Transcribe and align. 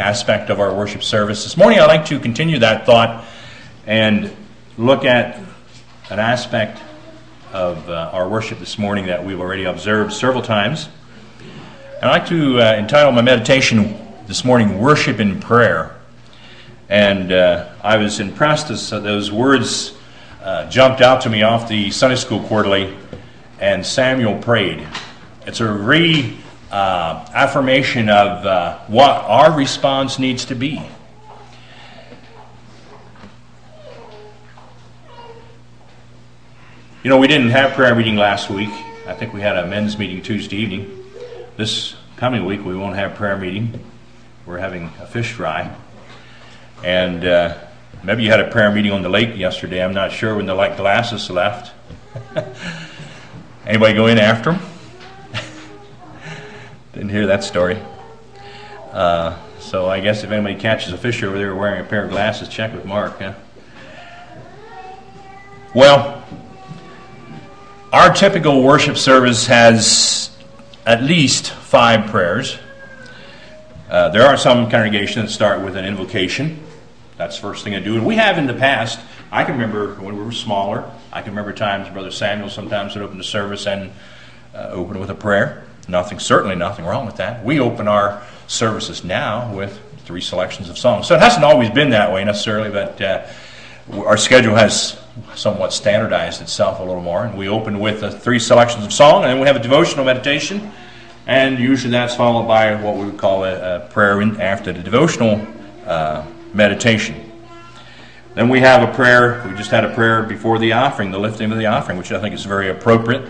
aspect 0.00 0.50
of 0.50 0.58
our 0.58 0.74
worship 0.74 1.02
service. 1.02 1.44
This 1.44 1.56
morning, 1.56 1.78
I'd 1.78 1.86
like 1.86 2.06
to 2.06 2.18
continue 2.18 2.58
that 2.60 2.86
thought 2.86 3.24
and 3.86 4.34
look 4.76 5.04
at 5.04 5.38
an 6.08 6.18
aspect 6.18 6.80
of 7.52 7.88
uh, 7.88 8.10
our 8.12 8.28
worship 8.28 8.58
this 8.58 8.78
morning 8.78 9.06
that 9.06 9.24
we've 9.24 9.40
already 9.40 9.64
observed 9.64 10.12
several 10.12 10.42
times. 10.42 10.88
I'd 12.02 12.08
like 12.08 12.26
to 12.28 12.60
uh, 12.60 12.74
entitle 12.76 13.12
my 13.12 13.20
meditation 13.20 13.94
this 14.26 14.44
morning, 14.44 14.78
Worship 14.78 15.20
in 15.20 15.38
Prayer. 15.38 15.96
And 16.88 17.30
uh, 17.30 17.68
I 17.82 17.98
was 17.98 18.20
impressed 18.20 18.70
as 18.70 18.90
those 18.90 19.30
words 19.30 19.94
uh, 20.42 20.68
jumped 20.70 21.02
out 21.02 21.20
to 21.22 21.30
me 21.30 21.42
off 21.42 21.68
the 21.68 21.90
Sunday 21.90 22.16
School 22.16 22.40
Quarterly, 22.44 22.96
and 23.60 23.84
Samuel 23.84 24.38
prayed. 24.38 24.86
It's 25.46 25.60
a 25.60 25.70
re 25.70 26.38
affirmation 26.72 28.08
of 28.08 28.46
uh, 28.46 28.78
what 28.86 29.10
our 29.10 29.56
response 29.56 30.18
needs 30.18 30.44
to 30.46 30.54
be. 30.54 30.82
You 37.02 37.08
know, 37.08 37.16
we 37.16 37.28
didn't 37.28 37.50
have 37.50 37.72
prayer 37.72 37.94
meeting 37.94 38.16
last 38.16 38.50
week. 38.50 38.68
I 39.06 39.14
think 39.14 39.32
we 39.32 39.40
had 39.40 39.56
a 39.56 39.66
men's 39.66 39.98
meeting 39.98 40.22
Tuesday 40.22 40.56
evening. 40.56 41.02
This 41.56 41.96
coming 42.18 42.44
week, 42.44 42.62
we 42.62 42.76
won't 42.76 42.96
have 42.96 43.14
prayer 43.14 43.38
meeting. 43.38 43.82
We're 44.44 44.58
having 44.58 44.92
a 45.00 45.06
fish 45.06 45.32
fry. 45.32 45.74
And 46.84 47.24
uh, 47.24 47.56
maybe 48.04 48.22
you 48.22 48.30
had 48.30 48.40
a 48.40 48.50
prayer 48.50 48.70
meeting 48.70 48.92
on 48.92 49.00
the 49.00 49.08
lake 49.08 49.36
yesterday. 49.36 49.82
I'm 49.82 49.94
not 49.94 50.12
sure 50.12 50.36
when 50.36 50.44
the 50.44 50.54
light 50.54 50.76
glasses 50.76 51.30
left. 51.30 51.72
Anybody 53.66 53.94
go 53.94 54.06
in 54.06 54.18
after 54.18 54.52
them? 54.52 54.69
Didn't 56.92 57.10
hear 57.10 57.26
that 57.28 57.44
story. 57.44 57.80
Uh, 58.92 59.38
so 59.60 59.88
I 59.88 60.00
guess 60.00 60.24
if 60.24 60.30
anybody 60.32 60.56
catches 60.56 60.92
a 60.92 60.98
fish 60.98 61.22
over 61.22 61.38
there 61.38 61.54
wearing 61.54 61.80
a 61.80 61.84
pair 61.84 62.04
of 62.04 62.10
glasses, 62.10 62.48
check 62.48 62.74
with 62.74 62.84
Mark. 62.84 63.20
Huh? 63.20 63.34
Well, 65.72 66.24
our 67.92 68.12
typical 68.12 68.64
worship 68.64 68.96
service 68.96 69.46
has 69.46 70.36
at 70.84 71.04
least 71.04 71.50
five 71.50 72.10
prayers. 72.10 72.58
Uh, 73.88 74.08
there 74.08 74.26
are 74.26 74.36
some 74.36 74.68
congregations 74.68 75.26
that 75.26 75.32
start 75.32 75.64
with 75.64 75.76
an 75.76 75.84
invocation. 75.84 76.60
That's 77.16 77.36
the 77.36 77.42
first 77.42 77.62
thing 77.62 77.76
I 77.76 77.80
do. 77.80 77.94
And 77.94 78.04
we 78.04 78.16
have 78.16 78.36
in 78.36 78.48
the 78.48 78.54
past, 78.54 78.98
I 79.30 79.44
can 79.44 79.52
remember 79.52 79.94
when 79.94 80.16
we 80.16 80.24
were 80.24 80.32
smaller, 80.32 80.90
I 81.12 81.22
can 81.22 81.30
remember 81.30 81.52
times 81.52 81.88
Brother 81.88 82.10
Samuel 82.10 82.48
sometimes 82.48 82.96
would 82.96 83.04
open 83.04 83.18
the 83.18 83.24
service 83.24 83.68
and 83.68 83.92
uh, 84.54 84.70
open 84.70 84.98
with 84.98 85.10
a 85.10 85.14
prayer. 85.14 85.64
Nothing, 85.90 86.20
certainly 86.20 86.54
nothing 86.54 86.84
wrong 86.84 87.04
with 87.04 87.16
that. 87.16 87.44
We 87.44 87.58
open 87.58 87.88
our 87.88 88.22
services 88.46 89.02
now 89.02 89.52
with 89.52 89.78
three 90.04 90.20
selections 90.20 90.68
of 90.68 90.78
songs. 90.78 91.08
So 91.08 91.16
it 91.16 91.20
hasn't 91.20 91.44
always 91.44 91.68
been 91.70 91.90
that 91.90 92.12
way 92.12 92.24
necessarily, 92.24 92.70
but 92.70 93.00
uh, 93.00 93.26
our 94.06 94.16
schedule 94.16 94.54
has 94.54 94.98
somewhat 95.34 95.72
standardized 95.72 96.42
itself 96.42 96.78
a 96.78 96.84
little 96.84 97.02
more. 97.02 97.24
And 97.24 97.36
we 97.36 97.48
open 97.48 97.80
with 97.80 98.02
uh, 98.02 98.10
three 98.10 98.38
selections 98.38 98.84
of 98.84 98.92
song, 98.92 99.24
and 99.24 99.32
then 99.32 99.40
we 99.40 99.46
have 99.46 99.56
a 99.56 99.62
devotional 99.62 100.04
meditation. 100.04 100.70
And 101.26 101.58
usually 101.58 101.90
that's 101.90 102.14
followed 102.14 102.46
by 102.46 102.80
what 102.80 102.96
we 102.96 103.04
would 103.04 103.18
call 103.18 103.44
a, 103.44 103.76
a 103.76 103.80
prayer 103.88 104.20
in, 104.20 104.40
after 104.40 104.72
the 104.72 104.82
devotional 104.82 105.44
uh, 105.86 106.24
meditation. 106.54 107.32
Then 108.34 108.48
we 108.48 108.60
have 108.60 108.88
a 108.88 108.92
prayer. 108.94 109.44
We 109.48 109.56
just 109.56 109.72
had 109.72 109.84
a 109.84 109.92
prayer 109.92 110.22
before 110.22 110.60
the 110.60 110.72
offering, 110.72 111.10
the 111.10 111.18
lifting 111.18 111.50
of 111.50 111.58
the 111.58 111.66
offering, 111.66 111.98
which 111.98 112.12
I 112.12 112.20
think 112.20 112.34
is 112.34 112.44
very 112.44 112.70
appropriate. 112.70 113.28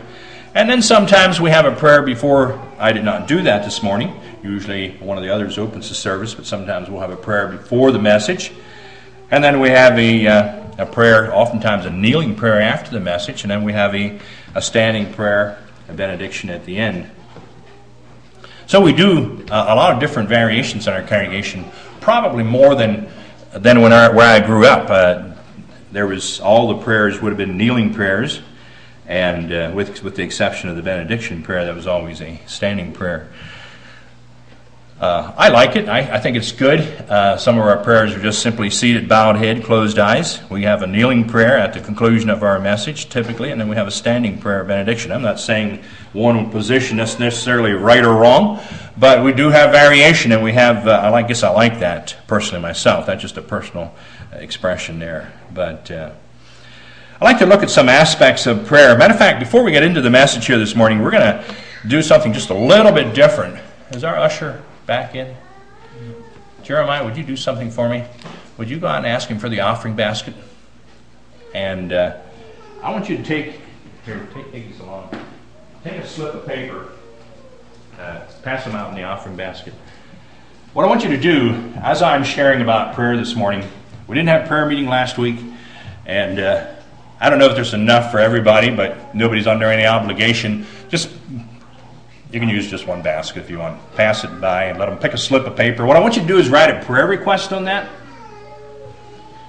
And 0.53 0.69
then 0.69 0.83
sometimes 0.83 1.41
we 1.41 1.51
have 1.51 1.65
a 1.65 1.71
prayer 1.71 2.03
before. 2.03 2.61
I 2.77 2.93
did 2.93 3.05
not 3.05 3.29
do 3.29 3.43
that 3.43 3.63
this 3.63 3.85
morning. 3.85 4.21
Usually 4.43 4.97
one 4.99 5.17
of 5.17 5.23
the 5.23 5.31
others 5.31 5.59
opens 5.59 5.89
the 5.89 5.95
service, 5.95 6.35
but 6.35 6.45
sometimes 6.45 6.91
we'll 6.91 7.01
have 7.01 7.13
a 7.13 7.17
prayer 7.17 7.47
before 7.47 7.93
the 7.93 8.01
message. 8.01 8.51
And 9.31 9.45
then 9.45 9.61
we 9.61 9.69
have 9.69 9.97
a, 9.97 10.27
uh, 10.27 10.63
a 10.79 10.87
prayer, 10.87 11.33
oftentimes 11.33 11.87
a 11.87 11.91
kneeling 11.91 12.35
prayer 12.35 12.61
after 12.61 12.91
the 12.91 12.99
message. 12.99 13.43
And 13.43 13.51
then 13.51 13.63
we 13.63 13.73
have 13.75 13.95
a, 13.95 14.19
a 14.57 14.61
standing 14.61 15.13
prayer, 15.13 15.63
a 15.89 15.93
benediction 15.93 16.51
at 16.51 16.65
the 16.65 16.79
end. 16.79 17.09
So 18.67 18.81
we 18.81 18.93
do 18.93 19.47
uh, 19.51 19.67
a 19.69 19.77
lot 19.77 19.95
of 19.95 20.01
different 20.01 20.29
variations 20.29 20.89
in 20.89 20.93
our 20.93 21.03
congregation, 21.03 21.65
probably 22.01 22.43
more 22.43 22.75
than, 22.75 23.09
than 23.53 23.83
when 23.83 23.93
where 23.93 24.29
I 24.29 24.45
grew 24.45 24.67
up. 24.67 24.91
Uh, 24.91 25.31
there 25.93 26.09
was 26.09 26.41
all 26.41 26.75
the 26.75 26.83
prayers 26.83 27.21
would 27.21 27.29
have 27.29 27.39
been 27.39 27.57
kneeling 27.57 27.95
prayers 27.95 28.41
and 29.11 29.53
uh, 29.53 29.73
with, 29.75 30.05
with 30.05 30.15
the 30.15 30.23
exception 30.23 30.71
of 30.71 30.77
the 30.77 30.83
benediction 30.83 31.43
prayer, 31.43 31.65
that 31.65 31.75
was 31.75 31.89
always 31.89 32.23
a 32.23 32.41
standing 32.47 32.93
prayer. 32.93 33.29
Uh, 35.01 35.33
I 35.37 35.49
like 35.49 35.75
it. 35.75 35.89
I, 35.89 35.99
I 36.15 36.21
think 36.21 36.37
it's 36.37 36.53
good. 36.53 36.79
Uh, 36.81 37.37
some 37.37 37.59
of 37.59 37.65
our 37.65 37.83
prayers 37.83 38.15
are 38.15 38.21
just 38.21 38.41
simply 38.41 38.71
seated, 38.71 39.09
bowed 39.09 39.35
head, 39.35 39.65
closed 39.65 39.99
eyes. 39.99 40.41
We 40.49 40.63
have 40.63 40.83
a 40.83 40.87
kneeling 40.87 41.27
prayer 41.27 41.59
at 41.59 41.73
the 41.73 41.81
conclusion 41.81 42.31
of 42.31 42.45
our 42.45 42.61
message, 42.61 43.09
typically, 43.09 43.51
and 43.51 43.61
then 43.61 43.69
we 43.69 43.75
have 43.75 43.89
a 43.89 43.91
standing 43.91 44.39
prayer 44.39 44.63
benediction. 44.63 45.11
I'm 45.11 45.23
not 45.23 45.41
saying 45.41 45.83
one 46.13 46.49
position 46.51 47.01
is 47.01 47.19
necessarily 47.19 47.73
right 47.73 48.05
or 48.05 48.15
wrong, 48.15 48.61
but 48.97 49.25
we 49.25 49.33
do 49.33 49.49
have 49.49 49.73
variation, 49.73 50.31
and 50.31 50.45
we 50.45 50.53
have. 50.53 50.87
Uh, 50.87 51.11
I 51.13 51.23
guess 51.23 51.43
I 51.43 51.51
like 51.51 51.81
that 51.81 52.17
personally 52.29 52.63
myself. 52.63 53.07
That's 53.07 53.23
just 53.23 53.39
a 53.39 53.43
personal 53.43 53.93
expression 54.35 55.01
there, 55.01 55.33
but. 55.53 55.91
I'd 57.21 57.27
like 57.27 57.39
to 57.41 57.47
look 57.47 57.63
at 57.63 57.69
some 57.69 57.91
aspects 57.91 58.47
of 58.47 58.65
prayer. 58.65 58.97
Matter 58.97 59.13
of 59.13 59.19
fact, 59.19 59.41
before 59.41 59.63
we 59.63 59.73
get 59.73 59.83
into 59.83 60.01
the 60.01 60.09
message 60.09 60.47
here 60.47 60.57
this 60.57 60.75
morning, 60.75 61.03
we're 61.03 61.11
going 61.11 61.21
to 61.21 61.57
do 61.87 62.01
something 62.01 62.33
just 62.33 62.49
a 62.49 62.55
little 62.55 62.93
bit 62.93 63.15
different. 63.15 63.61
Is 63.91 64.05
our 64.05 64.17
usher 64.17 64.63
back 64.87 65.15
in? 65.15 65.37
Jeremiah, 66.63 67.05
would 67.05 67.19
you 67.19 67.23
do 67.23 67.37
something 67.37 67.71
for 67.71 67.91
me? 67.91 68.07
Would 68.57 68.71
you 68.71 68.79
go 68.79 68.87
out 68.87 68.97
and 68.97 69.07
ask 69.07 69.29
him 69.29 69.39
for 69.39 69.51
the 69.51 69.61
offering 69.61 69.95
basket? 69.95 70.33
And 71.55 71.93
uh, 71.93 72.17
I 72.83 72.91
want 72.91 73.11
you 73.11 73.19
to 73.19 73.23
take 73.23 73.61
here, 74.07 74.27
take, 74.33 74.51
take 74.51 74.69
these 74.69 74.81
along. 74.81 75.11
Take 75.85 75.97
a 75.99 76.07
slip 76.07 76.33
of 76.33 76.47
paper, 76.47 76.89
uh, 77.99 78.21
pass 78.43 78.65
them 78.65 78.75
out 78.75 78.89
in 78.89 78.97
the 78.97 79.03
offering 79.03 79.37
basket. 79.37 79.75
What 80.73 80.87
I 80.87 80.89
want 80.89 81.05
you 81.05 81.11
to 81.11 81.21
do, 81.21 81.51
as 81.83 82.01
I'm 82.01 82.25
sharing 82.25 82.63
about 82.63 82.95
prayer 82.95 83.19
this 83.19 83.35
morning, 83.37 83.69
we 84.07 84.15
didn't 84.15 84.31
have 84.31 84.49
prayer 84.49 84.65
meeting 84.65 84.87
last 84.87 85.19
week, 85.19 85.37
and 86.07 86.41
uh, 86.41 86.77
I 87.21 87.29
don't 87.29 87.39
know 87.39 87.47
if 87.47 87.55
there's 87.55 87.75
enough 87.75 88.11
for 88.11 88.19
everybody, 88.19 88.71
but 88.71 89.15
nobody's 89.15 89.47
under 89.47 89.67
any 89.67 89.85
obligation. 89.85 90.65
Just 90.89 91.11
you 92.33 92.41
can 92.41 92.49
use 92.49 92.71
just 92.71 92.87
one 92.87 93.03
basket 93.03 93.41
if 93.41 93.51
you 93.51 93.59
want. 93.59 93.79
Pass 93.95 94.25
it 94.25 94.41
by 94.41 94.65
and 94.65 94.79
let 94.79 94.89
them 94.89 94.99
pick 94.99 95.13
a 95.13 95.19
slip 95.19 95.47
of 95.47 95.55
paper. 95.55 95.85
What 95.85 95.97
I 95.97 96.01
want 96.01 96.17
you 96.17 96.23
to 96.23 96.29
do 96.29 96.39
is 96.39 96.49
write 96.49 96.71
a 96.71 96.83
prayer 96.85 97.07
request 97.07 97.53
on 97.53 97.65
that. 97.65 97.91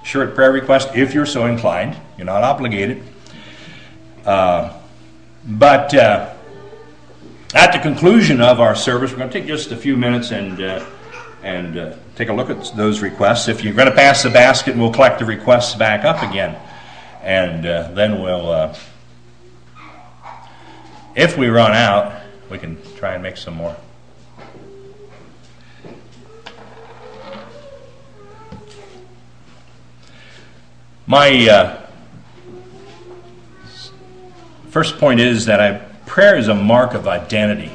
Short 0.04 0.34
prayer 0.34 0.52
request 0.52 0.90
if 0.94 1.14
you're 1.14 1.24
so 1.24 1.46
inclined. 1.46 1.96
You're 2.18 2.26
not 2.26 2.42
obligated. 2.42 3.02
Uh, 4.26 4.78
but 5.46 5.94
uh, 5.94 6.34
at 7.54 7.72
the 7.72 7.78
conclusion 7.78 8.42
of 8.42 8.60
our 8.60 8.74
service, 8.74 9.12
we're 9.12 9.18
going 9.18 9.30
to 9.30 9.40
take 9.40 9.48
just 9.48 9.72
a 9.72 9.76
few 9.76 9.96
minutes 9.96 10.30
and 10.30 10.60
uh, 10.60 10.84
and 11.42 11.78
uh, 11.78 11.96
take 12.16 12.28
a 12.28 12.32
look 12.32 12.50
at 12.50 12.76
those 12.76 13.00
requests. 13.00 13.48
If 13.48 13.64
you're 13.64 13.74
going 13.74 13.88
to 13.88 13.94
pass 13.94 14.22
the 14.22 14.30
basket, 14.30 14.72
and 14.72 14.80
we'll 14.80 14.92
collect 14.92 15.20
the 15.20 15.24
requests 15.24 15.74
back 15.74 16.04
up 16.04 16.22
again 16.22 16.56
and 17.22 17.64
uh, 17.64 17.90
then 17.92 18.20
we'll, 18.20 18.50
uh, 18.50 18.76
if 21.14 21.36
we 21.36 21.48
run 21.48 21.72
out, 21.72 22.20
we 22.50 22.58
can 22.58 22.78
try 22.96 23.14
and 23.14 23.22
make 23.22 23.36
some 23.36 23.54
more. 23.54 23.76
My 31.06 31.48
uh, 31.48 31.86
first 34.70 34.98
point 34.98 35.20
is 35.20 35.46
that 35.46 35.60
I, 35.60 35.78
prayer 36.06 36.36
is 36.36 36.48
a 36.48 36.54
mark 36.54 36.94
of 36.94 37.06
identity. 37.06 37.70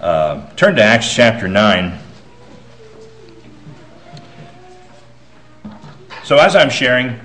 Uh, 0.00 0.48
turn 0.54 0.76
to 0.76 0.82
Acts 0.82 1.12
chapter 1.12 1.48
9. 1.48 1.98
So, 6.24 6.36
as 6.36 6.54
I'm 6.54 6.70
sharing, 6.70 7.18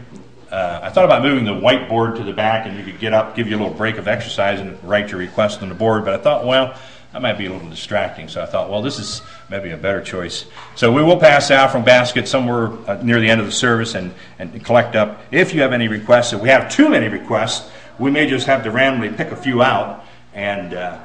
uh, 0.54 0.82
I 0.84 0.92
thought 0.92 1.06
about 1.06 1.24
moving 1.24 1.46
the 1.46 1.52
whiteboard 1.56 2.18
to 2.18 2.24
the 2.24 2.32
back 2.32 2.68
and 2.68 2.78
you 2.78 2.84
could 2.84 3.00
get 3.00 3.12
up, 3.12 3.36
give 3.36 3.48
you 3.48 3.58
a 3.58 3.60
little 3.60 3.74
break 3.74 3.98
of 3.98 4.08
exercise 4.08 4.60
and 4.60 4.82
write 4.84 5.10
your 5.10 5.20
request 5.20 5.64
on 5.64 5.70
the 5.70 5.74
board, 5.74 6.06
but 6.06 6.14
I 6.14 6.18
thought, 6.18 6.46
well, 6.46 6.78
that 7.12 7.24
might 7.24 7.40
be 7.40 7.48
a 7.48 7.52
little 7.52 7.70
distracting. 7.70 8.28
So 8.28 8.40
I 8.40 8.46
thought, 8.46 8.70
well, 8.70 8.84
this 8.84 9.00
is 9.00 9.24
maybe 9.50 9.72
a 9.72 9.78
better 9.78 10.00
choice. 10.00 10.46
So 10.76 10.92
we 10.92 11.02
will 11.02 11.20
pass 11.20 11.50
out 11.50 11.72
from 11.72 11.84
baskets 11.84 12.30
somewhere 12.30 12.68
uh, 12.88 13.02
near 13.02 13.20
the 13.20 13.30
end 13.32 13.42
of 13.42 13.48
the 13.48 13.52
service 13.52 13.96
and, 13.96 14.14
and 14.38 14.64
collect 14.64 14.96
up. 14.96 15.22
If 15.32 15.56
you 15.56 15.64
have 15.64 15.74
any 15.74 15.88
requests, 15.88 16.34
if 16.34 16.42
we 16.42 16.50
have 16.50 16.72
too 16.72 16.88
many 16.88 17.08
requests, 17.08 17.72
we 17.98 18.12
may 18.12 18.28
just 18.28 18.46
have 18.46 18.64
to 18.66 18.70
randomly 18.70 19.10
pick 19.10 19.32
a 19.32 19.36
few 19.36 19.64
out 19.64 20.06
and, 20.36 20.76
uh, 20.76 21.00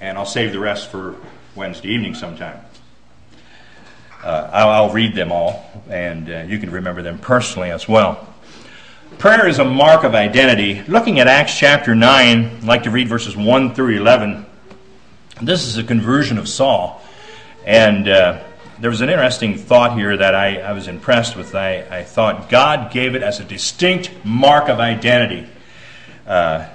and 0.00 0.16
I'll 0.16 0.24
save 0.24 0.52
the 0.52 0.60
rest 0.60 0.90
for 0.90 1.16
Wednesday 1.54 1.88
evening 1.88 2.14
sometime. 2.14 2.58
Uh, 4.24 4.50
I'll, 4.50 4.70
I'll, 4.70 4.92
read 4.92 5.14
them 5.14 5.30
all, 5.30 5.70
and 5.90 6.28
uh, 6.30 6.38
you 6.48 6.58
can 6.58 6.70
remember 6.70 7.02
them 7.02 7.18
personally 7.18 7.70
as 7.70 7.86
well. 7.86 8.26
Prayer 9.14 9.46
is 9.48 9.60
a 9.60 9.64
mark 9.64 10.04
of 10.04 10.14
identity. 10.14 10.82
Looking 10.82 11.20
at 11.20 11.26
Acts 11.26 11.56
chapter 11.56 11.94
9, 11.94 12.44
I'd 12.44 12.64
like 12.64 12.82
to 12.82 12.90
read 12.90 13.08
verses 13.08 13.34
1 13.34 13.74
through 13.74 13.96
11. 13.96 14.44
This 15.40 15.64
is 15.64 15.78
a 15.78 15.84
conversion 15.84 16.36
of 16.36 16.46
Saul. 16.46 17.00
And 17.64 18.08
uh, 18.08 18.42
there 18.78 18.90
was 18.90 19.00
an 19.00 19.08
interesting 19.08 19.56
thought 19.56 19.96
here 19.96 20.14
that 20.18 20.34
I, 20.34 20.58
I 20.58 20.72
was 20.72 20.86
impressed 20.86 21.34
with. 21.34 21.54
I, 21.54 21.86
I 21.88 22.02
thought 22.02 22.50
God 22.50 22.92
gave 22.92 23.14
it 23.14 23.22
as 23.22 23.40
a 23.40 23.44
distinct 23.44 24.10
mark 24.22 24.68
of 24.68 24.80
identity 24.80 25.48
uh, 26.26 26.66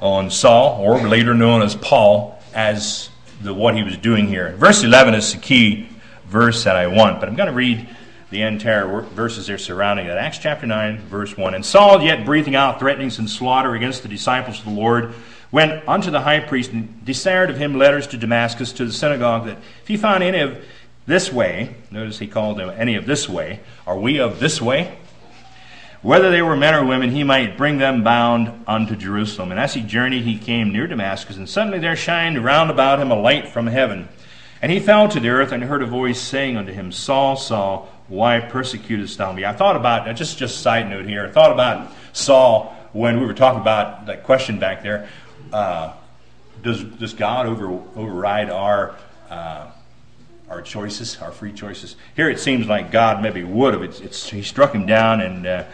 on 0.00 0.30
Saul, 0.30 0.80
or 0.80 1.08
later 1.08 1.34
known 1.34 1.62
as 1.62 1.74
Paul, 1.74 2.38
as 2.54 3.08
the, 3.42 3.52
what 3.52 3.74
he 3.74 3.82
was 3.82 3.96
doing 3.96 4.28
here. 4.28 4.54
Verse 4.58 4.84
11 4.84 5.14
is 5.14 5.32
the 5.32 5.40
key 5.40 5.88
verse 6.26 6.62
that 6.64 6.76
I 6.76 6.86
want, 6.86 7.18
but 7.18 7.28
I'm 7.28 7.34
going 7.34 7.48
to 7.48 7.54
read 7.54 7.88
the 8.34 8.42
entire 8.42 9.00
verses 9.00 9.46
there 9.46 9.56
surrounding 9.56 10.08
that. 10.08 10.18
Acts 10.18 10.38
chapter 10.38 10.66
9, 10.66 10.98
verse 11.02 11.36
1. 11.36 11.54
And 11.54 11.64
Saul, 11.64 12.02
yet 12.02 12.26
breathing 12.26 12.56
out 12.56 12.80
threatenings 12.80 13.20
and 13.20 13.30
slaughter 13.30 13.76
against 13.76 14.02
the 14.02 14.08
disciples 14.08 14.58
of 14.58 14.64
the 14.64 14.72
Lord, 14.72 15.14
went 15.52 15.88
unto 15.88 16.10
the 16.10 16.20
high 16.20 16.40
priest 16.40 16.72
and 16.72 17.04
desired 17.04 17.48
of 17.48 17.56
him 17.56 17.78
letters 17.78 18.08
to 18.08 18.16
Damascus 18.16 18.72
to 18.72 18.86
the 18.86 18.92
synagogue 18.92 19.46
that 19.46 19.58
if 19.82 19.86
he 19.86 19.96
found 19.96 20.24
any 20.24 20.40
of 20.40 20.62
this 21.06 21.32
way, 21.32 21.76
notice 21.92 22.18
he 22.18 22.26
called 22.26 22.58
them 22.58 22.70
any 22.76 22.96
of 22.96 23.06
this 23.06 23.28
way, 23.28 23.60
are 23.86 23.96
we 23.96 24.18
of 24.18 24.40
this 24.40 24.60
way? 24.60 24.98
Whether 26.02 26.32
they 26.32 26.42
were 26.42 26.56
men 26.56 26.74
or 26.74 26.84
women, 26.84 27.12
he 27.12 27.22
might 27.22 27.56
bring 27.56 27.78
them 27.78 28.02
bound 28.02 28.64
unto 28.66 28.96
Jerusalem. 28.96 29.52
And 29.52 29.60
as 29.60 29.74
he 29.74 29.80
journeyed, 29.80 30.24
he 30.24 30.38
came 30.38 30.72
near 30.72 30.88
Damascus, 30.88 31.36
and 31.36 31.48
suddenly 31.48 31.78
there 31.78 31.94
shined 31.94 32.44
round 32.44 32.70
about 32.70 32.98
him 32.98 33.12
a 33.12 33.14
light 33.14 33.48
from 33.48 33.68
heaven. 33.68 34.08
And 34.60 34.72
he 34.72 34.80
fell 34.80 35.08
to 35.08 35.20
the 35.20 35.28
earth 35.28 35.52
and 35.52 35.62
heard 35.62 35.82
a 35.82 35.86
voice 35.86 36.18
saying 36.18 36.56
unto 36.56 36.72
him, 36.72 36.90
Saul, 36.90 37.36
Saul, 37.36 37.88
why 38.08 38.40
persecutest 38.40 39.18
thou 39.18 39.32
me? 39.32 39.44
I 39.44 39.52
thought 39.52 39.76
about, 39.76 40.08
I 40.08 40.12
just 40.12 40.38
just 40.38 40.60
side 40.60 40.88
note 40.88 41.06
here, 41.06 41.26
I 41.26 41.30
thought 41.30 41.52
about 41.52 41.92
Saul 42.12 42.76
when 42.92 43.18
we 43.20 43.26
were 43.26 43.34
talking 43.34 43.60
about 43.60 44.06
that 44.06 44.24
question 44.24 44.58
back 44.58 44.82
there. 44.82 45.08
Uh, 45.52 45.94
does, 46.62 46.82
does 46.82 47.14
God 47.14 47.46
over, 47.46 47.68
override 47.96 48.50
our, 48.50 48.94
uh, 49.30 49.70
our 50.48 50.62
choices, 50.62 51.18
our 51.20 51.32
free 51.32 51.52
choices? 51.52 51.96
Here 52.16 52.28
it 52.28 52.40
seems 52.40 52.66
like 52.66 52.90
God 52.90 53.22
maybe 53.22 53.42
would 53.42 53.74
have. 53.74 53.82
It's, 53.82 54.00
it's, 54.00 54.30
he 54.30 54.42
struck 54.42 54.74
him 54.74 54.86
down, 54.86 55.20
and, 55.20 55.46
uh, 55.46 55.64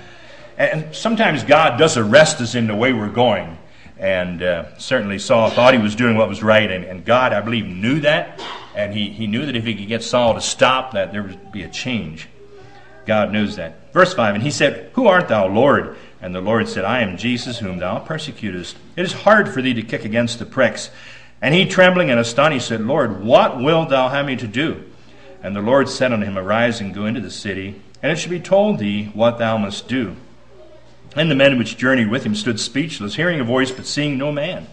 and 0.56 0.94
sometimes 0.94 1.44
God 1.44 1.78
does 1.78 1.96
arrest 1.96 2.40
us 2.40 2.54
in 2.54 2.66
the 2.66 2.74
way 2.74 2.92
we're 2.92 3.08
going. 3.08 3.56
And 4.00 4.42
uh, 4.42 4.78
certainly 4.78 5.18
Saul 5.18 5.50
thought 5.50 5.74
he 5.74 5.80
was 5.80 5.94
doing 5.94 6.16
what 6.16 6.26
was 6.26 6.42
right, 6.42 6.70
and, 6.70 6.84
and 6.84 7.04
God, 7.04 7.34
I 7.34 7.42
believe, 7.42 7.66
knew 7.66 8.00
that. 8.00 8.42
And 8.74 8.94
he, 8.94 9.10
he 9.10 9.26
knew 9.26 9.44
that 9.44 9.54
if 9.54 9.64
he 9.64 9.74
could 9.74 9.88
get 9.88 10.02
Saul 10.02 10.34
to 10.34 10.40
stop, 10.40 10.92
that 10.92 11.12
there 11.12 11.22
would 11.22 11.52
be 11.52 11.64
a 11.64 11.68
change. 11.68 12.26
God 13.04 13.30
knows 13.30 13.56
that. 13.56 13.92
Verse 13.92 14.14
5 14.14 14.36
And 14.36 14.42
he 14.42 14.50
said, 14.50 14.90
Who 14.94 15.06
art 15.06 15.28
thou, 15.28 15.48
Lord? 15.48 15.98
And 16.22 16.34
the 16.34 16.40
Lord 16.40 16.66
said, 16.66 16.84
I 16.86 17.02
am 17.02 17.18
Jesus, 17.18 17.58
whom 17.58 17.78
thou 17.78 17.98
persecutest. 17.98 18.76
It 18.96 19.04
is 19.04 19.12
hard 19.12 19.50
for 19.50 19.60
thee 19.60 19.74
to 19.74 19.82
kick 19.82 20.06
against 20.06 20.38
the 20.38 20.46
pricks. 20.46 20.90
And 21.42 21.54
he, 21.54 21.66
trembling 21.66 22.10
and 22.10 22.18
astonished, 22.18 22.68
said, 22.68 22.80
Lord, 22.80 23.22
what 23.22 23.58
wilt 23.58 23.90
thou 23.90 24.08
have 24.08 24.24
me 24.24 24.36
to 24.36 24.46
do? 24.46 24.84
And 25.42 25.54
the 25.54 25.60
Lord 25.60 25.90
said 25.90 26.12
unto 26.12 26.24
him, 26.24 26.38
Arise 26.38 26.80
and 26.80 26.94
go 26.94 27.04
into 27.04 27.20
the 27.20 27.30
city, 27.30 27.80
and 28.02 28.10
it 28.10 28.16
shall 28.16 28.30
be 28.30 28.40
told 28.40 28.78
thee 28.78 29.10
what 29.14 29.38
thou 29.38 29.58
must 29.58 29.88
do. 29.88 30.16
And 31.16 31.30
the 31.30 31.34
men 31.34 31.58
which 31.58 31.76
journeyed 31.76 32.10
with 32.10 32.24
him 32.24 32.34
stood 32.34 32.60
speechless, 32.60 33.16
hearing 33.16 33.40
a 33.40 33.44
voice, 33.44 33.70
but 33.70 33.86
seeing 33.86 34.16
no 34.16 34.30
man. 34.30 34.66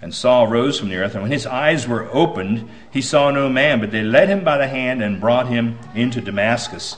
And 0.00 0.14
Saul 0.14 0.48
rose 0.48 0.78
from 0.78 0.88
the 0.88 0.96
earth, 0.96 1.14
and 1.14 1.22
when 1.22 1.32
his 1.32 1.46
eyes 1.46 1.86
were 1.86 2.08
opened, 2.12 2.68
he 2.90 3.00
saw 3.00 3.30
no 3.30 3.48
man, 3.48 3.80
but 3.80 3.92
they 3.92 4.02
led 4.02 4.28
him 4.28 4.42
by 4.42 4.58
the 4.58 4.66
hand 4.66 5.02
and 5.02 5.20
brought 5.20 5.48
him 5.48 5.78
into 5.94 6.20
Damascus. 6.20 6.96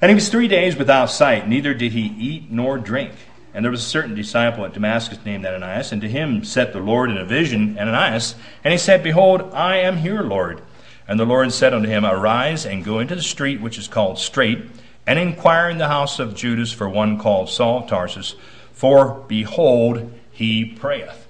And 0.00 0.10
he 0.10 0.14
was 0.14 0.28
three 0.28 0.48
days 0.48 0.76
without 0.76 1.10
sight, 1.10 1.48
neither 1.48 1.74
did 1.74 1.92
he 1.92 2.14
eat 2.18 2.50
nor 2.50 2.78
drink. 2.78 3.12
And 3.52 3.64
there 3.64 3.72
was 3.72 3.84
a 3.84 3.88
certain 3.88 4.14
disciple 4.14 4.64
at 4.64 4.74
Damascus 4.74 5.18
named 5.24 5.44
Ananias, 5.44 5.90
and 5.90 6.00
to 6.02 6.08
him 6.08 6.44
said 6.44 6.72
the 6.72 6.78
Lord 6.78 7.10
in 7.10 7.18
a 7.18 7.24
vision, 7.24 7.76
Ananias. 7.76 8.36
And 8.62 8.72
he 8.72 8.78
said, 8.78 9.02
Behold, 9.02 9.52
I 9.52 9.78
am 9.78 9.96
here, 9.96 10.22
Lord. 10.22 10.62
And 11.08 11.18
the 11.18 11.24
Lord 11.24 11.52
said 11.52 11.74
unto 11.74 11.88
him, 11.88 12.04
Arise 12.04 12.64
and 12.64 12.84
go 12.84 13.00
into 13.00 13.16
the 13.16 13.22
street 13.22 13.60
which 13.60 13.76
is 13.76 13.88
called 13.88 14.20
Straight, 14.20 14.62
and 15.06 15.18
inquire 15.18 15.70
in 15.70 15.78
the 15.78 15.88
house 15.88 16.18
of 16.18 16.34
Judas 16.34 16.72
for 16.72 16.88
one 16.88 17.18
called 17.18 17.48
Saul 17.48 17.82
of 17.82 17.88
Tarsus, 17.88 18.34
for 18.72 19.24
behold, 19.28 20.12
he 20.30 20.64
prayeth. 20.64 21.26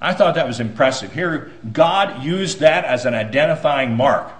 I 0.00 0.14
thought 0.14 0.34
that 0.36 0.46
was 0.46 0.60
impressive. 0.60 1.12
Here, 1.12 1.52
God 1.72 2.22
used 2.22 2.60
that 2.60 2.84
as 2.84 3.04
an 3.04 3.14
identifying 3.14 3.94
mark. 3.94 4.32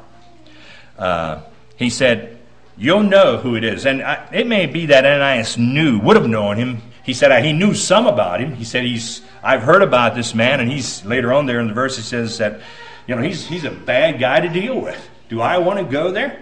Uh, 0.98 1.42
he 1.76 1.90
said, 1.90 2.38
You'll 2.80 3.02
know 3.02 3.36
who 3.36 3.56
it 3.56 3.64
is. 3.64 3.84
And 3.84 4.02
I, 4.02 4.26
it 4.32 4.46
may 4.46 4.64
be 4.64 4.86
that 4.86 5.04
Ananias 5.04 5.58
knew, 5.58 5.98
would 6.00 6.16
have 6.16 6.26
known 6.26 6.56
him. 6.56 6.80
He 7.04 7.12
said 7.12 7.44
he 7.44 7.52
knew 7.52 7.74
some 7.74 8.06
about 8.06 8.40
him. 8.40 8.54
He 8.54 8.64
said, 8.64 8.84
he's, 8.84 9.20
I've 9.42 9.62
heard 9.62 9.82
about 9.82 10.14
this 10.14 10.34
man. 10.34 10.60
And 10.60 10.70
he's 10.72 11.04
later 11.04 11.30
on 11.30 11.44
there 11.44 11.60
in 11.60 11.68
the 11.68 11.74
verse, 11.74 11.96
he 11.96 12.02
says 12.02 12.38
that, 12.38 12.60
you 13.06 13.14
know, 13.14 13.20
he's, 13.20 13.46
he's 13.46 13.64
a 13.64 13.70
bad 13.70 14.18
guy 14.18 14.40
to 14.40 14.48
deal 14.48 14.80
with. 14.80 15.10
Do 15.28 15.42
I 15.42 15.58
want 15.58 15.78
to 15.78 15.84
go 15.84 16.10
there? 16.10 16.40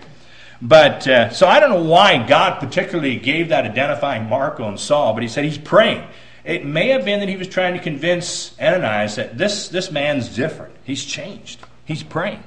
But 0.61 1.07
uh, 1.07 1.31
so 1.31 1.47
I 1.47 1.61
don't 1.61 1.71
know 1.71 1.85
why 1.85 2.27
God 2.27 2.59
particularly 2.59 3.17
gave 3.17 3.51
that 3.51 3.65
identifying 3.65 4.29
mark 4.29 4.59
on 4.59 4.77
Saul, 4.77 5.15
but 5.15 5.23
he 5.23 5.29
said 5.29 5.45
he's 5.45 5.59
praying. 5.59 6.05
It 6.45 6.65
may 6.65 6.89
have 6.89 7.05
been 7.05 7.21
that 7.21 7.29
he 7.29 7.37
was 7.37 7.49
trying 7.49 7.75
to 7.75 7.81
convince 7.81 8.59
Ananias 8.59 9.17
that 9.17 9.37
this, 9.37 9.69
this 9.69 9.91
man's 9.91 10.35
different. 10.35 10.75
He's 10.85 11.05
changed. 11.05 11.61
He's 11.85 12.03
praying. 12.03 12.43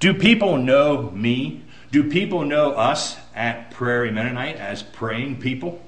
Do 0.00 0.14
people 0.14 0.56
know 0.56 1.10
me? 1.10 1.62
Do 1.92 2.10
people 2.10 2.44
know 2.44 2.72
us 2.72 3.16
at 3.34 3.70
Prairie 3.72 4.10
Mennonite 4.10 4.56
as 4.56 4.82
praying 4.82 5.40
people? 5.40 5.82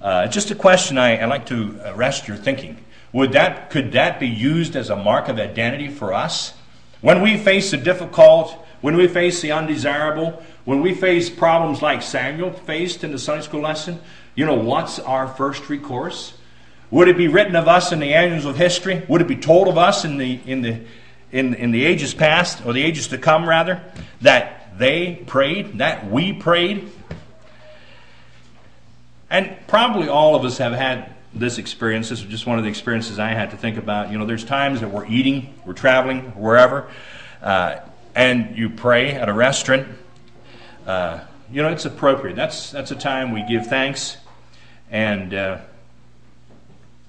Uh, 0.00 0.26
just 0.28 0.50
a 0.50 0.54
question 0.54 0.98
I, 0.98 1.18
I 1.18 1.24
like 1.24 1.46
to 1.46 1.80
arrest 1.84 2.28
your 2.28 2.36
thinking. 2.36 2.84
Would 3.12 3.32
that, 3.32 3.70
could 3.70 3.92
that 3.92 4.20
be 4.20 4.28
used 4.28 4.76
as 4.76 4.90
a 4.90 4.96
mark 4.96 5.28
of 5.28 5.38
identity 5.38 5.88
for 5.88 6.12
us? 6.12 6.52
When 7.00 7.22
we 7.22 7.38
face 7.38 7.70
the 7.70 7.76
difficult, 7.76 8.54
when 8.80 8.96
we 8.96 9.08
face 9.08 9.40
the 9.40 9.52
undesirable, 9.52 10.42
when 10.64 10.80
we 10.80 10.94
face 10.94 11.28
problems 11.30 11.82
like 11.82 12.02
Samuel 12.02 12.52
faced 12.52 13.04
in 13.04 13.12
the 13.12 13.18
Sunday 13.18 13.42
school 13.42 13.60
lesson, 13.60 14.00
you 14.34 14.46
know, 14.46 14.54
what's 14.54 14.98
our 14.98 15.28
first 15.28 15.68
recourse? 15.68 16.34
Would 16.90 17.08
it 17.08 17.16
be 17.16 17.28
written 17.28 17.56
of 17.56 17.68
us 17.68 17.92
in 17.92 18.00
the 18.00 18.14
annals 18.14 18.44
of 18.44 18.56
history? 18.56 19.02
Would 19.08 19.20
it 19.20 19.28
be 19.28 19.36
told 19.36 19.68
of 19.68 19.78
us 19.78 20.04
in 20.04 20.16
the, 20.16 20.40
in 20.46 20.62
the, 20.62 20.80
in, 21.30 21.54
in 21.54 21.70
the 21.70 21.84
ages 21.84 22.14
past, 22.14 22.64
or 22.66 22.72
the 22.72 22.82
ages 22.82 23.08
to 23.08 23.18
come, 23.18 23.48
rather, 23.48 23.82
that 24.22 24.78
they 24.78 25.22
prayed, 25.26 25.78
that 25.78 26.10
we 26.10 26.32
prayed? 26.32 26.90
And 29.28 29.56
probably 29.68 30.08
all 30.08 30.34
of 30.34 30.44
us 30.44 30.58
have 30.58 30.72
had 30.72 31.14
this 31.32 31.58
experience. 31.58 32.08
This 32.08 32.20
is 32.20 32.26
just 32.26 32.46
one 32.46 32.58
of 32.58 32.64
the 32.64 32.70
experiences 32.70 33.20
I 33.20 33.28
had 33.28 33.52
to 33.52 33.56
think 33.56 33.76
about. 33.76 34.10
You 34.10 34.18
know, 34.18 34.26
there's 34.26 34.44
times 34.44 34.80
that 34.80 34.90
we're 34.90 35.06
eating, 35.06 35.54
we're 35.64 35.74
traveling, 35.74 36.32
wherever, 36.32 36.90
uh, 37.40 37.76
and 38.14 38.56
you 38.56 38.70
pray 38.70 39.12
at 39.12 39.28
a 39.28 39.32
restaurant. 39.32 39.88
Uh, 40.86 41.20
you 41.52 41.62
know, 41.62 41.68
it's 41.68 41.84
appropriate. 41.84 42.36
That's 42.36 42.70
that's 42.70 42.90
a 42.90 42.96
time 42.96 43.32
we 43.32 43.42
give 43.42 43.66
thanks, 43.66 44.16
and 44.90 45.34
uh, 45.34 45.58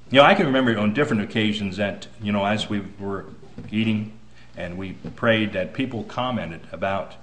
you 0.09 0.17
know, 0.17 0.23
I 0.23 0.35
can 0.35 0.47
remember 0.47 0.77
on 0.77 0.93
different 0.93 1.23
occasions 1.23 1.77
that 1.77 2.07
you 2.21 2.31
know, 2.31 2.45
as 2.45 2.69
we 2.69 2.83
were 2.99 3.25
eating 3.71 4.13
and 4.57 4.77
we 4.77 4.93
prayed, 5.15 5.53
that 5.53 5.73
people 5.73 6.03
commented 6.03 6.61
about 6.71 7.15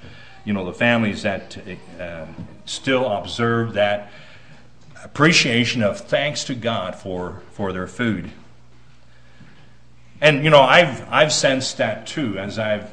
you 0.45 0.53
know 0.53 0.65
the 0.65 0.73
families 0.73 1.23
that 1.23 1.59
uh, 2.01 2.27
still 2.65 3.11
observe 3.11 3.75
that 3.75 4.11
appreciation 5.05 5.83
of 5.83 6.01
thanks 6.01 6.45
to 6.45 6.55
God 6.55 6.95
for 6.97 7.43
for 7.53 7.73
their 7.73 7.87
food. 7.87 8.31
And 10.21 10.43
you 10.45 10.51
know, 10.51 10.63
I've 10.63 11.07
I've 11.13 11.33
sensed 11.33 11.79
that 11.79 12.07
too 12.07 12.39
as 12.39 12.59
I've 12.59 12.91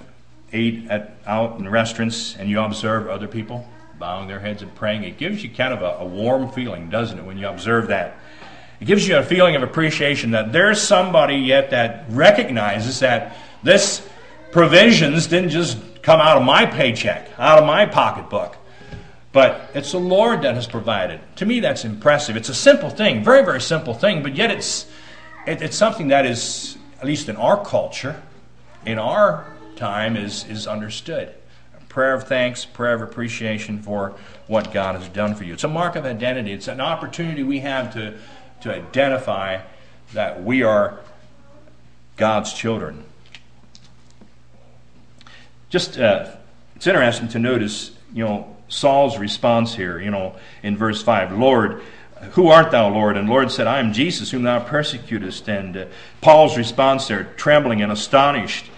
ate 0.55 0.89
at 0.89 1.17
out 1.27 1.59
in 1.59 1.67
restaurants 1.69 2.35
and 2.37 2.49
you 2.49 2.59
observe 2.59 3.07
other 3.07 3.27
people 3.27 3.67
bowing 3.99 4.27
their 4.27 4.39
heads 4.39 4.61
and 4.61 4.73
praying. 4.75 5.03
It 5.03 5.17
gives 5.17 5.43
you 5.43 5.49
kind 5.49 5.73
of 5.73 5.81
a, 5.81 6.03
a 6.03 6.05
warm 6.05 6.51
feeling, 6.51 6.89
doesn't 6.89 7.17
it, 7.17 7.25
when 7.25 7.37
you 7.37 7.47
observe 7.47 7.87
that? 7.87 8.17
It 8.79 8.85
gives 8.85 9.07
you 9.07 9.17
a 9.17 9.23
feeling 9.23 9.55
of 9.55 9.63
appreciation 9.63 10.31
that 10.31 10.51
there's 10.51 10.81
somebody 10.81 11.35
yet 11.35 11.69
that 11.69 12.05
recognizes 12.09 12.99
that 12.99 13.37
this 13.63 14.07
provisions 14.51 15.27
didn't 15.27 15.49
just 15.49 15.77
come 16.01 16.19
out 16.19 16.37
of 16.37 16.43
my 16.43 16.65
paycheck, 16.65 17.29
out 17.37 17.59
of 17.59 17.65
my 17.65 17.85
pocketbook, 17.85 18.57
but 19.31 19.69
it's 19.73 19.91
the 19.91 19.99
Lord 19.99 20.41
that 20.43 20.55
has 20.55 20.67
provided. 20.67 21.19
To 21.37 21.45
me, 21.45 21.59
that's 21.61 21.83
impressive. 21.83 22.37
It's 22.37 22.49
a 22.49 22.53
simple 22.53 22.89
thing, 22.89 23.23
very, 23.23 23.43
very 23.43 23.61
simple 23.61 23.93
thing, 23.93 24.23
but 24.23 24.35
yet 24.35 24.51
it's, 24.51 24.89
it, 25.47 25.61
it's 25.61 25.75
something 25.75 26.09
that 26.09 26.25
is, 26.25 26.77
at 26.99 27.05
least 27.05 27.27
in 27.27 27.37
our 27.37 27.63
culture, 27.63 28.21
in 28.85 28.99
our 28.99 29.45
time, 29.75 30.15
is, 30.15 30.45
is 30.45 30.67
understood 30.67 31.33
prayer 31.95 32.13
of 32.13 32.25
thanks, 32.25 32.65
prayer 32.65 32.93
of 32.93 33.01
appreciation 33.01 33.81
for 33.81 34.13
what 34.47 34.73
God 34.73 34.99
has 34.99 35.07
done 35.07 35.33
for 35.33 35.45
you. 35.45 35.53
It's 35.53 35.63
a 35.63 35.69
mark 35.69 35.95
of 35.95 36.05
identity. 36.05 36.51
It's 36.51 36.67
an 36.67 36.81
opportunity 36.81 37.41
we 37.41 37.59
have 37.59 37.93
to, 37.93 38.17
to 38.63 38.75
identify 38.75 39.61
that 40.11 40.43
we 40.43 40.61
are 40.61 40.99
God's 42.17 42.51
children. 42.51 43.05
Just, 45.69 45.97
uh, 45.97 46.31
it's 46.75 46.85
interesting 46.85 47.29
to 47.29 47.39
notice, 47.39 47.91
you 48.13 48.25
know, 48.25 48.57
Saul's 48.67 49.17
response 49.17 49.73
here, 49.73 49.97
you 49.97 50.11
know, 50.11 50.35
in 50.63 50.75
verse 50.75 51.01
5 51.01 51.31
Lord, 51.39 51.81
who 52.31 52.49
art 52.49 52.71
thou, 52.71 52.89
Lord? 52.89 53.15
And 53.15 53.29
Lord 53.29 53.49
said, 53.51 53.67
I 53.67 53.79
am 53.79 53.93
Jesus, 53.93 54.31
whom 54.31 54.43
thou 54.43 54.59
persecutest. 54.59 55.47
And 55.47 55.77
uh, 55.77 55.85
Paul's 56.19 56.57
response 56.57 57.07
there, 57.07 57.23
trembling 57.37 57.81
and 57.81 57.89
astonished. 57.89 58.69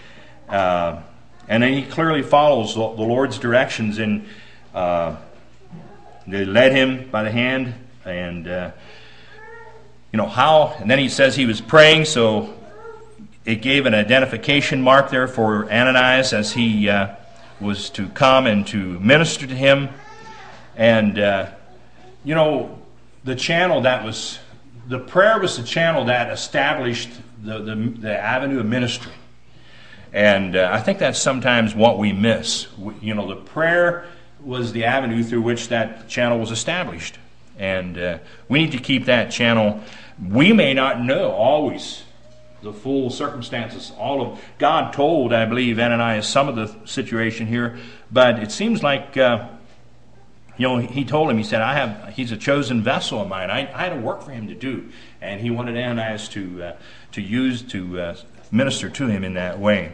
Uh, 0.48 1.02
And 1.48 1.62
then 1.62 1.72
he 1.72 1.82
clearly 1.82 2.22
follows 2.22 2.74
the 2.74 2.80
Lord's 2.80 3.38
directions 3.38 3.98
in. 3.98 4.26
Uh, 4.74 5.16
they 6.26 6.44
led 6.44 6.72
him 6.72 7.08
by 7.10 7.22
the 7.22 7.30
hand, 7.30 7.72
and 8.04 8.46
uh, 8.46 8.70
you 10.12 10.18
know 10.18 10.28
how. 10.28 10.76
And 10.78 10.90
then 10.90 10.98
he 10.98 11.08
says 11.08 11.36
he 11.36 11.46
was 11.46 11.62
praying, 11.62 12.04
so 12.04 12.52
it 13.46 13.62
gave 13.62 13.86
an 13.86 13.94
identification 13.94 14.82
mark 14.82 15.08
there 15.08 15.26
for 15.26 15.72
Ananias 15.72 16.34
as 16.34 16.52
he 16.52 16.90
uh, 16.90 17.16
was 17.60 17.88
to 17.90 18.08
come 18.08 18.46
and 18.46 18.66
to 18.66 19.00
minister 19.00 19.46
to 19.46 19.54
him. 19.54 19.88
And 20.76 21.18
uh, 21.18 21.48
you 22.24 22.34
know, 22.34 22.78
the 23.24 23.36
channel 23.36 23.80
that 23.82 24.04
was 24.04 24.38
the 24.86 24.98
prayer 24.98 25.40
was 25.40 25.56
the 25.56 25.64
channel 25.64 26.04
that 26.04 26.30
established 26.30 27.08
the, 27.42 27.58
the, 27.60 27.74
the 27.74 28.18
avenue 28.18 28.60
of 28.60 28.66
ministry. 28.66 29.12
And 30.12 30.56
uh, 30.56 30.70
I 30.72 30.80
think 30.80 30.98
that's 30.98 31.18
sometimes 31.18 31.74
what 31.74 31.98
we 31.98 32.12
miss. 32.12 32.66
We, 32.78 32.94
you 33.00 33.14
know, 33.14 33.28
the 33.28 33.36
prayer 33.36 34.06
was 34.40 34.72
the 34.72 34.84
avenue 34.84 35.22
through 35.22 35.42
which 35.42 35.68
that 35.68 36.08
channel 36.08 36.38
was 36.38 36.50
established. 36.50 37.18
And 37.58 37.98
uh, 37.98 38.18
we 38.48 38.60
need 38.60 38.72
to 38.72 38.78
keep 38.78 39.06
that 39.06 39.30
channel. 39.30 39.80
We 40.22 40.52
may 40.52 40.74
not 40.74 41.02
know 41.02 41.32
always 41.32 42.02
the 42.62 42.72
full 42.72 43.10
circumstances. 43.10 43.92
All 43.98 44.20
of 44.22 44.40
God 44.58 44.92
told, 44.92 45.32
I 45.32 45.44
believe, 45.46 45.78
Ananias 45.78 46.26
some 46.26 46.48
of 46.48 46.56
the 46.56 46.74
situation 46.86 47.46
here, 47.46 47.78
but 48.10 48.38
it 48.38 48.50
seems 48.50 48.82
like. 48.82 49.16
Uh, 49.16 49.48
you 50.58 50.66
know, 50.66 50.78
he 50.78 51.04
told 51.04 51.30
him, 51.30 51.38
he 51.38 51.44
said, 51.44 51.62
I 51.62 51.74
have, 51.74 52.14
he's 52.14 52.32
a 52.32 52.36
chosen 52.36 52.82
vessel 52.82 53.22
of 53.22 53.28
mine. 53.28 53.48
I, 53.48 53.72
I 53.72 53.84
had 53.84 53.92
a 53.92 54.00
work 54.00 54.22
for 54.22 54.32
him 54.32 54.48
to 54.48 54.56
do. 54.56 54.88
And 55.20 55.40
he 55.40 55.50
wanted 55.50 55.76
Ananias 55.76 56.28
to, 56.30 56.62
uh, 56.64 56.76
to 57.12 57.22
use, 57.22 57.62
to 57.62 58.00
uh, 58.00 58.16
minister 58.50 58.88
to 58.88 59.06
him 59.06 59.24
in 59.24 59.34
that 59.34 59.58
way. 59.58 59.92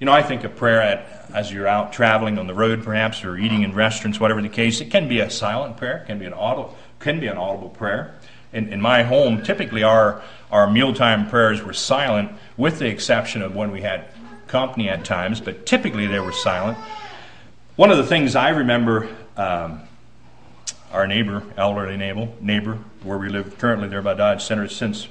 You 0.00 0.06
know, 0.06 0.12
I 0.12 0.22
think 0.22 0.44
a 0.44 0.48
prayer 0.48 0.80
at, 0.80 1.30
as 1.34 1.52
you're 1.52 1.66
out 1.66 1.92
traveling 1.92 2.38
on 2.38 2.46
the 2.46 2.54
road, 2.54 2.84
perhaps, 2.84 3.24
or 3.24 3.36
eating 3.36 3.62
in 3.62 3.74
restaurants, 3.74 4.20
whatever 4.20 4.40
the 4.40 4.48
case, 4.48 4.80
it 4.80 4.92
can 4.92 5.08
be 5.08 5.18
a 5.18 5.28
silent 5.28 5.76
prayer, 5.76 6.04
can 6.06 6.20
be 6.20 6.24
an 6.24 6.32
audible, 6.32 6.76
can 7.00 7.18
be 7.18 7.26
an 7.26 7.36
audible 7.36 7.68
prayer. 7.68 8.14
In, 8.52 8.72
in 8.72 8.80
my 8.80 9.02
home, 9.02 9.42
typically 9.42 9.82
our, 9.82 10.22
our 10.52 10.70
mealtime 10.70 11.28
prayers 11.28 11.62
were 11.62 11.72
silent, 11.72 12.30
with 12.56 12.78
the 12.78 12.86
exception 12.86 13.42
of 13.42 13.56
when 13.56 13.72
we 13.72 13.80
had 13.80 14.04
company 14.46 14.88
at 14.88 15.04
times, 15.04 15.40
but 15.40 15.66
typically 15.66 16.06
they 16.06 16.20
were 16.20 16.32
silent. 16.32 16.78
One 17.74 17.90
of 17.90 17.96
the 17.96 18.06
things 18.06 18.36
I 18.36 18.50
remember 18.50 19.08
um, 19.36 19.82
our 20.92 21.06
neighbor, 21.06 21.42
elderly 21.56 21.96
neighbor, 21.96 22.28
neighbor, 22.40 22.78
where 23.02 23.18
we 23.18 23.28
live 23.28 23.58
currently 23.58 23.88
there 23.88 24.02
by 24.02 24.14
Dodge 24.14 24.42
Center 24.42 24.68
since 24.68 25.08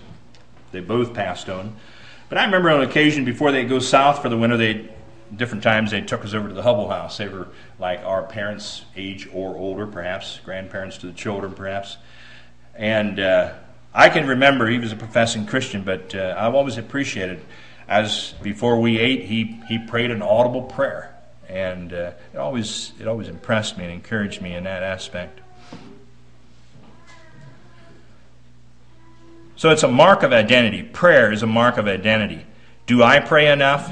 they 0.71 0.79
both 0.79 1.13
passed 1.13 1.49
on. 1.49 1.75
But 2.29 2.37
I 2.37 2.45
remember 2.45 2.69
on 2.69 2.81
occasion 2.81 3.25
before 3.25 3.51
they 3.51 3.63
go 3.63 3.79
south 3.79 4.21
for 4.21 4.29
the 4.29 4.37
winter, 4.37 4.57
they 4.57 4.89
different 5.35 5.63
times 5.63 5.91
they 5.91 6.01
took 6.01 6.23
us 6.23 6.33
over 6.33 6.47
to 6.47 6.53
the 6.53 6.61
Hubbell 6.61 6.89
House. 6.89 7.17
They 7.17 7.27
were 7.27 7.47
like 7.79 8.01
our 8.03 8.23
parents' 8.23 8.85
age 8.95 9.27
or 9.33 9.55
older, 9.57 9.85
perhaps 9.85 10.39
grandparents 10.43 10.97
to 10.99 11.07
the 11.07 11.13
children, 11.13 11.53
perhaps. 11.53 11.97
And 12.75 13.19
uh, 13.19 13.53
I 13.93 14.09
can 14.09 14.27
remember 14.27 14.67
he 14.67 14.79
was 14.79 14.91
a 14.91 14.95
professing 14.95 15.45
Christian, 15.45 15.83
but 15.83 16.15
uh, 16.15 16.35
I've 16.37 16.55
always 16.55 16.77
appreciated 16.77 17.41
as 17.87 18.33
before 18.41 18.79
we 18.79 18.99
ate, 18.99 19.25
he 19.25 19.61
he 19.67 19.79
prayed 19.79 20.11
an 20.11 20.21
audible 20.21 20.63
prayer, 20.63 21.15
and 21.47 21.93
uh, 21.93 22.11
it 22.33 22.37
always 22.37 22.91
it 22.99 23.07
always 23.07 23.29
impressed 23.29 23.77
me 23.77 23.85
and 23.85 23.93
encouraged 23.93 24.41
me 24.41 24.53
in 24.53 24.65
that 24.65 24.83
aspect. 24.83 25.39
So 29.57 29.71
it's 29.71 29.81
a 29.81 29.87
mark 29.87 30.21
of 30.21 30.31
identity. 30.31 30.83
Prayer 30.83 31.31
is 31.31 31.41
a 31.41 31.47
mark 31.47 31.77
of 31.77 31.87
identity. 31.87 32.45
Do 32.85 33.01
I 33.01 33.19
pray 33.19 33.51
enough? 33.51 33.91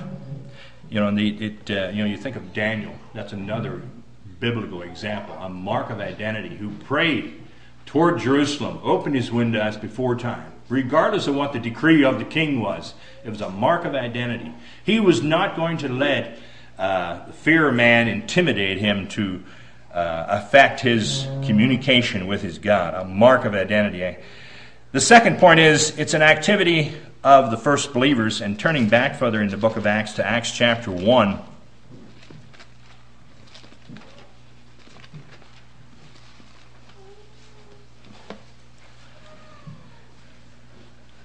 You 0.92 1.00
know, 1.00 1.10
the, 1.14 1.28
it, 1.44 1.72
uh, 1.72 1.90
you 1.90 2.04
know, 2.04 2.06
you 2.06 2.18
think 2.18 2.36
of 2.36 2.54
Daniel. 2.54 2.94
That's 3.16 3.34
another 3.34 3.82
biblical 4.40 4.84
example, 4.84 5.34
a 5.36 5.50
mark 5.50 5.90
of 5.90 6.00
identity, 6.00 6.56
who 6.56 6.70
prayed 6.70 7.42
toward 7.88 8.20
Jerusalem, 8.20 8.80
opened 8.84 9.16
his 9.16 9.32
windows 9.32 9.76
before 9.76 10.16
time, 10.16 10.52
regardless 10.70 11.26
of 11.26 11.34
what 11.34 11.52
the 11.52 11.60
decree 11.60 12.06
of 12.06 12.20
the 12.20 12.26
king 12.26 12.60
was. 12.60 12.94
It 13.24 13.32
was 13.32 13.42
a 13.42 13.50
mark 13.50 13.86
of 13.86 13.96
identity. 13.96 14.54
He 14.84 15.00
was 15.00 15.24
not 15.24 15.56
going 15.56 15.80
to 15.80 15.90
let 15.90 16.38
uh, 16.78 17.26
the 17.26 17.34
fear 17.34 17.70
of 17.70 17.74
man 17.74 18.08
intimidate 18.08 18.78
him 18.78 19.08
to 19.08 19.44
uh, 19.92 20.26
affect 20.30 20.82
his 20.82 21.26
communication 21.44 22.28
with 22.28 22.44
his 22.44 22.60
God, 22.60 22.94
a 22.94 23.04
mark 23.04 23.46
of 23.46 23.56
identity. 23.56 24.22
The 24.96 25.02
second 25.02 25.40
point 25.40 25.60
is 25.60 26.00
it's 26.00 26.14
an 26.14 26.22
activity 26.22 26.94
of 27.22 27.52
the 27.52 27.58
first 27.58 27.92
believers, 27.92 28.40
and 28.40 28.58
turning 28.58 28.88
back 28.88 29.18
further 29.18 29.42
in 29.42 29.50
the 29.50 29.58
book 29.58 29.76
of 29.76 29.86
Acts 29.86 30.14
to 30.14 30.26
Acts 30.26 30.54
chapter 30.54 30.90
1. 30.90 31.32
I'd 31.34 31.42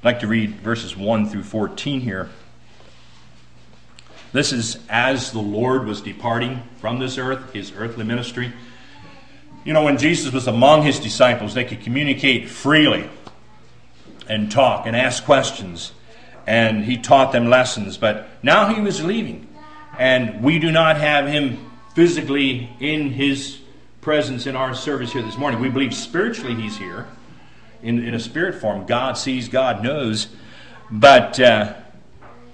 like 0.03 0.19
to 0.19 0.27
read 0.27 0.57
verses 0.57 0.97
1 0.97 1.29
through 1.29 1.45
14 1.45 2.01
here. 2.01 2.29
This 4.33 4.53
is 4.53 4.81
as 4.89 5.31
the 5.31 5.39
Lord 5.39 5.87
was 5.87 6.01
departing 6.01 6.65
from 6.81 6.99
this 6.99 7.19
earth, 7.19 7.53
his 7.53 7.71
earthly 7.77 8.03
ministry. 8.03 8.53
You 9.65 9.75
know, 9.75 9.85
when 9.85 9.97
Jesus 9.97 10.33
was 10.33 10.49
among 10.49 10.83
his 10.83 10.99
disciples, 10.99 11.55
they 11.55 11.65
could 11.65 11.83
communicate 11.83 12.49
freely 12.49 13.09
and 14.31 14.51
talk 14.51 14.87
and 14.87 14.97
ask 14.97 15.25
questions. 15.25 15.93
And 16.47 16.85
he 16.85 16.97
taught 16.97 17.33
them 17.33 17.51
lessons. 17.51 17.99
But 17.99 18.29
now 18.43 18.73
he 18.73 18.81
was 18.81 19.05
leaving. 19.05 19.49
And 19.99 20.43
we 20.43 20.59
do 20.59 20.71
not 20.71 20.97
have 20.97 21.27
him 21.27 21.71
physically 21.95 22.71
in 22.81 23.11
his 23.11 23.59
presence 24.01 24.47
in 24.47 24.57
our 24.57 24.75
service 24.75 25.13
here 25.13 25.23
this 25.23 25.37
morning. 25.37 25.61
We 25.61 25.69
believe 25.69 25.93
spiritually 25.93 26.55
he's 26.55 26.79
here 26.79 27.07
in, 27.83 28.03
in 28.03 28.15
a 28.15 28.21
spirit 28.21 28.61
form. 28.61 28.87
God 28.87 29.19
sees, 29.19 29.49
God 29.49 29.83
knows. 29.83 30.29
But, 30.91 31.39
uh, 31.41 31.75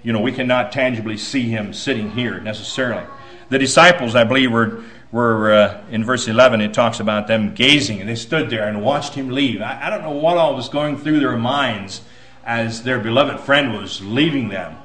you 0.02 0.12
know, 0.12 0.20
we 0.20 0.32
cannot 0.32 0.72
tangibly 0.72 1.18
see 1.18 1.42
him 1.42 1.72
sitting 1.72 2.10
here 2.10 2.40
necessarily. 2.40 3.04
The 3.48 3.58
disciples, 3.58 4.14
I 4.14 4.24
believe, 4.24 4.50
were 4.50 4.82
where 5.10 5.54
uh, 5.54 5.84
in 5.90 6.04
verse 6.04 6.26
11 6.28 6.60
it 6.60 6.74
talks 6.74 7.00
about 7.00 7.26
them 7.26 7.54
gazing 7.54 8.00
and 8.00 8.08
they 8.08 8.16
stood 8.16 8.50
there 8.50 8.68
and 8.68 8.82
watched 8.82 9.14
him 9.14 9.30
leave. 9.30 9.62
I, 9.62 9.86
I, 9.86 9.90
don't 9.90 10.02
know 10.02 10.10
what 10.10 10.36
all 10.36 10.54
was 10.54 10.68
going 10.68 10.98
through 10.98 11.20
their 11.20 11.36
minds 11.36 12.02
as 12.44 12.82
their 12.82 12.98
beloved 12.98 13.40
friend 13.40 13.72
was 13.72 14.02
leaving 14.02 14.48
them. 14.48 14.76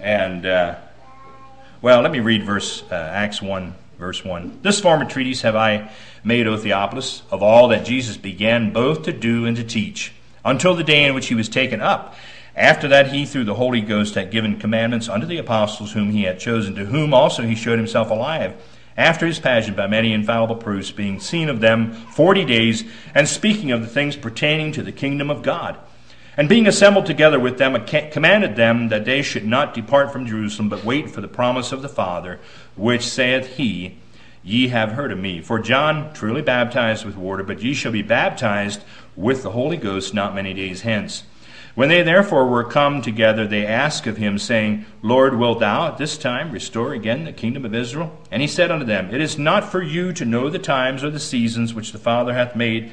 And, 0.00 0.46
uh, 0.46 0.76
well, 1.82 2.00
let 2.00 2.12
me 2.12 2.20
read 2.20 2.44
verse 2.44 2.84
uh, 2.90 2.94
Acts 2.94 3.42
1, 3.42 3.74
verse 3.98 4.24
1. 4.24 4.60
This 4.62 4.80
former 4.80 5.04
treatise 5.04 5.42
have 5.42 5.56
I 5.56 5.90
made, 6.24 6.46
O 6.46 6.56
Theophilus, 6.56 7.22
of 7.30 7.42
all 7.42 7.68
that 7.68 7.84
Jesus 7.84 8.16
began 8.16 8.72
both 8.72 9.02
to 9.02 9.12
do 9.12 9.46
and 9.46 9.56
to 9.56 9.64
teach, 9.64 10.12
until 10.44 10.74
the 10.74 10.84
day 10.84 11.04
in 11.04 11.14
which 11.14 11.26
he 11.26 11.34
was 11.34 11.48
taken 11.48 11.80
up. 11.80 12.14
After 12.56 12.88
that, 12.88 13.08
he, 13.08 13.26
through 13.26 13.44
the 13.44 13.54
Holy 13.54 13.82
Ghost, 13.82 14.14
had 14.14 14.30
given 14.30 14.58
commandments 14.58 15.08
unto 15.08 15.26
the 15.26 15.36
apostles 15.36 15.92
whom 15.92 16.10
he 16.10 16.22
had 16.22 16.40
chosen, 16.40 16.74
to 16.74 16.86
whom 16.86 17.12
also 17.12 17.42
he 17.42 17.54
showed 17.54 17.78
himself 17.78 18.10
alive 18.10 18.54
after 18.96 19.26
his 19.26 19.38
passion 19.38 19.74
by 19.74 19.86
many 19.86 20.12
infallible 20.12 20.56
proofs, 20.56 20.90
being 20.90 21.20
seen 21.20 21.48
of 21.48 21.60
them 21.60 21.92
forty 21.92 22.44
days, 22.44 22.84
and 23.14 23.28
speaking 23.28 23.70
of 23.70 23.82
the 23.82 23.86
things 23.86 24.16
pertaining 24.16 24.72
to 24.72 24.82
the 24.82 24.92
kingdom 24.92 25.30
of 25.30 25.42
God. 25.42 25.76
And 26.36 26.48
being 26.48 26.66
assembled 26.66 27.06
together 27.06 27.40
with 27.40 27.58
them, 27.58 27.82
commanded 28.10 28.56
them 28.56 28.88
that 28.88 29.04
they 29.04 29.22
should 29.22 29.46
not 29.46 29.74
depart 29.74 30.12
from 30.12 30.26
Jerusalem, 30.26 30.68
but 30.68 30.84
wait 30.84 31.10
for 31.10 31.20
the 31.20 31.28
promise 31.28 31.72
of 31.72 31.82
the 31.82 31.88
Father, 31.88 32.40
which 32.74 33.06
saith 33.06 33.56
he, 33.56 33.96
Ye 34.42 34.68
have 34.68 34.92
heard 34.92 35.12
of 35.12 35.18
me. 35.18 35.40
For 35.40 35.58
John 35.58 36.12
truly 36.12 36.42
baptized 36.42 37.04
with 37.04 37.16
water, 37.16 37.42
but 37.42 37.62
ye 37.62 37.74
shall 37.74 37.92
be 37.92 38.02
baptized 38.02 38.82
with 39.16 39.42
the 39.42 39.50
Holy 39.50 39.76
Ghost 39.76 40.14
not 40.14 40.34
many 40.34 40.54
days 40.54 40.82
hence. 40.82 41.24
When 41.76 41.90
they 41.90 42.02
therefore 42.02 42.46
were 42.46 42.64
come 42.64 43.02
together, 43.02 43.46
they 43.46 43.66
asked 43.66 44.06
of 44.06 44.16
him, 44.16 44.38
saying, 44.38 44.86
Lord, 45.02 45.38
wilt 45.38 45.60
thou 45.60 45.88
at 45.88 45.98
this 45.98 46.16
time 46.16 46.50
restore 46.50 46.94
again 46.94 47.24
the 47.24 47.34
kingdom 47.34 47.66
of 47.66 47.74
Israel? 47.74 48.18
And 48.30 48.40
he 48.40 48.48
said 48.48 48.70
unto 48.70 48.86
them, 48.86 49.14
It 49.14 49.20
is 49.20 49.36
not 49.36 49.70
for 49.70 49.82
you 49.82 50.14
to 50.14 50.24
know 50.24 50.48
the 50.48 50.58
times 50.58 51.04
or 51.04 51.10
the 51.10 51.20
seasons 51.20 51.74
which 51.74 51.92
the 51.92 51.98
Father 51.98 52.32
hath 52.32 52.56
made, 52.56 52.92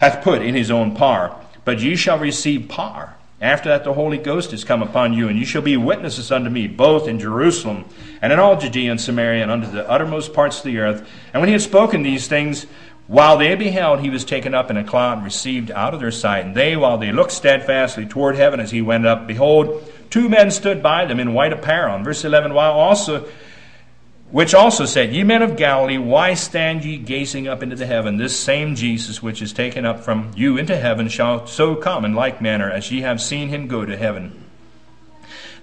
hath 0.00 0.24
put 0.24 0.42
in 0.42 0.56
his 0.56 0.68
own 0.68 0.96
power, 0.96 1.32
but 1.64 1.78
ye 1.78 1.94
shall 1.94 2.18
receive 2.18 2.68
power. 2.68 3.14
After 3.40 3.68
that 3.68 3.84
the 3.84 3.92
Holy 3.92 4.18
Ghost 4.18 4.52
is 4.52 4.64
come 4.64 4.82
upon 4.82 5.12
you, 5.12 5.28
and 5.28 5.38
ye 5.38 5.44
shall 5.44 5.62
be 5.62 5.76
witnesses 5.76 6.32
unto 6.32 6.50
me, 6.50 6.66
both 6.66 7.06
in 7.06 7.20
Jerusalem, 7.20 7.84
and 8.20 8.32
in 8.32 8.40
all 8.40 8.58
Judea 8.58 8.90
and 8.90 9.00
Samaria, 9.00 9.42
and 9.42 9.52
unto 9.52 9.70
the 9.70 9.88
uttermost 9.88 10.34
parts 10.34 10.58
of 10.58 10.64
the 10.64 10.78
earth. 10.78 11.08
And 11.32 11.40
when 11.40 11.48
he 11.48 11.52
had 11.52 11.62
spoken 11.62 12.02
these 12.02 12.26
things, 12.26 12.66
while 13.08 13.38
they 13.38 13.54
beheld, 13.54 14.00
he 14.00 14.10
was 14.10 14.24
taken 14.24 14.54
up 14.54 14.70
in 14.70 14.76
a 14.76 14.84
cloud 14.84 15.16
and 15.16 15.24
received 15.24 15.70
out 15.70 15.94
of 15.94 16.00
their 16.00 16.12
sight. 16.12 16.44
And 16.44 16.54
they, 16.54 16.76
while 16.76 16.98
they 16.98 17.10
looked 17.10 17.32
steadfastly 17.32 18.04
toward 18.04 18.36
heaven 18.36 18.60
as 18.60 18.70
he 18.70 18.82
went 18.82 19.06
up, 19.06 19.26
behold, 19.26 19.90
two 20.10 20.28
men 20.28 20.50
stood 20.50 20.82
by 20.82 21.06
them 21.06 21.18
in 21.18 21.32
white 21.32 21.54
apparel. 21.54 21.96
In 21.96 22.04
verse 22.04 22.24
11, 22.24 22.52
while 22.52 22.72
also 22.72 23.26
which 24.30 24.54
also 24.54 24.84
said, 24.84 25.14
Ye 25.14 25.24
men 25.24 25.40
of 25.40 25.56
Galilee, 25.56 25.96
why 25.96 26.34
stand 26.34 26.84
ye 26.84 26.98
gazing 26.98 27.48
up 27.48 27.62
into 27.62 27.76
the 27.76 27.86
heaven? 27.86 28.18
This 28.18 28.38
same 28.38 28.74
Jesus, 28.74 29.22
which 29.22 29.40
is 29.40 29.54
taken 29.54 29.86
up 29.86 30.00
from 30.00 30.32
you 30.36 30.58
into 30.58 30.76
heaven, 30.76 31.08
shall 31.08 31.46
so 31.46 31.74
come 31.74 32.04
in 32.04 32.12
like 32.12 32.42
manner 32.42 32.70
as 32.70 32.92
ye 32.92 33.00
have 33.00 33.22
seen 33.22 33.48
him 33.48 33.68
go 33.68 33.86
to 33.86 33.96
heaven. 33.96 34.44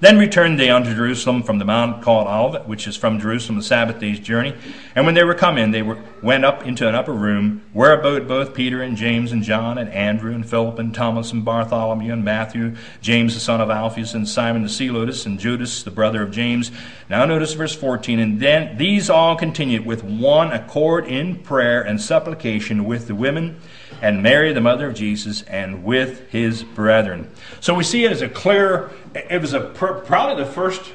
Then 0.02 0.18
returned 0.18 0.60
they 0.60 0.70
unto 0.70 0.94
Jerusalem 0.94 1.44
from 1.44 1.60
the 1.60 1.66
mount 1.66 2.02
called 2.02 2.28
Olivet, 2.28 2.68
which 2.68 2.88
is 2.88 2.98
from 2.98 3.20
Jerusalem 3.20 3.58
the 3.58 3.64
Sabbath 3.64 4.00
day's 4.00 4.20
journey. 4.20 4.54
And 4.94 5.06
when 5.06 5.16
they 5.16 5.24
were 5.24 5.34
come 5.34 5.58
in, 5.58 5.72
they 5.72 5.82
were, 5.82 5.98
went 6.22 6.44
up 6.44 6.66
into 6.66 6.88
an 6.88 6.96
upper 6.96 7.14
room, 7.14 7.64
where 7.72 7.94
abode 7.94 8.28
both 8.28 8.54
Peter 8.54 8.82
and 8.82 8.98
James 8.98 9.32
and 9.32 9.44
John 9.44 9.78
and 9.78 9.90
Andrew 9.90 10.34
and 10.34 10.48
Philip 10.48 10.80
and 10.80 10.94
Thomas 10.94 11.32
and 11.32 11.46
Bartholomew 11.46 12.12
and 12.12 12.25
Matthew, 12.25 12.75
James 13.02 13.34
the 13.34 13.40
son 13.40 13.62
of 13.62 13.70
Alphaeus 13.70 14.14
and 14.14 14.28
Simon 14.28 14.64
the 14.64 14.70
Zelotes 14.70 15.25
and 15.25 15.40
Judas 15.40 15.84
the 15.84 15.92
brother 15.92 16.22
of 16.22 16.32
James. 16.32 16.72
Now 17.10 17.25
notice 17.25 17.54
verse 17.54 17.75
14. 17.75 18.20
And 18.20 18.40
then 18.40 18.78
these 18.78 19.10
all 19.10 19.36
continued 19.36 19.86
with 19.86 20.04
one 20.04 20.52
accord 20.52 21.08
in 21.08 21.40
prayer 21.40 21.82
and 21.82 22.02
supplication 22.02 22.86
with 22.86 23.08
the 23.08 23.16
women 23.16 23.62
and 24.06 24.22
Mary, 24.22 24.54
the 24.54 24.62
mother 24.62 24.86
of 24.86 24.94
Jesus, 24.94 25.42
and 25.42 25.84
with 25.84 26.30
his 26.30 26.62
brethren. 26.62 27.28
So 27.60 27.74
we 27.74 27.84
see 27.84 28.06
it 28.06 28.12
as 28.12 28.22
a 28.22 28.30
clear, 28.30 28.92
it 29.16 29.42
was 29.42 29.54
a 29.54 29.62
probably 29.62 30.44
the 30.44 30.52
first 30.52 30.94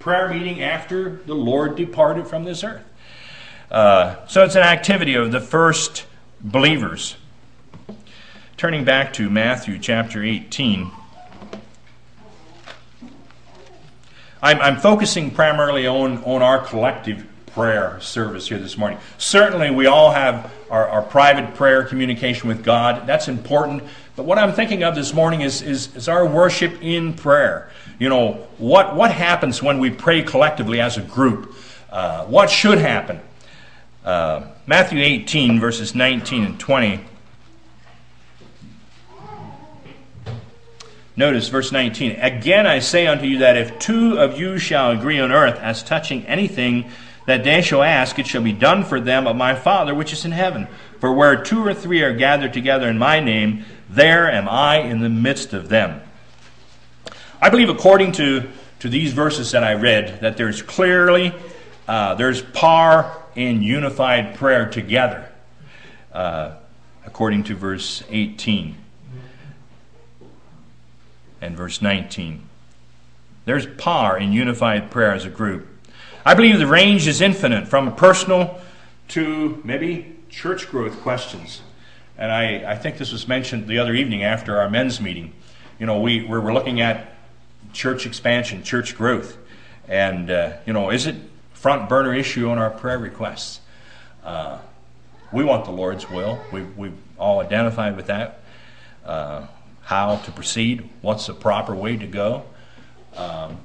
prayer 0.00 0.28
meeting 0.28 0.62
after 0.62 1.16
the 1.24 1.34
Lord 1.34 1.76
departed 1.76 2.26
from 2.26 2.44
this 2.44 2.62
earth. 2.62 2.84
Uh, 3.70 4.16
so 4.26 4.44
it's 4.44 4.54
an 4.54 4.64
activity 4.64 5.14
of 5.14 5.32
the 5.32 5.40
first 5.40 6.04
believers. 6.42 7.16
Turning 8.58 8.84
back 8.84 9.14
to 9.14 9.30
Matthew 9.30 9.78
chapter 9.78 10.22
18. 10.22 10.90
I'm, 14.42 14.60
I'm 14.60 14.76
focusing 14.76 15.30
primarily 15.30 15.86
on, 15.86 16.22
on 16.24 16.42
our 16.42 16.62
collective 16.66 17.26
prayer 17.46 17.98
service 18.02 18.46
here 18.46 18.58
this 18.58 18.76
morning. 18.76 18.98
Certainly, 19.16 19.70
we 19.70 19.86
all 19.86 20.10
have 20.10 20.52
our, 20.70 20.88
our 20.88 21.02
private 21.02 21.54
prayer 21.54 21.84
communication 21.84 22.48
with 22.48 22.64
God. 22.64 23.06
That's 23.06 23.28
important. 23.28 23.82
But 24.16 24.24
what 24.24 24.38
I'm 24.38 24.52
thinking 24.52 24.82
of 24.82 24.94
this 24.94 25.12
morning 25.12 25.42
is, 25.42 25.62
is, 25.62 25.94
is, 25.94 26.08
our 26.08 26.26
worship 26.26 26.82
in 26.82 27.14
prayer. 27.14 27.70
You 27.98 28.08
know, 28.08 28.32
what, 28.58 28.96
what 28.96 29.12
happens 29.12 29.62
when 29.62 29.78
we 29.78 29.90
pray 29.90 30.22
collectively 30.22 30.80
as 30.80 30.96
a 30.96 31.02
group? 31.02 31.54
Uh, 31.90 32.24
what 32.24 32.50
should 32.50 32.78
happen? 32.78 33.20
Uh, 34.04 34.46
Matthew 34.66 35.00
18, 35.00 35.60
verses 35.60 35.94
19 35.94 36.44
and 36.44 36.60
20. 36.60 37.00
Notice 41.18 41.48
verse 41.48 41.72
19. 41.72 42.20
Again 42.20 42.66
I 42.66 42.80
say 42.80 43.06
unto 43.06 43.24
you 43.24 43.38
that 43.38 43.56
if 43.56 43.78
two 43.78 44.18
of 44.18 44.38
you 44.38 44.58
shall 44.58 44.90
agree 44.90 45.18
on 45.18 45.32
earth 45.32 45.58
as 45.60 45.82
touching 45.82 46.26
anything 46.26 46.90
that 47.26 47.44
they 47.44 47.60
shall 47.60 47.82
ask, 47.82 48.18
it 48.18 48.26
shall 48.26 48.42
be 48.42 48.52
done 48.52 48.84
for 48.84 49.00
them 49.00 49.26
of 49.26 49.36
my 49.36 49.54
Father 49.54 49.94
which 49.94 50.12
is 50.12 50.24
in 50.24 50.32
heaven. 50.32 50.66
For 51.00 51.12
where 51.12 51.42
two 51.42 51.64
or 51.64 51.74
three 51.74 52.02
are 52.02 52.14
gathered 52.14 52.52
together 52.52 52.88
in 52.88 52.98
my 52.98 53.20
name, 53.20 53.64
there 53.90 54.30
am 54.30 54.48
I 54.48 54.78
in 54.78 55.00
the 55.00 55.08
midst 55.08 55.52
of 55.52 55.68
them. 55.68 56.00
I 57.40 57.50
believe, 57.50 57.68
according 57.68 58.12
to, 58.12 58.48
to 58.78 58.88
these 58.88 59.12
verses 59.12 59.50
that 59.50 59.62
I 59.62 59.74
read, 59.74 60.20
that 60.20 60.36
there's 60.36 60.62
clearly 60.62 61.34
uh, 61.86 62.14
there's 62.14 62.42
power 62.42 63.22
in 63.34 63.62
unified 63.62 64.34
prayer 64.36 64.68
together, 64.68 65.28
uh, 66.12 66.56
according 67.04 67.44
to 67.44 67.54
verse 67.54 68.02
18 68.08 68.76
and 71.40 71.56
verse 71.56 71.80
19. 71.80 72.42
There's 73.44 73.66
power 73.66 74.16
in 74.16 74.32
unified 74.32 74.90
prayer 74.90 75.12
as 75.12 75.24
a 75.24 75.30
group. 75.30 75.68
I 76.26 76.34
believe 76.34 76.58
the 76.58 76.66
range 76.66 77.06
is 77.06 77.20
infinite 77.20 77.68
from 77.68 77.94
personal 77.94 78.60
to 79.10 79.62
maybe 79.62 80.16
church 80.28 80.68
growth 80.68 81.00
questions. 81.02 81.62
And 82.18 82.32
I, 82.32 82.72
I 82.72 82.74
think 82.74 82.98
this 82.98 83.12
was 83.12 83.28
mentioned 83.28 83.68
the 83.68 83.78
other 83.78 83.94
evening 83.94 84.24
after 84.24 84.58
our 84.58 84.68
men's 84.68 85.00
meeting. 85.00 85.32
You 85.78 85.86
know, 85.86 86.00
we, 86.00 86.24
we're, 86.24 86.52
looking 86.52 86.80
at 86.80 87.14
church 87.72 88.06
expansion, 88.06 88.64
church 88.64 88.96
growth. 88.96 89.38
And, 89.86 90.28
uh, 90.28 90.56
you 90.66 90.72
know, 90.72 90.90
is 90.90 91.06
it 91.06 91.14
front 91.52 91.88
burner 91.88 92.12
issue 92.12 92.48
on 92.48 92.58
our 92.58 92.70
prayer 92.70 92.98
requests? 92.98 93.60
Uh, 94.24 94.58
we 95.32 95.44
want 95.44 95.64
the 95.64 95.70
Lord's 95.70 96.10
will. 96.10 96.40
We, 96.50 96.62
we've 96.62 96.98
all 97.18 97.38
identified 97.38 97.94
with 97.94 98.08
that. 98.08 98.40
Uh, 99.04 99.46
how 99.82 100.16
to 100.16 100.32
proceed, 100.32 100.90
what's 101.02 101.26
the 101.26 101.34
proper 101.34 101.72
way 101.72 101.96
to 101.96 102.06
go. 102.08 102.42
Um, 103.14 103.60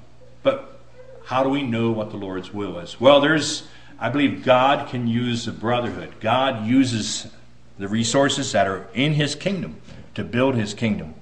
how 1.32 1.44
do 1.44 1.50
we 1.50 1.64
know 1.64 1.92
what 1.92 2.12
the 2.12 2.18
Lord's 2.18 2.54
will 2.54 2.78
is? 2.80 3.00
Well, 3.00 3.22
there's, 3.22 3.66
I 3.98 4.10
believe 4.10 4.44
God 4.44 4.90
can 4.90 5.08
use 5.08 5.46
the 5.46 5.54
brotherhood. 5.54 6.16
God 6.20 6.68
uses 6.68 7.26
the 7.80 7.88
resources 7.88 8.52
that 8.52 8.68
are 8.68 8.90
in 8.94 9.14
His 9.14 9.34
kingdom 9.34 9.80
to 10.16 10.26
build 10.26 10.56
His 10.56 10.74
kingdom. 10.74 11.14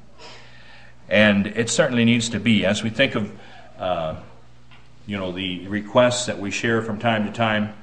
And 1.09 1.45
it 1.45 1.69
certainly 1.69 2.05
needs 2.05 2.27
to 2.29 2.39
be. 2.39 2.65
As 2.65 2.81
we 2.81 2.89
think 2.89 3.13
of, 3.13 3.31
uh, 3.77 4.15
you 5.05 5.15
know, 5.15 5.31
the 5.31 5.67
requests 5.67 6.25
that 6.25 6.39
we 6.39 6.49
share 6.49 6.81
from 6.81 6.97
time 6.97 7.27
to 7.27 7.31
time, 7.31 7.75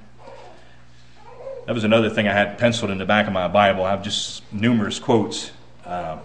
that 1.67 1.77
was 1.77 1.85
another 1.85 2.11
thing 2.11 2.27
I 2.27 2.33
had 2.33 2.59
penciled 2.59 2.91
in 2.91 2.99
the 2.99 3.07
back 3.07 3.29
of 3.29 3.33
my 3.33 3.47
Bible. 3.47 3.85
I 3.85 3.91
have 3.91 4.03
just 4.03 4.43
numerous 4.53 4.99
quotes. 4.99 5.53
Uh, 5.85 6.19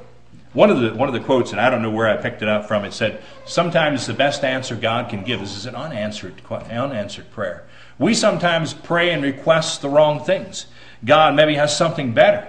one 0.54 0.70
of 0.70 0.82
the 0.82 0.94
one 0.94 1.08
of 1.08 1.14
the 1.14 1.22
quotes, 1.22 1.52
and 1.52 1.62
I 1.62 1.70
don't 1.70 1.82
know 1.82 1.92
where 1.92 2.10
I 2.10 2.18
picked 2.18 2.42
it 2.42 2.50
up 2.50 2.68
from. 2.68 2.84
It 2.84 2.94
said, 2.94 3.22
"Sometimes 3.46 4.06
the 4.06 4.14
best 4.14 4.44
answer 4.44 4.76
God 4.76 5.10
can 5.10 5.24
give 5.24 5.42
us 5.42 5.56
is 5.56 5.66
an 5.66 5.76
unanswered 5.76 6.42
unanswered 6.50 7.32
prayer. 7.32 7.64
We 7.98 8.14
sometimes 8.14 8.74
pray 8.74 9.12
and 9.12 9.24
request 9.24 9.82
the 9.82 9.90
wrong 9.90 10.24
things. 10.24 10.66
God 11.06 11.36
maybe 11.36 11.56
has 11.56 11.76
something 11.76 12.14
better. 12.14 12.48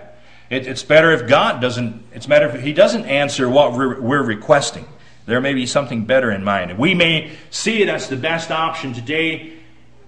It, 0.50 0.66
it's 0.66 0.82
better 0.82 1.12
if 1.12 1.28
God 1.28 1.60
doesn't. 1.60 2.04
It's 2.12 2.26
better 2.26 2.48
if 2.48 2.62
He 2.62 2.72
doesn't 2.72 3.04
answer 3.04 3.48
what 3.48 3.72
we're, 3.72 4.00
we're 4.00 4.22
requesting. 4.22 4.86
There 5.24 5.40
may 5.40 5.54
be 5.54 5.66
something 5.66 6.04
better 6.04 6.30
in 6.30 6.42
mind. 6.42 6.76
We 6.78 6.94
may 6.94 7.32
see 7.50 7.82
it 7.82 7.88
as 7.88 8.08
the 8.08 8.16
best 8.16 8.50
option 8.50 8.92
today, 8.92 9.52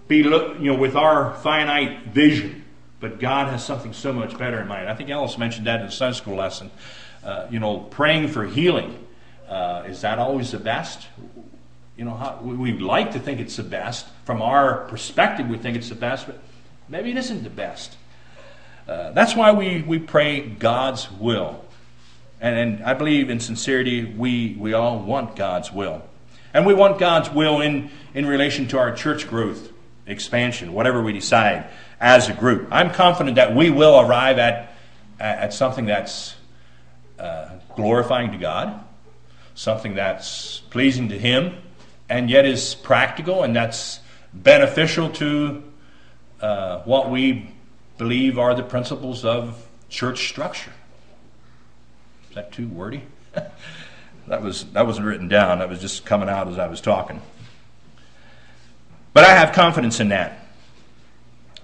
be 0.09 0.25
look, 0.25 0.59
you 0.59 0.73
know 0.73 0.79
with 0.79 0.97
our 0.97 1.35
finite 1.37 2.07
vision. 2.09 2.65
But 3.01 3.21
God 3.21 3.49
has 3.49 3.65
something 3.65 3.93
so 3.93 4.13
much 4.13 4.37
better 4.39 4.61
in 4.61 4.67
mind. 4.67 4.89
I 4.89 4.95
think 4.95 5.11
Alice 5.11 5.37
mentioned 5.37 5.67
that 5.67 5.81
in 5.81 5.87
the 5.87 5.93
Sunday 5.93 6.17
school 6.17 6.37
lesson. 6.37 6.71
Uh, 7.25 7.47
you 7.51 7.59
know, 7.59 7.79
praying 7.79 8.29
for 8.29 8.45
healing. 8.45 8.99
Uh, 9.49 9.85
is 9.87 10.03
that 10.03 10.19
always 10.19 10.51
the 10.51 10.59
best? 10.59 11.07
You 11.97 12.05
know, 12.05 12.15
how, 12.15 12.39
we, 12.43 12.73
would 12.73 12.83
like 12.83 13.13
to 13.13 13.19
think 13.19 13.41
it's 13.41 13.57
the 13.57 13.63
best. 13.63 14.07
From 14.25 14.43
our 14.43 14.85
perspective, 14.89 15.49
we 15.49 15.57
think 15.57 15.77
it's 15.77 15.89
the 15.89 15.95
best, 15.95 16.27
but 16.27 16.39
maybe 16.89 17.11
it 17.11 17.17
isn't 17.17 17.43
the 17.43 17.51
best. 17.51 17.97
Uh, 18.87 19.13
that's 19.13 19.35
why 19.35 19.53
we, 19.53 19.81
we 19.83 19.99
pray 19.99 20.41
God's 20.41 21.11
will. 21.13 21.65
And, 22.41 22.59
and 22.59 22.85
I 22.85 22.93
believe 22.93 23.31
in 23.31 23.41
sincerity, 23.41 24.05
we, 24.05 24.55
we 24.59 24.75
all 24.75 24.99
want 24.99 25.35
God's 25.35 25.73
will. 25.73 26.03
And 26.53 26.67
we 26.67 26.75
want 26.75 26.99
God's 26.99 27.31
will 27.31 27.61
in, 27.63 27.91
in 28.13 28.27
relation 28.27 28.69
to 28.69 28.79
our 28.79 28.95
church 28.95 29.29
growth, 29.29 29.73
expansion, 30.07 30.75
whatever 30.75 31.03
we 31.03 31.13
decide 31.13 31.67
as 32.01 32.29
a 32.29 32.35
group. 32.35 32.69
I'm 32.71 32.91
confident 32.91 33.37
that 33.37 33.55
we 33.55 33.71
will 33.71 33.99
arrive 33.99 34.39
at, 34.39 34.75
at 35.19 35.55
something 35.55 35.87
that's 35.87 36.35
uh, 37.19 37.51
glorifying 37.77 38.33
to 38.33 38.39
God, 38.39 38.83
something 39.55 39.95
that's 39.95 40.61
pleasing 40.71 41.09
to 41.09 41.19
Him, 41.19 41.57
and 42.09 42.29
yet 42.29 42.45
is 42.45 42.75
practical 42.75 43.43
and 43.43 43.55
that's 43.55 44.01
beneficial 44.33 45.11
to 45.11 45.63
uh, 46.41 46.81
what 46.81 47.11
we 47.11 47.51
believe 47.99 48.39
are 48.39 48.55
the 48.55 48.63
principles 48.63 49.25
of 49.25 49.67
church 49.89 50.29
structure. 50.29 50.73
Is 52.29 52.35
that 52.35 52.53
too 52.53 52.69
wordy? 52.69 53.03
that 54.27 54.43
was 54.43 54.65
that 54.73 54.87
wasn't 54.87 55.07
written 55.07 55.29
down. 55.29 55.61
That 55.61 55.69
was 55.69 55.81
just 55.81 56.05
coming 56.05 56.29
out 56.29 56.49
as 56.49 56.59
I 56.59 56.67
was 56.67 56.81
talking. 56.81 57.23
But 59.13 59.25
I 59.25 59.35
have 59.35 59.53
confidence 59.53 60.01
in 60.01 60.09
that. 60.09 60.41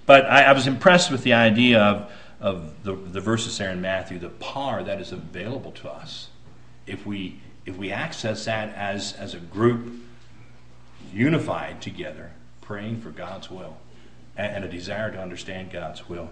But 0.07 0.27
I, 0.27 0.45
I 0.45 0.53
was 0.53 0.67
impressed 0.67 1.11
with 1.11 1.25
the 1.25 1.35
idea 1.35 1.81
of 1.81 2.13
of 2.41 2.83
the, 2.85 2.95
the 2.95 3.21
verses 3.21 3.59
there 3.59 3.71
in 3.71 3.81
Matthew, 3.81 4.19
the 4.19 4.31
power 4.31 4.83
that 4.83 5.01
is 5.01 5.13
available 5.13 5.73
to 5.73 5.91
us 5.91 6.29
if 6.87 7.07
we 7.07 7.41
if 7.67 7.77
we 7.77 7.93
access 7.93 8.47
that 8.47 8.75
as 8.75 9.13
as 9.13 9.35
a 9.35 9.39
group 9.39 9.93
unified 11.13 11.81
together, 11.83 12.31
praying 12.61 13.01
for 13.01 13.11
God's 13.11 13.51
will 13.51 13.77
and, 14.37 14.57
and 14.57 14.65
a 14.65 14.69
desire 14.69 15.11
to 15.11 15.21
understand 15.21 15.71
God's 15.71 16.09
will. 16.09 16.31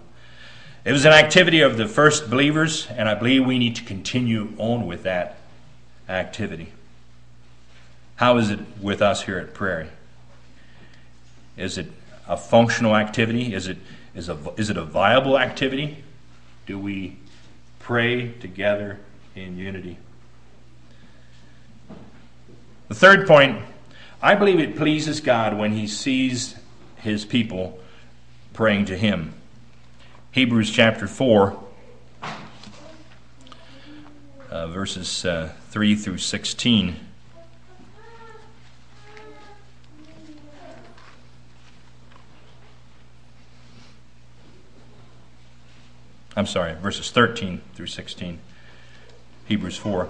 It 0.85 0.93
was 0.93 1.05
an 1.05 1.13
activity 1.13 1.61
of 1.61 1.77
the 1.77 1.87
first 1.87 2.31
believers, 2.31 2.87
and 2.91 3.09
I 3.09 3.15
believe 3.15 3.45
we 3.45 3.59
need 3.59 3.77
to 3.77 3.85
continue 3.85 4.53
on 4.59 4.87
with 4.87 5.03
that 5.03 5.37
activity. 6.09 6.73
How 8.17 8.39
is 8.39 8.51
it 8.51 8.61
with 8.81 9.03
us 9.03 9.23
here 9.23 9.39
at 9.39 9.55
Prairie? 9.55 9.91
Is 11.57 11.77
it 11.77 11.89
a 12.27 12.37
functional 12.37 12.97
activity? 12.97 13.53
Is 13.53 13.67
it 13.67 13.79
is, 14.19 14.29
a, 14.29 14.37
is 14.57 14.69
it 14.69 14.77
a 14.77 14.85
viable 14.85 15.39
activity? 15.39 16.05
Do 16.67 16.79
we 16.79 17.17
pray 17.79 18.33
together 18.33 18.99
in 19.35 19.57
unity? 19.57 19.97
The 22.89 22.95
third 22.95 23.27
point 23.27 23.63
I 24.21 24.35
believe 24.35 24.59
it 24.59 24.77
pleases 24.77 25.21
God 25.21 25.57
when 25.57 25.73
He 25.73 25.87
sees 25.87 26.57
his 26.97 27.25
people 27.25 27.79
praying 28.53 28.87
to 28.87 28.97
him. 28.97 29.35
Hebrews 30.33 30.71
chapter 30.71 31.07
4, 31.07 31.59
uh, 34.51 34.67
verses 34.69 35.25
uh, 35.25 35.53
3 35.71 35.95
through 35.95 36.19
16. 36.19 36.97
I'm 46.39 46.47
sorry, 46.47 46.75
verses 46.75 47.11
13 47.11 47.61
through 47.75 47.89
16. 47.89 48.39
Hebrews 49.47 49.77
4. 49.77 50.09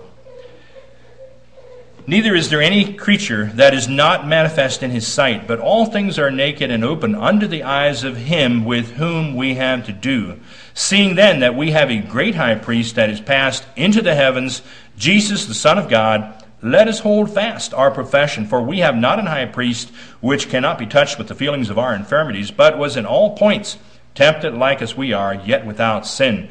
Neither 2.07 2.35
is 2.35 2.51
there 2.51 2.61
any 2.61 2.93
creature 2.93 3.47
that 3.55 3.73
is 3.73 3.89
not 3.89 4.27
manifest 4.27 4.83
in 4.83 4.91
his 4.91 5.07
sight, 5.07 5.49
but 5.49 5.59
all 5.59 5.87
things 5.87 6.19
are 6.19 6.31
naked 6.31 6.71
and 6.71 6.85
open 6.85 7.15
under 7.15 7.47
the 7.47 7.63
eyes 7.63 8.05
of 8.05 8.19
him 8.19 8.67
with 8.67 8.93
whom 8.93 9.37
we 9.37 9.55
have 9.55 9.87
to 9.87 9.93
do. 9.93 10.39
Seeing 10.75 11.15
then 11.15 11.41
that 11.41 11.55
we 11.55 11.71
have 11.71 11.91
a 11.91 11.97
great 11.97 12.35
high 12.35 12.57
priest 12.57 12.97
that 12.97 13.09
is 13.09 13.23
passed 13.23 13.65
into 13.75 14.03
the 14.03 14.15
heavens, 14.15 14.61
Jesus 14.99 15.47
the 15.47 15.55
Son 15.55 15.79
of 15.79 15.89
God, 15.89 16.45
let 16.61 16.89
us 16.89 17.01
hold 17.01 17.33
fast 17.33 17.73
our 17.73 17.91
profession, 17.91 18.47
for 18.47 18.61
we 18.61 18.81
have 18.81 18.97
not 18.97 19.19
an 19.19 19.27
high 19.27 19.47
priest 19.47 19.89
which 20.21 20.51
cannot 20.51 20.79
be 20.79 20.87
touched 20.87 21.17
with 21.17 21.29
the 21.29 21.35
feelings 21.35 21.71
of 21.71 21.79
our 21.79 21.95
infirmities, 21.95 22.51
but 22.51 22.77
was 22.77 22.99
in 22.99 23.07
all 23.07 23.35
points 23.35 23.79
tempted 24.19 24.53
like 24.53 24.83
as 24.83 24.97
we 24.97 25.13
are, 25.13 25.33
yet 25.33 25.65
without 25.65 26.05
sin. 26.05 26.49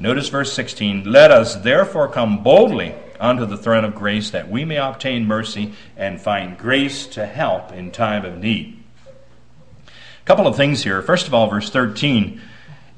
Notice 0.00 0.28
verse 0.28 0.52
16 0.52 1.04
Let 1.04 1.30
us 1.30 1.54
therefore 1.54 2.08
come 2.08 2.42
boldly 2.42 2.92
unto 3.20 3.46
the 3.46 3.56
throne 3.56 3.84
of 3.84 3.94
grace 3.94 4.30
that 4.30 4.50
we 4.50 4.64
may 4.64 4.78
obtain 4.78 5.24
mercy 5.24 5.74
and 5.96 6.20
find 6.20 6.58
grace 6.58 7.06
to 7.06 7.24
help 7.24 7.70
in 7.72 7.92
time 7.92 8.24
of 8.24 8.38
need. 8.38 8.82
A 9.86 10.24
couple 10.24 10.48
of 10.48 10.56
things 10.56 10.82
here. 10.82 11.00
First 11.02 11.28
of 11.28 11.34
all, 11.34 11.48
verse 11.48 11.70
13 11.70 12.40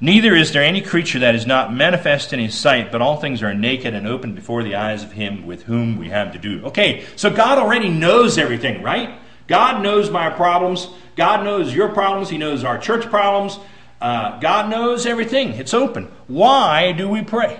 Neither 0.01 0.35
is 0.35 0.51
there 0.51 0.63
any 0.63 0.81
creature 0.81 1.19
that 1.19 1.35
is 1.35 1.45
not 1.45 1.73
manifest 1.73 2.33
in 2.33 2.39
his 2.39 2.55
sight, 2.55 2.91
but 2.91 3.01
all 3.01 3.17
things 3.17 3.43
are 3.43 3.53
naked 3.53 3.93
and 3.93 4.07
open 4.07 4.33
before 4.33 4.63
the 4.63 4.75
eyes 4.75 5.03
of 5.03 5.11
him 5.11 5.45
with 5.45 5.63
whom 5.63 5.97
we 5.97 6.09
have 6.09 6.33
to 6.33 6.39
do. 6.39 6.65
Okay, 6.65 7.05
so 7.15 7.29
God 7.29 7.59
already 7.59 7.89
knows 7.89 8.39
everything, 8.39 8.81
right? 8.81 9.19
God 9.47 9.81
knows 9.81 10.09
my 10.09 10.29
problems. 10.29 10.87
God 11.15 11.43
knows 11.43 11.73
your 11.73 11.89
problems. 11.89 12.29
He 12.29 12.37
knows 12.37 12.63
our 12.63 12.77
church 12.77 13.05
problems. 13.05 13.59
Uh, 13.99 14.39
God 14.39 14.69
knows 14.69 15.05
everything. 15.05 15.53
It's 15.53 15.73
open. 15.73 16.11
Why 16.27 16.91
do 16.91 17.09
we 17.09 17.23
pray? 17.23 17.59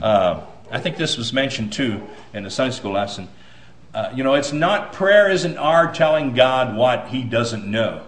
Uh, 0.00 0.42
I 0.70 0.78
think 0.78 0.96
this 0.96 1.16
was 1.16 1.32
mentioned 1.32 1.72
too 1.72 2.06
in 2.32 2.44
the 2.44 2.50
Sunday 2.50 2.74
school 2.74 2.92
lesson. 2.92 3.28
Uh, 3.92 4.12
you 4.14 4.22
know, 4.22 4.34
it's 4.34 4.52
not 4.52 4.92
prayer 4.92 5.28
isn't 5.30 5.56
our 5.58 5.92
telling 5.92 6.34
God 6.34 6.76
what 6.76 7.08
He 7.08 7.24
doesn't 7.24 7.68
know. 7.68 8.06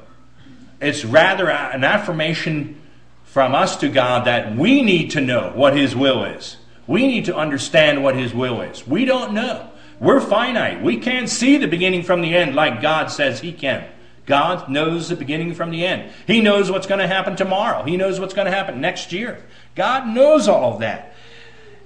It's 0.81 1.05
rather 1.05 1.51
an 1.51 1.83
affirmation 1.83 2.81
from 3.25 3.55
us 3.55 3.77
to 3.79 3.89
God 3.89 4.27
that 4.27 4.57
we 4.57 4.83
need 4.83 5.13
to 5.13 5.21
know 5.21 5.53
what 5.55 5.77
His 5.77 5.97
will 5.97 6.25
is. 6.25 6.57
We 6.87 7.07
need 7.07 7.25
to 7.25 7.37
understand 7.37 8.05
what 8.05 8.15
His 8.15 8.33
will 8.33 8.61
is. 8.61 8.87
We 8.87 9.05
don't 9.05 9.33
know. 9.33 9.71
We're 9.99 10.21
finite. 10.21 10.83
We 10.83 10.99
can't 10.99 11.29
see 11.29 11.57
the 11.57 11.69
beginning 11.69 12.03
from 12.03 12.23
the 12.23 12.37
end 12.37 12.55
like 12.55 12.83
God 12.83 13.11
says 13.11 13.41
He 13.41 13.53
can. 13.53 13.89
God 14.27 14.69
knows 14.69 15.09
the 15.09 15.17
beginning 15.17 15.55
from 15.55 15.71
the 15.71 15.85
end. 15.85 16.13
He 16.27 16.41
knows 16.41 16.71
what's 16.71 16.87
going 16.87 17.01
to 17.01 17.09
happen 17.09 17.37
tomorrow. 17.37 17.83
He 17.83 17.97
knows 17.97 18.21
what's 18.21 18.35
going 18.35 18.47
to 18.47 18.53
happen 18.53 18.81
next 18.81 19.13
year. 19.13 19.43
God 19.75 20.07
knows 20.07 20.49
all 20.49 20.75
of 20.75 20.81
that 20.81 21.13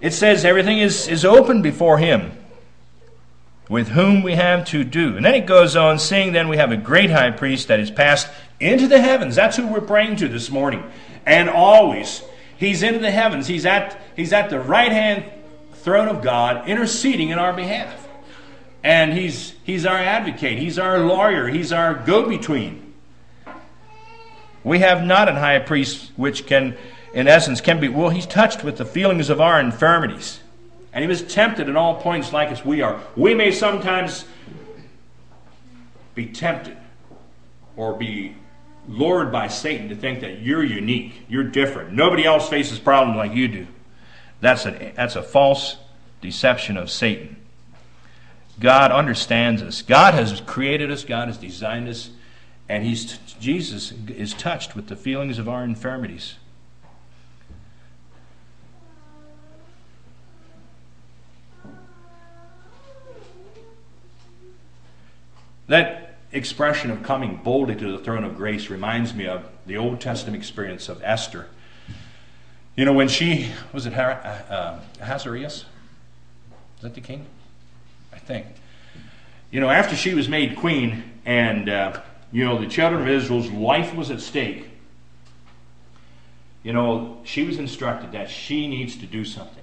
it 0.00 0.12
says 0.12 0.44
everything 0.44 0.78
is, 0.78 1.08
is 1.08 1.24
open 1.24 1.62
before 1.62 1.98
him 1.98 2.32
with 3.68 3.88
whom 3.88 4.22
we 4.22 4.34
have 4.34 4.64
to 4.66 4.84
do. 4.84 5.16
And 5.16 5.24
then 5.24 5.34
it 5.34 5.46
goes 5.46 5.74
on, 5.74 5.98
saying, 5.98 6.32
then 6.32 6.48
we 6.48 6.56
have 6.56 6.70
a 6.70 6.76
great 6.76 7.10
high 7.10 7.30
priest 7.30 7.68
that 7.68 7.80
is 7.80 7.90
passed 7.90 8.28
into 8.60 8.86
the 8.86 9.00
heavens. 9.00 9.34
That's 9.34 9.56
who 9.56 9.66
we're 9.66 9.80
praying 9.80 10.16
to 10.16 10.28
this 10.28 10.50
morning. 10.50 10.88
And 11.24 11.48
always, 11.48 12.22
he's 12.56 12.82
into 12.82 13.00
the 13.00 13.10
heavens. 13.10 13.46
He's 13.46 13.66
at, 13.66 14.00
he's 14.14 14.32
at 14.32 14.50
the 14.50 14.60
right 14.60 14.92
hand 14.92 15.24
throne 15.72 16.08
of 16.08 16.22
God, 16.22 16.68
interceding 16.68 17.30
in 17.30 17.38
our 17.38 17.52
behalf. 17.52 18.05
And 18.86 19.12
he's, 19.14 19.52
he's 19.64 19.84
our 19.84 19.98
advocate, 19.98 20.60
he's 20.60 20.78
our 20.78 21.00
lawyer, 21.00 21.48
he's 21.48 21.72
our 21.72 21.92
go 21.92 22.28
between. 22.28 22.94
We 24.62 24.78
have 24.78 25.04
not 25.04 25.28
an 25.28 25.34
high 25.34 25.58
priest 25.58 26.12
which 26.14 26.46
can 26.46 26.76
in 27.12 27.26
essence, 27.26 27.60
can 27.60 27.80
be 27.80 27.88
well, 27.88 28.10
he's 28.10 28.26
touched 28.26 28.62
with 28.62 28.76
the 28.76 28.84
feelings 28.84 29.28
of 29.28 29.40
our 29.40 29.58
infirmities. 29.58 30.38
And 30.92 31.02
he 31.02 31.08
was 31.08 31.22
tempted 31.22 31.68
in 31.68 31.76
all 31.76 32.00
points 32.00 32.32
like 32.32 32.50
as 32.50 32.64
we 32.64 32.80
are. 32.80 33.00
We 33.16 33.34
may 33.34 33.50
sometimes 33.50 34.24
be 36.14 36.26
tempted 36.26 36.76
or 37.74 37.94
be 37.94 38.36
lured 38.86 39.32
by 39.32 39.48
Satan 39.48 39.88
to 39.88 39.96
think 39.96 40.20
that 40.20 40.42
you're 40.42 40.62
unique, 40.62 41.24
you're 41.28 41.42
different. 41.42 41.92
Nobody 41.92 42.24
else 42.24 42.48
faces 42.48 42.78
problems 42.78 43.16
like 43.16 43.32
you 43.32 43.48
do. 43.48 43.66
That's 44.40 44.64
a, 44.64 44.92
that's 44.94 45.16
a 45.16 45.24
false 45.24 45.76
deception 46.20 46.76
of 46.76 46.88
Satan. 46.88 47.35
God 48.58 48.90
understands 48.90 49.62
us. 49.62 49.82
God 49.82 50.14
has 50.14 50.40
created 50.40 50.90
us, 50.90 51.04
God 51.04 51.28
has 51.28 51.36
designed 51.36 51.88
us, 51.88 52.10
and 52.68 52.84
he's, 52.84 53.18
Jesus 53.38 53.92
is 54.08 54.32
touched 54.32 54.74
with 54.74 54.88
the 54.88 54.96
feelings 54.96 55.38
of 55.38 55.48
our 55.48 55.62
infirmities. 55.62 56.36
That 65.68 66.16
expression 66.32 66.90
of 66.90 67.02
coming 67.02 67.40
boldly 67.42 67.74
to 67.76 67.92
the 67.92 67.98
throne 67.98 68.24
of 68.24 68.36
grace 68.36 68.70
reminds 68.70 69.14
me 69.14 69.26
of 69.26 69.48
the 69.66 69.76
Old 69.76 70.00
Testament 70.00 70.36
experience 70.36 70.88
of 70.88 71.02
Esther. 71.02 71.48
You 72.76 72.84
know, 72.84 72.92
when 72.92 73.08
she, 73.08 73.50
was 73.72 73.86
it 73.86 73.94
uh, 73.94 74.00
uh, 74.00 74.80
Ahasuerus? 75.00 75.64
Is 76.76 76.82
that 76.82 76.94
the 76.94 77.00
king? 77.00 77.26
I 78.26 78.28
think. 78.28 78.46
You 79.52 79.60
know, 79.60 79.70
after 79.70 79.94
she 79.94 80.12
was 80.14 80.28
made 80.28 80.56
queen 80.56 81.04
and, 81.24 81.68
uh, 81.68 82.00
you 82.32 82.44
know, 82.44 82.58
the 82.58 82.66
children 82.66 83.02
of 83.02 83.08
Israel's 83.08 83.48
life 83.50 83.94
was 83.94 84.10
at 84.10 84.20
stake, 84.20 84.68
you 86.64 86.72
know, 86.72 87.20
she 87.22 87.44
was 87.44 87.58
instructed 87.58 88.10
that 88.12 88.28
she 88.28 88.66
needs 88.66 88.96
to 88.96 89.06
do 89.06 89.24
something. 89.24 89.62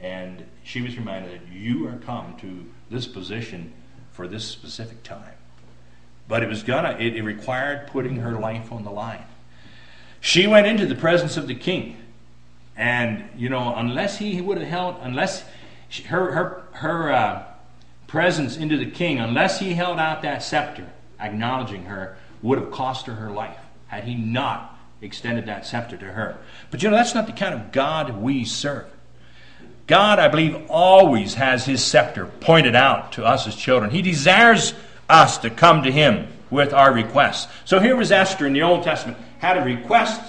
And 0.00 0.44
she 0.62 0.80
was 0.80 0.96
reminded 0.96 1.40
that 1.40 1.52
you 1.52 1.88
are 1.88 1.96
come 1.96 2.36
to 2.40 2.66
this 2.88 3.08
position 3.08 3.72
for 4.12 4.28
this 4.28 4.44
specific 4.44 5.02
time. 5.02 5.34
But 6.28 6.44
it 6.44 6.48
was 6.48 6.62
gonna, 6.62 6.96
it, 7.00 7.16
it 7.16 7.22
required 7.22 7.88
putting 7.88 8.16
her 8.16 8.38
life 8.38 8.70
on 8.70 8.84
the 8.84 8.92
line. 8.92 9.24
She 10.20 10.46
went 10.46 10.68
into 10.68 10.86
the 10.86 10.94
presence 10.94 11.36
of 11.36 11.48
the 11.48 11.56
king. 11.56 11.96
And, 12.76 13.28
you 13.36 13.48
know, 13.48 13.74
unless 13.74 14.18
he 14.18 14.40
would 14.40 14.58
have 14.58 14.68
held, 14.68 14.96
unless 15.00 15.44
she, 15.88 16.04
her, 16.04 16.30
her, 16.30 16.62
her 16.74 17.12
uh, 17.12 17.47
presence 18.08 18.56
into 18.56 18.76
the 18.76 18.90
king, 18.90 19.20
unless 19.20 19.60
he 19.60 19.74
held 19.74 20.00
out 20.00 20.22
that 20.22 20.42
scepter, 20.42 20.88
acknowledging 21.20 21.84
her, 21.84 22.16
would 22.42 22.58
have 22.58 22.72
cost 22.72 23.06
her 23.06 23.14
her 23.14 23.30
life 23.30 23.58
had 23.86 24.04
he 24.04 24.16
not 24.16 24.76
extended 25.00 25.46
that 25.46 25.64
scepter 25.64 25.96
to 25.96 26.06
her. 26.06 26.36
But 26.70 26.82
you 26.82 26.90
know, 26.90 26.96
that's 26.96 27.14
not 27.14 27.26
the 27.26 27.32
kind 27.32 27.54
of 27.54 27.70
God 27.70 28.20
we 28.20 28.44
serve. 28.44 28.86
God, 29.86 30.18
I 30.18 30.28
believe, 30.28 30.66
always 30.68 31.34
has 31.34 31.64
his 31.64 31.84
scepter 31.84 32.26
pointed 32.26 32.74
out 32.74 33.12
to 33.12 33.24
us 33.24 33.46
as 33.46 33.54
children. 33.54 33.90
He 33.90 34.02
desires 34.02 34.74
us 35.08 35.38
to 35.38 35.50
come 35.50 35.84
to 35.84 35.92
him 35.92 36.28
with 36.50 36.74
our 36.74 36.92
requests. 36.92 37.50
So 37.64 37.78
here 37.78 37.96
was 37.96 38.12
Esther 38.12 38.46
in 38.46 38.52
the 38.52 38.62
Old 38.62 38.84
Testament, 38.84 39.18
had 39.38 39.56
a 39.56 39.62
request 39.62 40.20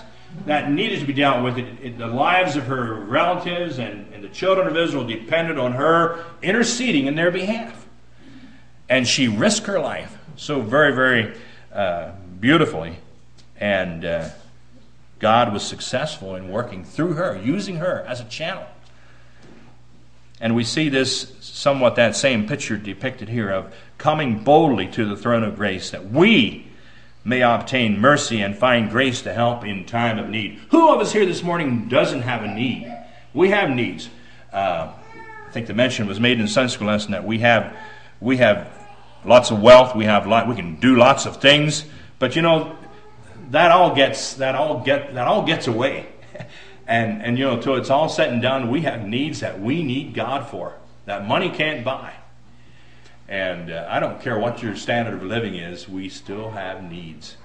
that 0.46 0.72
needed 0.72 1.00
to 1.00 1.06
be 1.06 1.14
dealt 1.14 1.44
with. 1.44 1.58
It, 1.58 1.68
it, 1.82 1.98
the 1.98 2.08
lives 2.08 2.56
of 2.56 2.66
her 2.68 2.94
relatives 2.94 3.80
and, 3.80 4.12
and 4.14 4.24
the 4.24 4.30
children 4.30 4.68
of 4.68 4.78
Israel 4.78 5.06
depended 5.06 5.58
on 5.58 5.74
her 5.74 6.26
interceding 6.42 7.08
in 7.08 7.16
their 7.16 7.32
behalf. 7.32 7.88
And 8.88 9.08
she 9.08 9.28
risked 9.28 9.68
her 9.68 9.80
life 9.80 10.18
so 10.36 10.62
very, 10.62 10.94
very 10.94 11.38
uh, 11.74 12.12
beautifully. 12.40 12.98
And 13.60 14.06
uh, 14.06 14.30
God 15.20 15.54
was 15.54 15.64
successful 15.64 16.36
in 16.36 16.50
working 16.50 16.84
through 16.84 17.14
her, 17.14 17.40
using 17.44 17.76
her 17.78 18.04
as 18.08 18.20
a 18.22 18.26
channel. 18.26 18.66
And 20.42 20.56
we 20.56 20.64
see 20.64 20.88
this 20.88 21.36
somewhat 21.42 21.96
that 21.96 22.16
same 22.16 22.48
picture 22.48 22.78
depicted 22.78 23.28
here 23.28 23.50
of 23.50 23.74
coming 23.98 24.44
boldly 24.44 24.88
to 24.88 25.06
the 25.06 25.18
throne 25.18 25.44
of 25.44 25.58
grace 25.58 25.92
that 25.92 26.10
we 26.10 26.69
may 27.24 27.42
obtain 27.42 28.00
mercy 28.00 28.42
and 28.42 28.58
find 28.58 28.90
grace 28.90 29.22
to 29.24 29.34
help 29.34 29.66
in 29.66 29.86
time 29.86 30.18
of 30.18 30.30
need. 30.30 30.60
Who 30.72 30.94
of 30.94 31.02
us 31.02 31.12
here 31.12 31.26
this 31.26 31.44
morning 31.44 31.88
doesn't 31.88 32.22
have 32.22 32.44
a 32.44 32.48
need? 32.48 32.92
We 33.34 33.50
have 33.50 33.70
needs. 33.70 34.10
Uh, 34.52 34.92
I 35.48 35.52
think 35.52 35.68
the 35.68 35.74
mention 35.74 36.08
was 36.08 36.20
made 36.20 36.40
in 36.40 36.48
Sunday 36.48 36.72
school 36.72 36.88
lesson 36.88 37.12
that 37.12 37.26
we 37.26 37.40
have 37.40 37.76
we 38.20 38.38
have 38.38 38.72
lots 39.26 39.52
of 39.52 39.62
wealth. 39.62 39.96
We 39.96 40.06
have 40.06 40.28
lot, 40.28 40.48
we 40.48 40.56
can 40.56 40.76
do 40.76 40.96
lots 40.96 41.26
of 41.26 41.38
things, 41.38 41.86
but 42.20 42.36
you 42.36 42.42
know 42.42 42.76
that 43.52 43.72
all 43.72 43.96
gets 43.96 44.36
that 44.36 44.56
all 44.56 44.84
get 44.84 45.14
that 45.14 45.28
all 45.28 45.46
gets 45.46 45.68
away. 45.68 46.08
And, 46.90 47.22
and 47.22 47.38
you 47.38 47.46
know, 47.46 47.62
till 47.62 47.76
it's 47.76 47.92
all 47.92 48.10
said 48.10 48.34
and 48.34 48.42
done, 48.42 48.72
we 48.72 48.82
have 48.82 49.06
needs 49.06 49.42
that 49.42 49.62
we 49.62 49.84
need 49.84 50.16
God 50.16 50.48
for, 50.48 50.74
that 51.06 51.28
money 51.28 51.52
can't 51.52 51.86
buy. 51.86 52.16
And 53.30 53.72
uh, 53.72 53.88
I 53.88 54.00
don't 54.00 54.20
care 54.20 54.40
what 54.40 54.64
your 54.64 54.76
standard 54.76 55.14
of 55.14 55.22
living 55.22 55.54
is, 55.54 55.88
we 55.88 56.10
still 56.10 56.50
have 56.50 56.84
needs. 56.84 57.38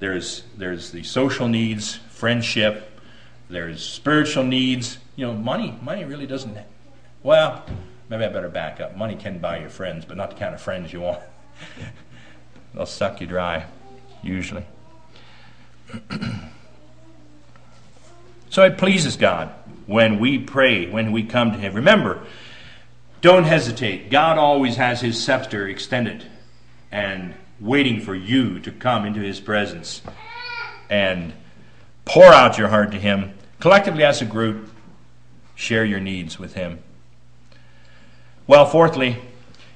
there's, 0.00 0.42
there's 0.56 0.90
the 0.90 1.04
social 1.04 1.46
needs, 1.46 1.94
friendship, 2.10 3.00
there's 3.48 3.84
spiritual 3.84 4.42
needs. 4.42 4.98
You 5.14 5.26
know, 5.26 5.34
money, 5.34 5.78
money 5.80 6.04
really 6.04 6.26
doesn't, 6.26 6.58
well, 7.22 7.64
maybe 8.08 8.24
I 8.24 8.28
better 8.30 8.48
back 8.48 8.80
up. 8.80 8.96
Money 8.96 9.14
can 9.14 9.38
buy 9.38 9.60
you 9.60 9.68
friends, 9.68 10.04
but 10.04 10.16
not 10.16 10.30
the 10.30 10.36
kind 10.36 10.56
of 10.56 10.60
friends 10.60 10.92
you 10.92 11.02
want. 11.02 11.22
They'll 12.74 12.84
suck 12.84 13.20
you 13.20 13.28
dry, 13.28 13.66
usually. 14.24 14.66
so 18.50 18.64
it 18.64 18.76
pleases 18.76 19.16
God 19.16 19.54
when 19.86 20.18
we 20.18 20.38
pray, 20.40 20.90
when 20.90 21.12
we 21.12 21.22
come 21.22 21.52
to 21.52 21.58
Him. 21.58 21.74
Remember, 21.74 22.26
don't 23.22 23.44
hesitate. 23.44 24.10
God 24.10 24.36
always 24.36 24.76
has 24.76 25.00
His 25.00 25.22
scepter 25.22 25.66
extended 25.66 26.26
and 26.90 27.34
waiting 27.58 28.00
for 28.00 28.14
you 28.14 28.58
to 28.60 28.70
come 28.70 29.06
into 29.06 29.20
His 29.20 29.40
presence 29.40 30.02
and 30.90 31.32
pour 32.04 32.26
out 32.26 32.58
your 32.58 32.68
heart 32.68 32.90
to 32.90 32.98
Him. 32.98 33.32
Collectively, 33.60 34.04
as 34.04 34.20
a 34.20 34.26
group, 34.26 34.68
share 35.54 35.84
your 35.84 36.00
needs 36.00 36.38
with 36.38 36.54
Him. 36.54 36.80
Well, 38.48 38.66
fourthly, 38.66 39.18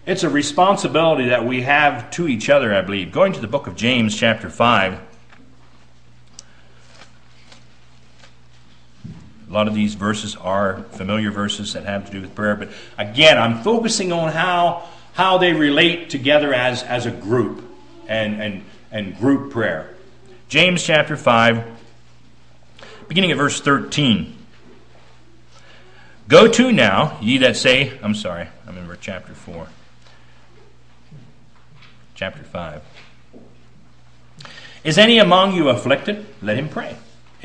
it's 0.05 0.25
a 0.25 0.29
responsibility 0.29 1.29
that 1.29 1.47
we 1.47 1.63
have 1.63 2.11
to 2.13 2.27
each 2.27 2.51
other, 2.51 2.75
I 2.75 2.83
believe. 2.83 3.13
Going 3.13 3.33
to 3.33 3.41
the 3.41 3.47
book 3.47 3.69
of 3.69 3.77
James, 3.77 4.17
chapter 4.17 4.51
5. 4.51 5.01
Lot 9.57 9.69
of 9.69 9.75
these 9.75 9.95
verses 9.95 10.37
are 10.37 10.83
familiar 10.93 11.31
verses 11.31 11.73
that 11.73 11.85
have 11.85 12.05
to 12.07 12.13
do 12.13 12.21
with 12.21 12.35
prayer, 12.35 12.55
but 12.57 12.69
again, 12.99 13.39
I'm 13.39 13.63
focusing 13.63 14.13
on 14.13 14.31
how, 14.31 14.87
how 15.15 15.39
they 15.39 15.55
relate 15.55 16.11
together 16.11 16.53
as, 16.53 16.83
as 16.83 17.07
a 17.07 17.11
group 17.11 17.65
and, 18.07 18.43
and, 18.43 18.65
and 18.91 19.17
group 19.17 19.51
prayer. 19.51 19.95
James 20.49 20.83
chapter 20.83 21.17
5, 21.17 21.65
beginning 23.09 23.31
at 23.31 23.39
verse 23.39 23.61
13. 23.61 24.37
Go 26.29 26.49
to 26.49 26.71
now, 26.71 27.17
ye 27.23 27.39
that 27.39 27.57
say, 27.57 27.99
I'm 28.03 28.15
sorry, 28.15 28.49
I'm 28.67 28.77
in 28.77 28.87
chapter 29.01 29.33
4. 29.33 29.69
Chapter 32.15 32.43
5. 32.43 32.83
Is 34.85 34.99
any 34.99 35.19
among 35.19 35.55
you 35.55 35.71
afflicted? 35.71 36.27
Let 36.43 36.59
him 36.59 36.69
pray. 36.69 36.97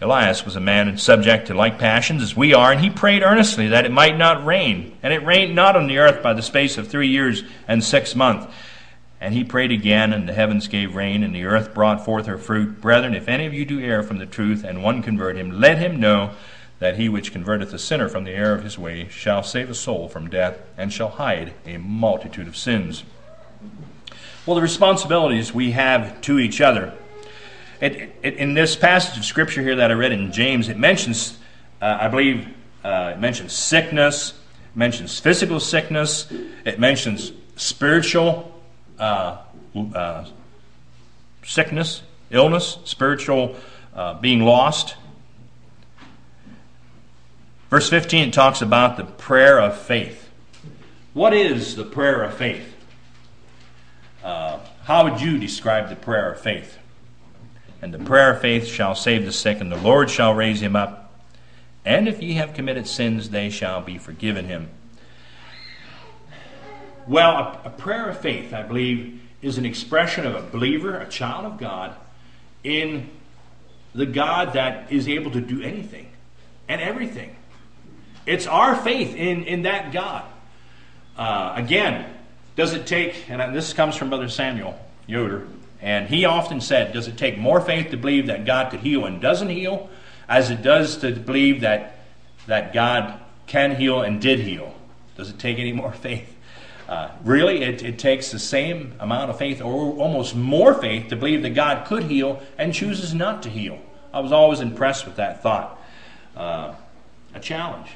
Elias 0.00 0.44
was 0.44 0.56
a 0.56 0.60
man 0.60 0.96
subject 0.98 1.46
to 1.46 1.54
like 1.54 1.78
passions 1.78 2.22
as 2.22 2.36
we 2.36 2.54
are, 2.54 2.72
and 2.72 2.80
he 2.80 2.90
prayed 2.90 3.22
earnestly 3.22 3.68
that 3.68 3.84
it 3.84 3.92
might 3.92 4.18
not 4.18 4.44
rain. 4.44 4.96
And 5.02 5.12
it 5.12 5.24
rained 5.24 5.54
not 5.54 5.76
on 5.76 5.86
the 5.86 5.98
earth 5.98 6.22
by 6.22 6.32
the 6.32 6.42
space 6.42 6.78
of 6.78 6.88
three 6.88 7.08
years 7.08 7.44
and 7.68 7.82
six 7.82 8.14
months. 8.14 8.52
And 9.20 9.34
he 9.34 9.44
prayed 9.44 9.70
again, 9.70 10.12
and 10.12 10.28
the 10.28 10.32
heavens 10.32 10.66
gave 10.66 10.96
rain, 10.96 11.22
and 11.22 11.32
the 11.34 11.44
earth 11.44 11.72
brought 11.72 12.04
forth 12.04 12.26
her 12.26 12.38
fruit. 12.38 12.80
Brethren, 12.80 13.14
if 13.14 13.28
any 13.28 13.46
of 13.46 13.54
you 13.54 13.64
do 13.64 13.80
err 13.80 14.02
from 14.02 14.18
the 14.18 14.26
truth, 14.26 14.64
and 14.64 14.82
one 14.82 15.02
convert 15.02 15.36
him, 15.36 15.60
let 15.60 15.78
him 15.78 16.00
know 16.00 16.30
that 16.80 16.96
he 16.96 17.08
which 17.08 17.32
converteth 17.32 17.72
a 17.72 17.78
sinner 17.78 18.08
from 18.08 18.24
the 18.24 18.32
error 18.32 18.56
of 18.56 18.64
his 18.64 18.76
way 18.76 19.06
shall 19.08 19.44
save 19.44 19.70
a 19.70 19.74
soul 19.74 20.08
from 20.08 20.28
death, 20.28 20.58
and 20.76 20.92
shall 20.92 21.10
hide 21.10 21.54
a 21.64 21.76
multitude 21.76 22.48
of 22.48 22.56
sins. 22.56 23.04
Well, 24.44 24.56
the 24.56 24.62
responsibilities 24.62 25.54
we 25.54 25.70
have 25.70 26.20
to 26.22 26.40
each 26.40 26.60
other 26.60 26.92
it, 27.82 28.14
it, 28.22 28.34
in 28.36 28.54
this 28.54 28.76
passage 28.76 29.18
of 29.18 29.24
scripture 29.24 29.60
here 29.60 29.74
that 29.76 29.90
I 29.90 29.94
read 29.94 30.12
in 30.12 30.30
James, 30.30 30.68
it 30.68 30.78
mentions, 30.78 31.36
uh, 31.80 31.98
I 32.00 32.06
believe, 32.06 32.46
uh, 32.84 33.14
it 33.16 33.18
mentions 33.18 33.52
sickness, 33.52 34.30
it 34.30 34.76
mentions 34.76 35.18
physical 35.18 35.58
sickness, 35.58 36.32
it 36.64 36.78
mentions 36.78 37.32
spiritual 37.56 38.48
uh, 39.00 39.38
uh 39.94 40.26
sickness, 41.42 42.02
illness, 42.30 42.78
spiritual 42.84 43.56
uh, 43.94 44.14
being 44.14 44.44
lost. 44.44 44.94
Verse 47.68 47.90
15 47.90 48.30
talks 48.30 48.62
about 48.62 48.96
the 48.96 49.04
prayer 49.04 49.58
of 49.58 49.76
faith. 49.76 50.30
What 51.14 51.34
is 51.34 51.74
the 51.74 51.84
prayer 51.84 52.22
of 52.22 52.34
faith? 52.34 52.76
Uh, 54.22 54.60
how 54.84 55.10
would 55.10 55.20
you 55.20 55.36
describe 55.36 55.88
the 55.88 55.96
prayer 55.96 56.30
of 56.30 56.40
faith? 56.40 56.78
And 57.82 57.92
the 57.92 57.98
prayer 57.98 58.32
of 58.32 58.40
faith 58.40 58.66
shall 58.66 58.94
save 58.94 59.24
the 59.24 59.32
sick, 59.32 59.60
and 59.60 59.70
the 59.70 59.76
Lord 59.76 60.08
shall 60.08 60.32
raise 60.32 60.62
him 60.62 60.76
up. 60.76 61.20
And 61.84 62.08
if 62.08 62.22
ye 62.22 62.34
have 62.34 62.54
committed 62.54 62.86
sins, 62.86 63.30
they 63.30 63.50
shall 63.50 63.80
be 63.80 63.98
forgiven 63.98 64.46
him. 64.46 64.70
Well, 67.08 67.32
a, 67.32 67.62
a 67.64 67.70
prayer 67.70 68.08
of 68.08 68.20
faith, 68.20 68.54
I 68.54 68.62
believe, 68.62 69.20
is 69.42 69.58
an 69.58 69.66
expression 69.66 70.24
of 70.24 70.36
a 70.36 70.42
believer, 70.42 70.96
a 70.96 71.08
child 71.08 71.44
of 71.44 71.58
God, 71.58 71.96
in 72.62 73.10
the 73.92 74.06
God 74.06 74.52
that 74.52 74.92
is 74.92 75.08
able 75.08 75.32
to 75.32 75.40
do 75.40 75.60
anything 75.60 76.06
and 76.68 76.80
everything. 76.80 77.34
It's 78.24 78.46
our 78.46 78.76
faith 78.76 79.16
in, 79.16 79.42
in 79.42 79.62
that 79.62 79.92
God. 79.92 80.24
Uh, 81.16 81.54
again, 81.56 82.14
does 82.54 82.72
it 82.74 82.86
take, 82.86 83.28
and 83.28 83.54
this 83.54 83.72
comes 83.72 83.96
from 83.96 84.08
Brother 84.08 84.28
Samuel 84.28 84.78
Yoder, 85.08 85.48
and 85.82 86.08
he 86.08 86.24
often 86.24 86.60
said, 86.60 86.92
Does 86.92 87.08
it 87.08 87.18
take 87.18 87.36
more 87.36 87.60
faith 87.60 87.90
to 87.90 87.96
believe 87.96 88.28
that 88.28 88.44
God 88.44 88.70
could 88.70 88.80
heal 88.80 89.04
and 89.04 89.20
doesn't 89.20 89.48
heal, 89.48 89.90
as 90.28 90.48
it 90.48 90.62
does 90.62 90.96
to 90.98 91.10
believe 91.10 91.62
that, 91.62 91.98
that 92.46 92.72
God 92.72 93.20
can 93.46 93.74
heal 93.74 94.00
and 94.00 94.20
did 94.20 94.38
heal? 94.38 94.74
Does 95.16 95.28
it 95.28 95.38
take 95.40 95.58
any 95.58 95.72
more 95.72 95.92
faith? 95.92 96.36
Uh, 96.88 97.10
really, 97.24 97.62
it, 97.62 97.82
it 97.82 97.98
takes 97.98 98.30
the 98.30 98.38
same 98.38 98.94
amount 99.00 99.30
of 99.30 99.38
faith, 99.38 99.60
or 99.60 99.92
almost 99.94 100.36
more 100.36 100.74
faith, 100.74 101.08
to 101.08 101.16
believe 101.16 101.42
that 101.42 101.50
God 101.50 101.86
could 101.86 102.04
heal 102.04 102.40
and 102.58 102.72
chooses 102.72 103.12
not 103.12 103.42
to 103.42 103.48
heal. 103.48 103.78
I 104.12 104.20
was 104.20 104.30
always 104.30 104.60
impressed 104.60 105.06
with 105.06 105.16
that 105.16 105.42
thought. 105.42 105.80
Uh, 106.36 106.74
a 107.34 107.40
challenge. 107.40 107.88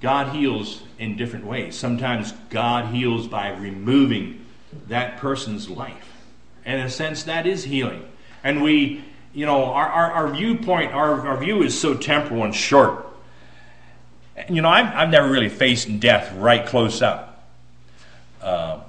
God 0.00 0.34
heals 0.34 0.82
in 0.98 1.16
different 1.16 1.44
ways. 1.44 1.76
Sometimes 1.76 2.32
God 2.50 2.94
heals 2.94 3.26
by 3.26 3.50
removing 3.50 4.46
that 4.88 5.18
person's 5.18 5.68
life. 5.68 6.12
In 6.64 6.80
a 6.80 6.90
sense, 6.90 7.24
that 7.24 7.46
is 7.46 7.64
healing. 7.64 8.04
And 8.44 8.62
we, 8.62 9.04
you 9.32 9.46
know, 9.46 9.64
our, 9.64 9.88
our, 9.88 10.12
our 10.12 10.28
viewpoint, 10.28 10.92
our, 10.92 11.26
our 11.28 11.36
view 11.38 11.62
is 11.62 11.78
so 11.78 11.94
temporal 11.94 12.44
and 12.44 12.54
short. 12.54 13.06
You 14.48 14.62
know, 14.62 14.68
I've, 14.68 14.94
I've 14.94 15.10
never 15.10 15.30
really 15.30 15.48
faced 15.48 16.00
death 16.00 16.32
right 16.36 16.64
close 16.64 17.02
up. 17.02 17.48
Uh, 18.40 18.80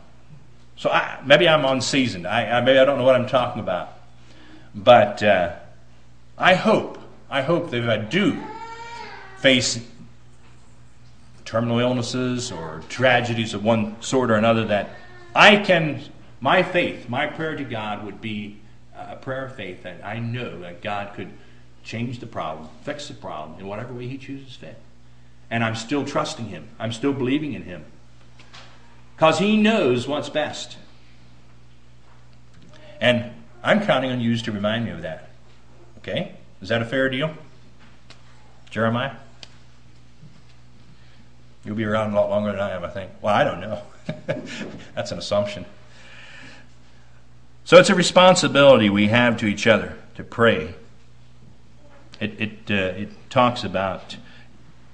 so 0.76 0.90
I, 0.90 1.20
maybe 1.26 1.48
I'm 1.48 1.66
unseasoned. 1.66 2.28
I, 2.28 2.58
I, 2.58 2.62
maybe 2.62 2.80
I 2.80 2.86
don't 2.86 2.98
know 2.98 3.04
what 3.04 3.16
I'm 3.16 3.28
talking 3.28 3.62
about. 3.62 3.94
But 4.76 5.24
uh, 5.24 5.56
I 6.38 6.54
hope, 6.54 7.00
I 7.30 7.42
hope 7.42 7.72
that 7.72 7.84
if 7.84 7.90
I 7.90 7.98
do 7.98 8.42
face 9.38 9.84
terminal 11.46 11.80
illnesses 11.80 12.52
or 12.52 12.84
tragedies 12.90 13.54
of 13.54 13.64
one 13.64 14.00
sort 14.02 14.30
or 14.30 14.36
another, 14.36 14.66
that 14.66 14.92
I 15.36 15.58
can, 15.58 16.02
my 16.40 16.64
faith, 16.64 17.08
my 17.10 17.28
prayer 17.28 17.56
to 17.56 17.64
God 17.64 18.06
would 18.06 18.22
be 18.22 18.60
uh, 18.96 19.08
a 19.12 19.16
prayer 19.16 19.46
of 19.46 19.56
faith 19.56 19.84
that 19.84 20.04
I 20.04 20.20
know 20.20 20.60
that 20.60 20.82
God 20.82 21.14
could 21.16 21.32
change 21.84 22.20
the 22.20 22.28
problem, 22.28 22.68
fix 22.84 23.08
the 23.08 23.14
problem 23.14 23.60
in 23.60 23.68
whatever 23.68 23.94
way 23.94 24.08
He 24.08 24.18
chooses 24.18 24.56
fit. 24.56 24.78
And 25.52 25.64
I'm 25.64 25.76
still 25.76 26.06
trusting 26.06 26.46
Him, 26.46 26.68
I'm 26.80 26.92
still 26.92 27.14
believing 27.14 27.54
in 27.54 27.64
Him. 27.64 27.86
Because 29.16 29.40
He 29.40 29.58
knows 29.58 30.08
what's 30.08 30.30
best. 30.30 30.78
And 33.02 33.32
I'm 33.64 33.82
counting 33.86 34.12
on 34.12 34.20
you 34.20 34.36
to 34.38 34.52
remind 34.52 34.86
me 34.86 34.92
of 34.92 35.02
that. 35.04 35.30
Okay? 36.00 36.34
Is 36.62 36.70
that 36.70 36.82
a 36.82 36.86
fair 36.86 37.10
deal? 37.10 37.34
Jeremiah? 38.70 39.16
You'll 41.64 41.76
be 41.76 41.86
around 41.86 42.12
a 42.12 42.16
lot 42.16 42.30
longer 42.30 42.52
than 42.52 42.62
I 42.62 42.72
am, 42.72 42.84
I 42.84 42.90
think. 42.90 43.12
Well, 43.22 43.34
I 43.34 43.44
don't 43.44 43.60
know. 43.60 43.82
That's 44.96 45.12
an 45.12 45.18
assumption. 45.18 45.66
So 47.66 47.78
it's 47.78 47.90
a 47.90 47.96
responsibility 47.96 48.90
we 48.90 49.08
have 49.08 49.38
to 49.38 49.46
each 49.46 49.68
other 49.68 49.96
to 50.16 50.24
pray. 50.24 50.74
It, 52.20 52.42
it, 52.42 52.52
uh, 52.70 52.98
it 52.98 53.30
talks 53.30 53.64
about 53.64 54.18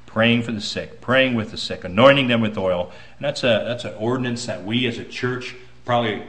praying 0.06 0.44
for 0.44 0.52
the 0.52 0.62
sick, 0.62 1.02
praying 1.02 1.36
with 1.36 1.52
the 1.52 1.58
sick, 1.58 1.84
anointing 1.84 2.28
them 2.28 2.42
with 2.42 2.58
oil. 2.58 2.92
And 3.18 3.26
that's, 3.26 3.44
a, 3.44 3.64
that's 3.66 3.86
an 3.86 3.94
ordinance 3.96 4.46
that 4.46 4.64
we 4.64 4.86
as 4.88 4.98
a 4.98 5.06
church 5.06 5.56
probably 5.86 6.24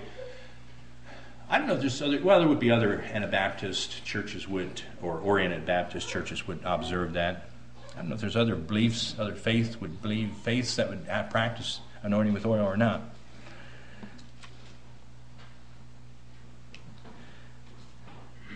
I 1.48 1.58
don't 1.58 1.68
know 1.68 1.74
if 1.74 1.80
there's 1.80 2.02
other, 2.02 2.20
well, 2.20 2.40
there 2.40 2.48
would 2.48 2.58
be 2.58 2.72
other 2.72 3.02
Anabaptist 3.02 4.04
churches 4.04 4.48
would, 4.48 4.82
or 5.00 5.18
Oriented 5.18 5.64
Baptist 5.64 6.08
churches 6.08 6.46
would 6.48 6.58
observe 6.64 7.12
that. 7.12 7.48
I 7.94 7.98
don't 7.98 8.08
know 8.08 8.16
if 8.16 8.20
there's 8.20 8.36
other 8.36 8.56
beliefs, 8.56 9.14
other 9.16 9.34
faiths 9.34 9.80
would 9.80 10.02
believe, 10.02 10.32
faiths 10.42 10.74
that 10.74 10.88
would 10.88 11.06
practice 11.30 11.80
anointing 12.06 12.32
with 12.32 12.46
oil 12.46 12.64
or 12.64 12.76
not. 12.76 13.02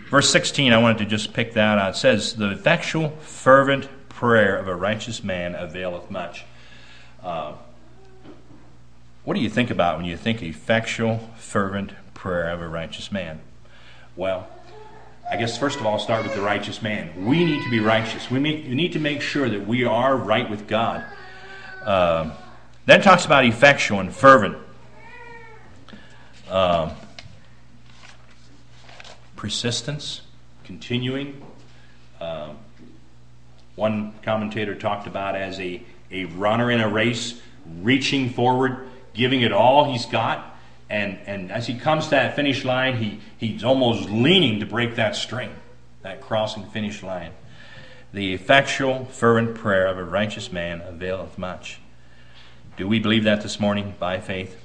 Verse 0.09 0.29
16, 0.29 0.73
I 0.73 0.77
wanted 0.77 0.99
to 0.99 1.05
just 1.05 1.33
pick 1.33 1.53
that 1.53 1.77
out. 1.77 1.91
It 1.91 1.97
says, 1.97 2.35
The 2.35 2.51
effectual, 2.51 3.09
fervent 3.21 3.87
prayer 4.09 4.57
of 4.57 4.67
a 4.67 4.75
righteous 4.75 5.23
man 5.23 5.55
availeth 5.55 6.09
much. 6.09 6.45
Uh, 7.21 7.53
what 9.23 9.35
do 9.35 9.41
you 9.41 9.49
think 9.49 9.69
about 9.69 9.97
when 9.97 10.05
you 10.05 10.17
think 10.17 10.41
effectual, 10.41 11.17
fervent 11.37 11.91
prayer 12.13 12.49
of 12.49 12.61
a 12.61 12.67
righteous 12.67 13.11
man? 13.11 13.41
Well, 14.15 14.47
I 15.29 15.37
guess 15.37 15.57
first 15.57 15.79
of 15.79 15.85
all, 15.85 15.99
start 15.99 16.23
with 16.23 16.35
the 16.35 16.41
righteous 16.41 16.81
man. 16.81 17.25
We 17.25 17.45
need 17.45 17.63
to 17.63 17.69
be 17.69 17.79
righteous. 17.79 18.31
We, 18.31 18.39
make, 18.39 18.65
we 18.65 18.75
need 18.75 18.93
to 18.93 18.99
make 18.99 19.21
sure 19.21 19.47
that 19.47 19.67
we 19.67 19.85
are 19.85 20.15
right 20.15 20.49
with 20.49 20.67
God. 20.67 21.05
Uh, 21.83 22.31
then 22.85 23.01
talks 23.01 23.25
about 23.25 23.45
effectual 23.45 23.99
and 23.99 24.13
fervent. 24.13 24.57
Uh, 26.49 26.93
persistence, 29.35 30.21
continuing. 30.63 31.41
Uh, 32.19 32.49
one 33.75 34.13
commentator 34.21 34.75
talked 34.75 35.07
about 35.07 35.35
as 35.35 35.59
a, 35.59 35.81
a 36.11 36.25
runner 36.25 36.69
in 36.69 36.79
a 36.79 36.87
race, 36.87 37.41
reaching 37.81 38.29
forward, 38.29 38.87
giving 39.13 39.41
it 39.41 39.51
all 39.51 39.91
he's 39.91 40.05
got. 40.05 40.55
And, 40.89 41.17
and 41.25 41.51
as 41.51 41.67
he 41.67 41.75
comes 41.75 42.05
to 42.05 42.11
that 42.11 42.35
finish 42.35 42.63
line, 42.63 42.97
he, 42.97 43.19
he's 43.37 43.63
almost 43.63 44.09
leaning 44.09 44.59
to 44.59 44.65
break 44.65 44.95
that 44.95 45.15
string, 45.15 45.51
that 46.03 46.21
crossing 46.21 46.65
finish 46.65 47.01
line. 47.01 47.31
The 48.13 48.33
effectual, 48.33 49.05
fervent 49.05 49.55
prayer 49.55 49.87
of 49.87 49.97
a 49.97 50.03
righteous 50.03 50.51
man 50.51 50.81
availeth 50.81 51.37
much. 51.37 51.79
Do 52.81 52.87
we 52.87 52.97
believe 52.97 53.25
that 53.25 53.43
this 53.43 53.59
morning 53.59 53.93
by 53.99 54.19
faith? 54.19 54.59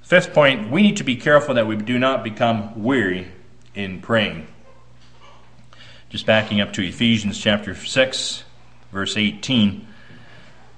Fifth 0.00 0.32
point, 0.32 0.70
we 0.70 0.80
need 0.80 0.98
to 0.98 1.02
be 1.02 1.16
careful 1.16 1.56
that 1.56 1.66
we 1.66 1.74
do 1.74 1.98
not 1.98 2.22
become 2.22 2.84
weary 2.84 3.26
in 3.74 4.00
praying. 4.00 4.46
Just 6.08 6.24
backing 6.24 6.60
up 6.60 6.72
to 6.74 6.86
Ephesians 6.86 7.36
chapter 7.36 7.74
6, 7.74 8.44
verse 8.92 9.16
18. 9.16 9.88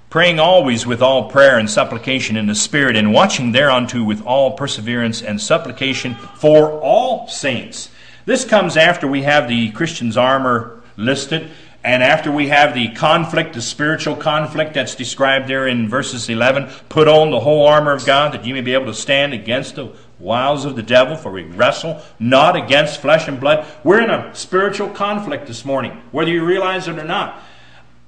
Praying 0.09 0.39
always 0.39 0.87
with 0.87 1.03
all 1.03 1.29
prayer 1.29 1.59
and 1.59 1.69
supplication 1.69 2.35
in 2.35 2.47
the 2.47 2.55
Spirit, 2.55 2.95
and 2.95 3.13
watching 3.13 3.51
thereunto 3.51 4.03
with 4.03 4.25
all 4.25 4.57
perseverance 4.57 5.21
and 5.21 5.39
supplication 5.39 6.15
for 6.15 6.81
all 6.81 7.27
saints. 7.27 7.91
This 8.25 8.43
comes 8.43 8.75
after 8.75 9.05
we 9.07 9.21
have 9.21 9.47
the 9.47 9.69
Christian's 9.69 10.17
armor 10.17 10.81
listed 10.97 11.51
and 11.83 12.01
after 12.01 12.31
we 12.31 12.47
have 12.47 12.73
the 12.73 12.89
conflict, 12.89 13.53
the 13.53 13.61
spiritual 13.61 14.15
conflict 14.15 14.73
that's 14.73 14.95
described 14.95 15.49
there 15.49 15.67
in 15.67 15.89
verses 15.89 16.29
11, 16.29 16.69
put 16.87 17.09
on 17.09 17.29
the 17.29 17.41
whole 17.41 17.67
armor 17.67 17.91
of 17.91 18.05
God 18.05 18.33
that 18.33 18.45
you 18.45 18.53
may 18.53 18.61
be 18.61 18.73
able 18.73 18.85
to 18.85 18.93
stand 18.93 19.33
against 19.33 19.75
the 19.75 19.91
wiles 20.17 20.63
of 20.63 20.77
the 20.77 20.83
devil, 20.83 21.17
for 21.17 21.29
we 21.29 21.43
wrestle 21.43 22.01
not 22.19 22.55
against 22.55 23.01
flesh 23.01 23.27
and 23.27 23.37
blood. 23.37 23.67
We're 23.83 24.01
in 24.01 24.09
a 24.09 24.33
spiritual 24.33 24.89
conflict 24.91 25.45
this 25.45 25.65
morning, 25.65 26.01
whether 26.11 26.31
you 26.31 26.45
realize 26.45 26.87
it 26.87 26.97
or 26.97 27.03
not. 27.03 27.43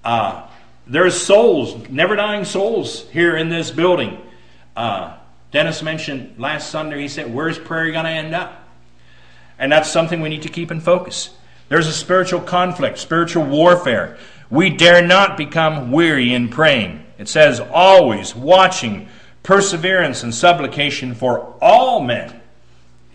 Uh, 0.06 0.48
there's 0.88 1.20
souls, 1.22 1.90
never 1.90 2.16
dying 2.16 2.46
souls 2.46 3.10
here 3.10 3.36
in 3.36 3.50
this 3.50 3.72
building. 3.72 4.18
Uh, 4.78 5.18
Dennis 5.52 5.84
mentioned 5.84 6.36
last 6.40 6.70
Sunday, 6.70 7.02
he 7.02 7.10
said, 7.10 7.34
Where's 7.34 7.60
prayer 7.60 7.92
going 7.92 8.06
to 8.06 8.12
end 8.12 8.34
up? 8.34 8.70
And 9.60 9.70
that's 9.70 9.92
something 9.92 10.22
we 10.22 10.30
need 10.30 10.44
to 10.44 10.50
keep 10.50 10.72
in 10.72 10.80
focus. 10.80 11.35
There's 11.70 11.88
a 11.88 11.94
spiritual 11.94 12.42
conflict, 12.42 12.98
spiritual 13.00 13.46
warfare. 13.46 14.18
We 14.50 14.70
dare 14.70 15.06
not 15.06 15.38
become 15.38 15.92
weary 15.92 16.34
in 16.34 16.50
praying. 16.50 17.04
It 17.18 17.28
says, 17.28 17.60
always 17.60 18.36
watching, 18.36 19.08
perseverance, 19.42 20.22
and 20.24 20.34
supplication 20.34 21.16
for 21.16 21.56
all 21.62 22.02
men, 22.02 22.42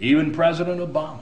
even 0.00 0.32
President 0.32 0.80
Obama. 0.80 1.20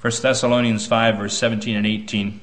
1 0.00 0.12
Thessalonians 0.22 0.86
5, 0.86 1.16
verse 1.16 1.36
17 1.36 1.76
and 1.76 1.86
18. 1.86 2.40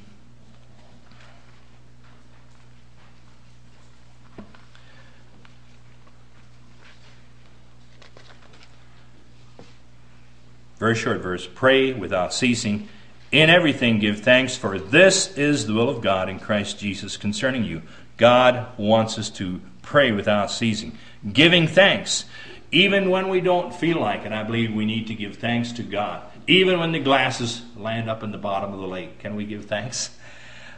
Very 10.78 10.94
short 10.94 11.20
verse. 11.20 11.48
Pray 11.52 11.92
without 11.92 12.34
ceasing. 12.34 12.88
In 13.32 13.50
everything 13.50 13.98
give 13.98 14.20
thanks, 14.20 14.56
for 14.56 14.78
this 14.78 15.36
is 15.36 15.66
the 15.66 15.74
will 15.74 15.88
of 15.88 16.00
God 16.00 16.28
in 16.28 16.38
Christ 16.38 16.78
Jesus 16.78 17.16
concerning 17.16 17.64
you. 17.64 17.82
God 18.16 18.66
wants 18.78 19.18
us 19.18 19.30
to 19.30 19.60
pray 19.82 20.12
without 20.12 20.50
ceasing, 20.50 20.96
giving 21.32 21.66
thanks. 21.66 22.24
Even 22.72 23.10
when 23.10 23.28
we 23.28 23.40
don't 23.40 23.74
feel 23.74 24.00
like 24.00 24.24
it, 24.24 24.32
I 24.32 24.42
believe 24.42 24.72
we 24.72 24.86
need 24.86 25.06
to 25.08 25.14
give 25.14 25.36
thanks 25.36 25.72
to 25.72 25.82
God. 25.82 26.22
Even 26.46 26.78
when 26.78 26.92
the 26.92 27.00
glasses 27.00 27.62
land 27.76 28.08
up 28.08 28.22
in 28.22 28.30
the 28.30 28.38
bottom 28.38 28.72
of 28.72 28.80
the 28.80 28.86
lake, 28.86 29.18
can 29.18 29.34
we 29.34 29.44
give 29.44 29.64
thanks? 29.64 30.10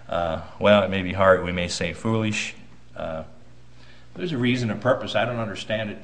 Uh, 0.09 0.41
well, 0.59 0.83
it 0.83 0.91
may 0.91 1.03
be 1.03 1.13
hard. 1.13 1.45
We 1.45 1.53
may 1.53 1.69
say 1.69 1.93
foolish. 1.93 2.55
Uh, 2.97 3.25
there's 4.15 4.33
a 4.33 4.39
reason, 4.39 4.71
a 4.71 4.77
purpose. 4.77 5.15
I 5.15 5.25
don't 5.25 5.39
understand 5.39 5.91
it. 5.91 5.99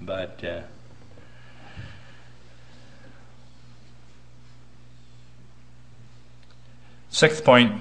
But. 0.00 0.44
Uh, 0.44 0.60
Sixth 7.10 7.44
point 7.44 7.80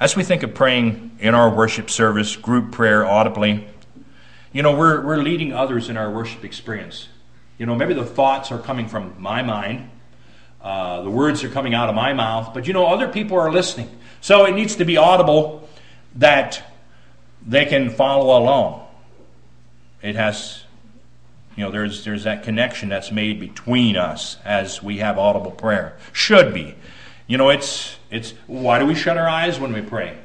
as 0.00 0.16
we 0.16 0.24
think 0.24 0.42
of 0.42 0.54
praying 0.54 1.18
in 1.20 1.34
our 1.34 1.54
worship 1.54 1.90
service, 1.90 2.34
group 2.34 2.72
prayer 2.72 3.04
audibly, 3.04 3.66
you 4.50 4.62
know, 4.62 4.74
we're, 4.74 5.04
we're 5.04 5.18
leading 5.18 5.52
others 5.52 5.90
in 5.90 5.98
our 5.98 6.10
worship 6.10 6.42
experience. 6.42 7.06
You 7.58 7.66
know, 7.66 7.74
maybe 7.74 7.92
the 7.92 8.06
thoughts 8.06 8.50
are 8.50 8.58
coming 8.58 8.88
from 8.88 9.14
my 9.20 9.42
mind, 9.42 9.90
uh, 10.62 11.02
the 11.02 11.10
words 11.10 11.44
are 11.44 11.50
coming 11.50 11.74
out 11.74 11.90
of 11.90 11.94
my 11.94 12.14
mouth, 12.14 12.54
but 12.54 12.66
you 12.66 12.72
know, 12.72 12.86
other 12.86 13.08
people 13.08 13.38
are 13.38 13.52
listening. 13.52 13.90
So 14.22 14.46
it 14.46 14.54
needs 14.54 14.76
to 14.76 14.86
be 14.86 14.96
audible 14.96 15.68
that 16.16 16.62
they 17.46 17.66
can 17.66 17.90
follow 17.90 18.38
along. 18.42 18.86
It 20.02 20.16
has, 20.16 20.64
you 21.56 21.64
know, 21.64 21.70
there's, 21.70 22.04
there's 22.04 22.24
that 22.24 22.42
connection 22.42 22.88
that's 22.88 23.12
made 23.12 23.38
between 23.38 23.96
us 23.96 24.38
as 24.46 24.82
we 24.82 24.98
have 24.98 25.18
audible 25.18 25.50
prayer. 25.50 25.98
Should 26.12 26.54
be. 26.54 26.74
You 27.26 27.36
know, 27.36 27.50
it's 27.50 27.96
it's 28.10 28.34
why 28.46 28.78
do 28.78 28.86
we 28.86 28.94
shut 28.94 29.16
our 29.16 29.28
eyes 29.28 29.60
when 29.60 29.72
we 29.72 29.82
pray? 29.82 30.16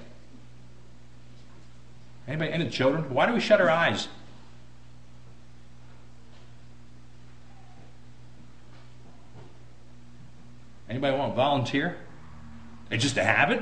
Anybody, 2.27 2.51
any 2.51 2.69
children? 2.69 3.13
Why 3.13 3.27
do 3.27 3.33
we 3.33 3.39
shut 3.39 3.61
our 3.61 3.69
eyes? 3.69 4.07
Anybody 10.89 11.17
want 11.17 11.33
to 11.33 11.35
volunteer? 11.35 11.97
It's 12.89 13.03
just 13.03 13.17
a 13.17 13.23
habit. 13.23 13.61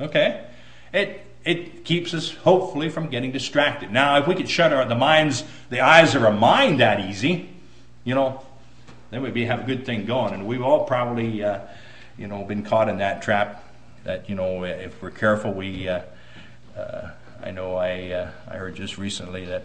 Okay, 0.00 0.44
it 0.92 1.26
it 1.44 1.84
keeps 1.84 2.14
us 2.14 2.30
hopefully 2.30 2.88
from 2.88 3.08
getting 3.08 3.32
distracted. 3.32 3.90
Now, 3.90 4.18
if 4.18 4.28
we 4.28 4.34
could 4.34 4.48
shut 4.48 4.72
our 4.72 4.84
the 4.84 4.94
minds, 4.94 5.44
the 5.70 5.80
eyes 5.80 6.14
of 6.14 6.22
our 6.22 6.32
mind 6.32 6.80
that 6.80 7.00
easy, 7.00 7.48
you 8.04 8.14
know, 8.14 8.42
then 9.10 9.22
we'd 9.22 9.34
be 9.34 9.44
have 9.46 9.60
a 9.60 9.64
good 9.64 9.86
thing 9.86 10.04
going. 10.04 10.34
And 10.34 10.46
we've 10.46 10.62
all 10.62 10.84
probably, 10.84 11.42
uh, 11.42 11.60
you 12.16 12.28
know, 12.28 12.44
been 12.44 12.62
caught 12.62 12.88
in 12.88 12.98
that 12.98 13.22
trap. 13.22 13.64
That 14.04 14.28
you 14.28 14.34
know, 14.34 14.64
if 14.64 15.00
we're 15.02 15.10
careful, 15.10 15.52
we. 15.52 15.88
Uh, 15.88 16.02
uh, 16.76 17.10
I 17.42 17.50
know 17.50 17.76
I 17.76 18.10
uh, 18.10 18.30
I 18.48 18.56
heard 18.56 18.74
just 18.74 18.98
recently 18.98 19.44
that. 19.46 19.64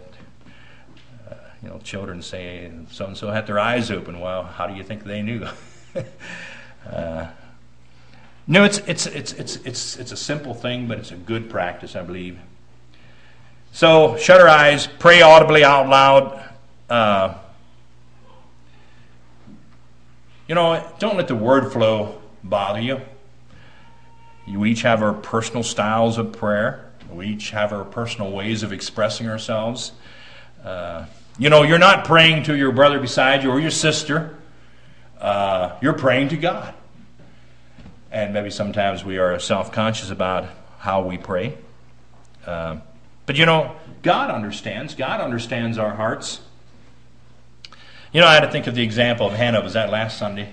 Uh, 1.30 1.34
you 1.62 1.68
know, 1.68 1.78
children 1.78 2.20
say 2.22 2.70
so 2.90 3.06
and 3.06 3.16
so 3.16 3.30
had 3.30 3.46
their 3.46 3.58
eyes 3.58 3.90
open. 3.90 4.20
Well, 4.20 4.42
how 4.42 4.66
do 4.66 4.74
you 4.74 4.82
think 4.82 5.04
they 5.04 5.22
knew? 5.22 5.46
Uh, 6.86 7.26
no, 8.46 8.64
it's 8.64 8.78
it's 8.86 9.06
it's 9.06 9.32
it's 9.32 9.56
it's 9.56 9.96
it's 9.96 10.12
a 10.12 10.16
simple 10.16 10.52
thing, 10.52 10.86
but 10.86 10.98
it's 10.98 11.12
a 11.12 11.16
good 11.16 11.48
practice, 11.48 11.96
I 11.96 12.02
believe. 12.02 12.38
So 13.72 14.16
shut 14.18 14.40
our 14.40 14.48
eyes, 14.48 14.86
pray 14.98 15.22
audibly 15.22 15.64
out 15.64 15.88
loud. 15.88 16.50
Uh, 16.90 17.34
you 20.48 20.54
know, 20.54 20.84
don't 20.98 21.16
let 21.16 21.28
the 21.28 21.34
word 21.34 21.72
flow 21.72 22.20
bother 22.42 22.80
you. 22.80 23.00
You 24.46 24.64
each 24.66 24.82
have 24.82 25.02
our 25.02 25.14
personal 25.14 25.62
styles 25.62 26.18
of 26.18 26.32
prayer. 26.32 26.90
We 27.10 27.28
each 27.28 27.50
have 27.50 27.72
our 27.72 27.84
personal 27.84 28.30
ways 28.32 28.62
of 28.62 28.72
expressing 28.72 29.28
ourselves. 29.28 29.92
Uh, 30.62 31.06
you 31.38 31.48
know, 31.48 31.62
you're 31.62 31.78
not 31.78 32.04
praying 32.04 32.44
to 32.44 32.56
your 32.56 32.72
brother 32.72 32.98
beside 33.00 33.42
you 33.42 33.50
or 33.50 33.58
your 33.60 33.70
sister. 33.70 34.36
Uh, 35.18 35.76
you're 35.80 35.94
praying 35.94 36.28
to 36.28 36.36
God. 36.36 36.74
and 38.12 38.32
maybe 38.32 38.50
sometimes 38.50 39.04
we 39.04 39.18
are 39.18 39.38
self 39.40 39.72
conscious 39.72 40.10
about 40.10 40.46
how 40.78 41.02
we 41.02 41.16
pray. 41.18 41.56
Uh, 42.46 42.76
but 43.26 43.36
you 43.36 43.46
know, 43.46 43.74
God 44.02 44.30
understands. 44.30 44.94
God 44.94 45.20
understands 45.20 45.78
our 45.78 45.94
hearts. 45.94 46.40
You 48.14 48.20
know, 48.20 48.28
I 48.28 48.34
had 48.34 48.42
to 48.42 48.50
think 48.50 48.68
of 48.68 48.76
the 48.76 48.82
example 48.84 49.26
of 49.26 49.32
Hannah. 49.32 49.60
Was 49.60 49.72
that 49.72 49.90
last 49.90 50.18
Sunday? 50.18 50.48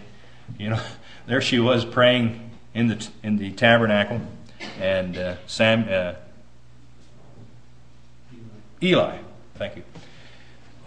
You 0.58 0.72
know, 0.72 0.82
there 1.28 1.42
she 1.42 1.60
was 1.60 1.86
praying 1.86 2.50
in 2.74 2.88
the 2.88 3.08
in 3.22 3.38
the 3.38 3.52
tabernacle, 3.52 4.20
and 4.80 5.16
uh, 5.16 5.36
Sam 5.46 5.86
uh, 5.88 6.16
Eli, 8.82 9.20
thank 9.56 9.76
you. 9.76 9.84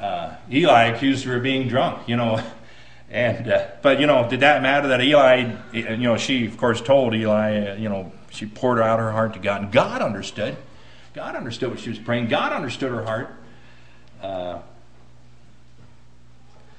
Uh, 0.00 0.34
Eli 0.50 0.86
accused 0.86 1.24
her 1.26 1.36
of 1.36 1.44
being 1.44 1.68
drunk. 1.68 2.08
You 2.08 2.16
know, 2.16 2.42
and 3.08 3.48
uh, 3.48 3.68
but 3.80 4.00
you 4.00 4.08
know, 4.08 4.28
did 4.28 4.40
that 4.40 4.60
matter 4.60 4.88
that 4.88 5.00
Eli? 5.00 5.54
You 5.72 5.96
know, 5.96 6.16
she 6.16 6.44
of 6.44 6.56
course 6.56 6.80
told 6.80 7.14
Eli. 7.14 7.68
Uh, 7.68 7.74
you 7.76 7.88
know, 7.88 8.10
she 8.30 8.46
poured 8.46 8.80
out 8.80 8.98
her 8.98 9.12
heart 9.12 9.34
to 9.34 9.38
God, 9.38 9.62
and 9.62 9.70
God 9.70 10.02
understood. 10.02 10.56
God 11.14 11.36
understood 11.36 11.70
what 11.70 11.78
she 11.78 11.90
was 11.90 12.00
praying. 12.00 12.26
God 12.26 12.52
understood 12.52 12.90
her 12.90 13.04
heart. 13.04 13.32
Uh, 14.20 14.58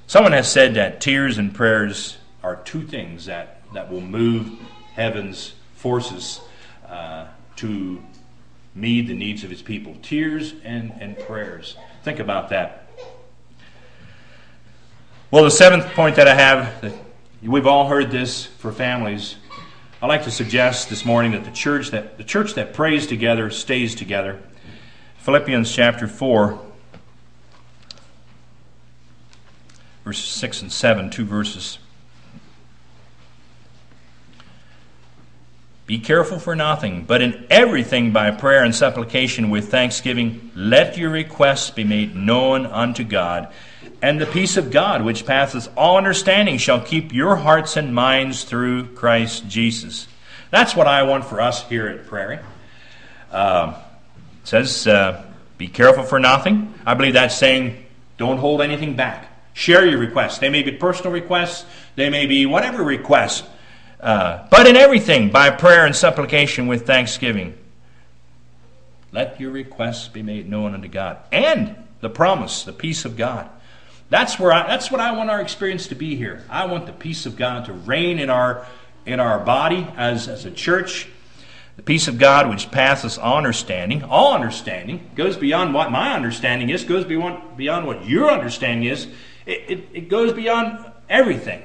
someone 0.08 0.32
has 0.32 0.52
said 0.52 0.76
that 0.76 1.02
tears 1.02 1.38
and 1.38 1.54
prayers 1.54 2.18
are 2.44 2.58
two 2.58 2.84
things 2.84 3.26
that, 3.26 3.62
that 3.74 3.92
will 3.92 4.02
move 4.02 4.52
heaven's 4.94 5.54
forces 5.76 6.42
uh, 6.88 7.28
to 7.56 8.02
meet 8.74 9.08
the 9.08 9.14
needs 9.14 9.44
of 9.44 9.50
his 9.50 9.62
people 9.62 9.96
tears 10.02 10.54
and, 10.64 10.94
and 11.00 11.18
prayers. 11.20 11.76
Think 12.04 12.20
about 12.20 12.50
that. 12.50 12.88
Well, 15.32 15.44
the 15.44 15.52
seventh 15.52 15.86
point 15.94 16.18
that 16.18 16.28
I 16.28 16.36
have, 16.36 16.96
we've 17.42 17.68
all 17.68 17.88
heard 17.88 18.12
this 18.12 18.46
for 18.46 18.72
families, 18.72 19.36
I'd 20.02 20.08
like 20.08 20.26
to 20.26 20.32
suggest 20.32 20.90
this 20.90 21.04
morning 21.04 21.32
that 21.32 21.46
the 21.46 21.52
church 21.52 21.90
that 21.92 22.18
the 22.18 22.24
church 22.24 22.54
that 22.56 22.74
prays 22.74 23.08
together 23.08 23.50
stays 23.50 23.96
together. 23.96 24.40
Philippians 25.20 25.72
chapter 25.72 26.08
4 26.08 26.62
verses 30.06 30.26
6 30.26 30.62
and 30.62 30.72
7, 30.72 31.10
two 31.10 31.26
verses. 31.26 31.80
Be 35.88 36.00
careful 36.00 36.40
for 36.40 36.56
nothing, 36.56 37.04
but 37.06 37.22
in 37.22 37.46
everything 37.50 38.12
by 38.12 38.32
prayer 38.32 38.64
and 38.64 38.74
supplication 38.74 39.50
with 39.50 39.70
thanksgiving, 39.70 40.52
let 40.56 40.98
your 40.98 41.10
requests 41.10 41.70
be 41.70 41.84
made 41.84 42.16
known 42.16 42.66
unto 42.66 43.04
God. 43.04 43.52
And 44.02 44.22
the 44.22 44.26
peace 44.26 44.58
of 44.58 44.72
God, 44.72 45.04
which 45.04 45.26
passeth 45.26 45.70
all 45.76 45.98
understanding, 45.98 46.58
shall 46.58 46.82
keep 46.82 47.14
your 47.14 47.36
hearts 47.36 47.76
and 47.76 47.94
minds 47.94 48.44
through 48.44 48.94
Christ 48.94 49.48
Jesus. 49.48 50.08
That's 50.52 50.76
what 50.76 50.88
I 50.88 51.04
want 51.04 51.26
for 51.26 51.42
us 51.42 51.68
here 51.68 51.88
at 51.88 52.08
Prairie. 52.08 52.40
Uh, 53.32 53.80
it 54.44 54.48
says, 54.48 54.88
uh, 54.88 55.24
be 55.58 55.68
careful 55.68 56.04
for 56.04 56.20
nothing. 56.20 56.74
I 56.86 56.94
believe 56.94 57.14
that's 57.14 57.38
saying, 57.38 57.86
don't 58.18 58.38
hold 58.38 58.62
anything 58.62 58.96
back. 58.96 59.35
Share 59.56 59.86
your 59.86 60.00
requests. 60.00 60.38
They 60.40 60.50
may 60.50 60.64
be 60.64 60.74
personal 60.74 61.14
requests, 61.14 61.66
they 61.96 62.10
may 62.10 62.26
be 62.26 62.46
whatever 62.46 62.84
requests. 62.84 63.48
Uh, 64.02 64.46
but 64.52 64.68
in 64.68 64.76
everything, 64.76 65.32
by 65.32 65.50
prayer 65.50 65.86
and 65.86 65.96
supplication 65.96 66.68
with 66.68 66.86
thanksgiving, 66.86 67.58
let 69.14 69.40
your 69.40 69.52
requests 69.52 70.10
be 70.10 70.22
made 70.22 70.50
known 70.50 70.74
unto 70.74 70.90
God. 70.90 71.20
And 71.32 71.74
the 72.02 72.10
promise, 72.10 72.64
the 72.64 72.74
peace 72.74 73.06
of 73.06 73.16
God. 73.16 73.50
That's 74.10 74.38
where 74.38 74.52
I, 74.52 74.68
that's 74.68 74.92
what 74.92 75.00
I 75.00 75.14
want 75.14 75.30
our 75.30 75.40
experience 75.40 75.88
to 75.88 75.96
be 75.96 76.18
here. 76.18 76.44
I 76.50 76.66
want 76.66 76.86
the 76.86 76.92
peace 76.92 77.26
of 77.26 77.38
God 77.38 77.66
to 77.66 77.74
reign 77.74 78.20
in 78.20 78.30
our 78.30 78.68
in 79.06 79.22
our 79.22 79.40
body 79.40 79.88
as, 79.96 80.28
as 80.28 80.44
a 80.44 80.52
church. 80.52 81.08
The 81.78 81.84
peace 81.84 82.10
of 82.10 82.18
God 82.18 82.50
which 82.50 82.72
passes 82.72 83.18
all 83.18 83.38
understanding, 83.38 84.04
all 84.04 84.34
understanding, 84.34 85.10
goes 85.16 85.38
beyond 85.38 85.74
what 85.74 85.92
my 85.92 86.14
understanding 86.14 86.70
is, 86.70 86.84
goes 86.84 87.06
beyond, 87.06 87.58
beyond 87.58 87.88
what 87.88 88.06
your 88.06 88.30
understanding 88.30 88.90
is. 88.90 89.08
It, 89.46 89.64
it, 89.68 89.88
it 89.94 90.10
goes 90.10 90.34
beyond 90.34 90.86
everything. 91.10 91.64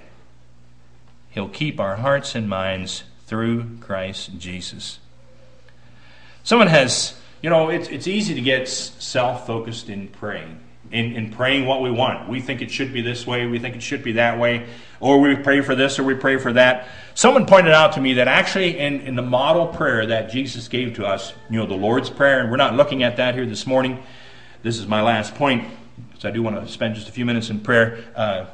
He'll 1.30 1.48
keep 1.48 1.80
our 1.80 1.96
hearts 1.96 2.34
and 2.34 2.48
minds 2.48 3.04
through 3.26 3.78
Christ 3.80 4.38
Jesus. 4.38 4.98
Someone 6.42 6.68
has, 6.68 7.18
you 7.42 7.50
know, 7.50 7.68
it's, 7.68 7.88
it's 7.88 8.06
easy 8.06 8.34
to 8.34 8.40
get 8.40 8.68
self 8.68 9.46
focused 9.46 9.88
in 9.88 10.08
praying 10.08 10.60
in, 10.90 11.12
in 11.14 11.30
praying 11.30 11.66
what 11.66 11.82
we 11.82 11.90
want. 11.90 12.28
We 12.28 12.40
think 12.40 12.62
it 12.62 12.70
should 12.70 12.92
be 12.92 13.00
this 13.00 13.26
way, 13.26 13.46
we 13.46 13.58
think 13.58 13.76
it 13.76 13.82
should 13.82 14.02
be 14.02 14.12
that 14.12 14.38
way, 14.38 14.66
or 14.98 15.20
we 15.20 15.36
pray 15.36 15.60
for 15.60 15.74
this 15.74 15.98
or 15.98 16.04
we 16.04 16.14
pray 16.14 16.36
for 16.36 16.52
that. 16.52 16.88
Someone 17.14 17.46
pointed 17.46 17.72
out 17.72 17.92
to 17.92 18.00
me 18.00 18.14
that 18.14 18.28
actually 18.28 18.78
in, 18.78 19.00
in 19.00 19.14
the 19.14 19.22
model 19.22 19.68
prayer 19.68 20.06
that 20.06 20.30
Jesus 20.30 20.68
gave 20.68 20.94
to 20.94 21.06
us, 21.06 21.32
you 21.48 21.58
know, 21.58 21.66
the 21.66 21.74
Lord's 21.74 22.10
Prayer, 22.10 22.40
and 22.40 22.50
we're 22.50 22.56
not 22.56 22.76
looking 22.76 23.02
at 23.02 23.16
that 23.16 23.34
here 23.34 23.46
this 23.46 23.66
morning. 23.66 24.02
This 24.62 24.78
is 24.78 24.86
my 24.86 25.02
last 25.02 25.34
point, 25.34 25.68
because 26.08 26.24
I 26.24 26.30
do 26.30 26.42
want 26.42 26.64
to 26.64 26.70
spend 26.70 26.94
just 26.94 27.08
a 27.08 27.12
few 27.12 27.24
minutes 27.24 27.50
in 27.50 27.60
prayer. 27.60 28.04
Uh, 28.14 28.46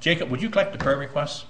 Jacob, 0.00 0.30
would 0.30 0.42
you 0.42 0.50
collect 0.50 0.72
the 0.72 0.78
prayer 0.78 0.96
requests? 0.96 1.44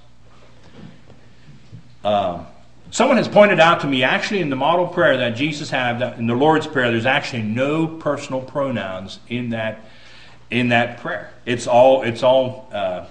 Uh, 2.04 2.44
someone 2.90 3.16
has 3.16 3.28
pointed 3.28 3.60
out 3.60 3.80
to 3.80 3.86
me 3.86 4.02
actually 4.02 4.40
in 4.40 4.50
the 4.50 4.56
model 4.56 4.86
prayer 4.86 5.16
that 5.18 5.30
Jesus 5.30 5.70
had 5.70 6.18
in 6.18 6.26
the 6.26 6.34
Lord's 6.34 6.66
Prayer, 6.66 6.90
there's 6.90 7.06
actually 7.06 7.42
no 7.42 7.86
personal 7.86 8.40
pronouns 8.40 9.18
in 9.28 9.50
that 9.50 9.84
in 10.50 10.68
that 10.68 10.98
prayer. 10.98 11.32
It's 11.46 11.66
all 11.66 12.02
it's 12.02 12.22
all 12.22 12.68
uh, 12.72 13.06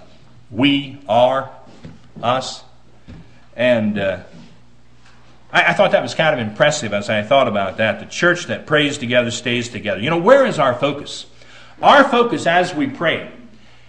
we 0.50 0.98
are 1.08 1.50
us, 2.22 2.62
and 3.56 3.98
uh, 3.98 4.22
I, 5.52 5.74
thought 5.74 5.92
that 5.92 6.02
was 6.02 6.14
kind 6.14 6.38
of 6.38 6.46
impressive 6.46 6.94
as 6.94 7.10
I 7.10 7.22
thought 7.22 7.48
about 7.48 7.76
that. 7.76 8.00
The 8.00 8.06
church 8.06 8.46
that 8.46 8.66
prays 8.66 8.96
together 8.96 9.30
stays 9.30 9.68
together. 9.68 10.00
You 10.00 10.08
know, 10.08 10.18
where 10.18 10.46
is 10.46 10.58
our 10.58 10.74
focus? 10.74 11.26
Our 11.82 12.04
focus 12.04 12.46
as 12.46 12.72
we 12.72 12.86
pray, 12.86 13.28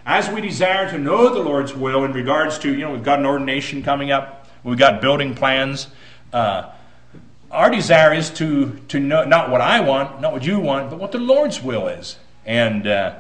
as 0.03 0.27
we 0.27 0.41
desire 0.41 0.89
to 0.89 0.97
know 0.97 1.31
the 1.31 1.41
Lord's 1.41 1.75
will 1.75 2.03
in 2.05 2.11
regards 2.11 2.57
to 2.59 2.73
you 2.73 2.79
know 2.79 2.91
we've 2.91 3.03
got 3.03 3.19
an 3.19 3.27
ordination 3.27 3.83
coming 3.83 4.09
up, 4.09 4.49
we've 4.63 4.79
got 4.79 4.99
building 4.99 5.35
plans. 5.35 5.85
Uh, 6.33 6.71
our 7.51 7.69
desire 7.69 8.11
is 8.11 8.31
to 8.31 8.79
to 8.87 8.99
know 8.99 9.25
not 9.25 9.51
what 9.51 9.61
I 9.61 9.81
want, 9.81 10.21
not 10.21 10.33
what 10.33 10.43
you 10.43 10.59
want, 10.59 10.89
but 10.89 10.97
what 10.97 11.11
the 11.11 11.19
Lord's 11.19 11.61
will 11.61 11.87
is, 11.87 12.17
and 12.47 12.87
uh, 12.87 13.19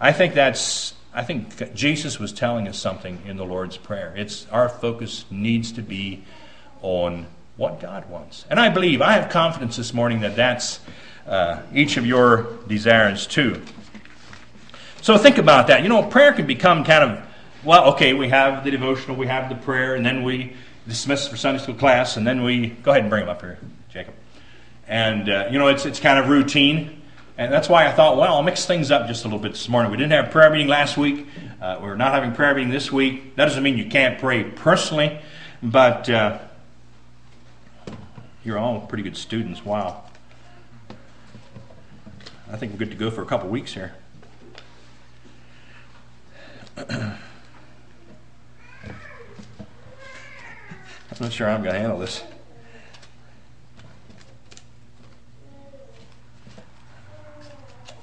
I 0.00 0.12
think 0.12 0.32
that's 0.32 0.94
I 1.12 1.22
think 1.22 1.74
Jesus 1.74 2.18
was 2.18 2.32
telling 2.32 2.66
us 2.66 2.78
something 2.78 3.20
in 3.26 3.36
the 3.36 3.44
Lord's 3.44 3.76
Prayer. 3.76 4.14
It's 4.16 4.46
our 4.50 4.70
focus 4.70 5.26
needs 5.30 5.70
to 5.72 5.82
be 5.82 6.24
on 6.80 7.26
what 7.58 7.78
God 7.78 8.08
wants. 8.08 8.46
And 8.48 8.58
I 8.58 8.70
believe, 8.70 9.02
I 9.02 9.12
have 9.12 9.28
confidence 9.28 9.76
this 9.76 9.92
morning 9.92 10.20
that 10.20 10.34
that's 10.34 10.80
uh, 11.26 11.60
each 11.74 11.98
of 11.98 12.06
your 12.06 12.56
desires 12.68 13.26
too. 13.26 13.62
So 15.08 15.16
think 15.16 15.38
about 15.38 15.68
that. 15.68 15.82
You 15.82 15.88
know, 15.88 16.02
prayer 16.02 16.34
can 16.34 16.46
become 16.46 16.84
kind 16.84 17.02
of, 17.02 17.26
well, 17.64 17.94
okay, 17.94 18.12
we 18.12 18.28
have 18.28 18.62
the 18.62 18.70
devotional, 18.70 19.16
we 19.16 19.26
have 19.26 19.48
the 19.48 19.54
prayer, 19.54 19.94
and 19.94 20.04
then 20.04 20.22
we 20.22 20.52
dismiss 20.86 21.26
for 21.26 21.38
Sunday 21.38 21.62
school 21.62 21.76
class, 21.76 22.18
and 22.18 22.26
then 22.26 22.42
we 22.42 22.66
go 22.66 22.90
ahead 22.90 23.04
and 23.04 23.08
bring 23.08 23.22
them 23.22 23.30
up 23.30 23.40
here, 23.40 23.58
Jacob. 23.88 24.12
And, 24.86 25.30
uh, 25.30 25.48
you 25.50 25.58
know, 25.58 25.68
it's, 25.68 25.86
it's 25.86 25.98
kind 25.98 26.18
of 26.18 26.28
routine. 26.28 27.00
And 27.38 27.50
that's 27.50 27.70
why 27.70 27.86
I 27.86 27.92
thought, 27.92 28.18
well, 28.18 28.34
I'll 28.34 28.42
mix 28.42 28.66
things 28.66 28.90
up 28.90 29.06
just 29.06 29.24
a 29.24 29.28
little 29.28 29.38
bit 29.38 29.52
this 29.52 29.66
morning. 29.66 29.90
We 29.90 29.96
didn't 29.96 30.12
have 30.12 30.30
prayer 30.30 30.50
meeting 30.50 30.68
last 30.68 30.98
week. 30.98 31.26
Uh, 31.58 31.78
we're 31.80 31.96
not 31.96 32.12
having 32.12 32.32
prayer 32.32 32.54
meeting 32.54 32.70
this 32.70 32.92
week. 32.92 33.34
That 33.36 33.46
doesn't 33.46 33.62
mean 33.62 33.78
you 33.78 33.86
can't 33.86 34.18
pray 34.18 34.44
personally, 34.44 35.18
but 35.62 36.10
uh, 36.10 36.38
you're 38.44 38.58
all 38.58 38.82
pretty 38.82 39.04
good 39.04 39.16
students. 39.16 39.64
Wow. 39.64 40.04
I 42.52 42.58
think 42.58 42.72
we're 42.72 42.78
good 42.80 42.90
to 42.90 42.96
go 42.98 43.10
for 43.10 43.22
a 43.22 43.26
couple 43.26 43.48
weeks 43.48 43.72
here. 43.72 43.94
I'm 46.78 47.16
not 51.20 51.32
sure 51.32 51.48
I'm 51.48 51.62
going 51.62 51.74
to 51.74 51.80
handle 51.80 51.98
this. 51.98 52.22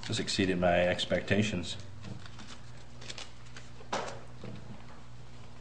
This 0.07 0.19
exceeded 0.19 0.59
my 0.59 0.87
expectations. 0.87 1.77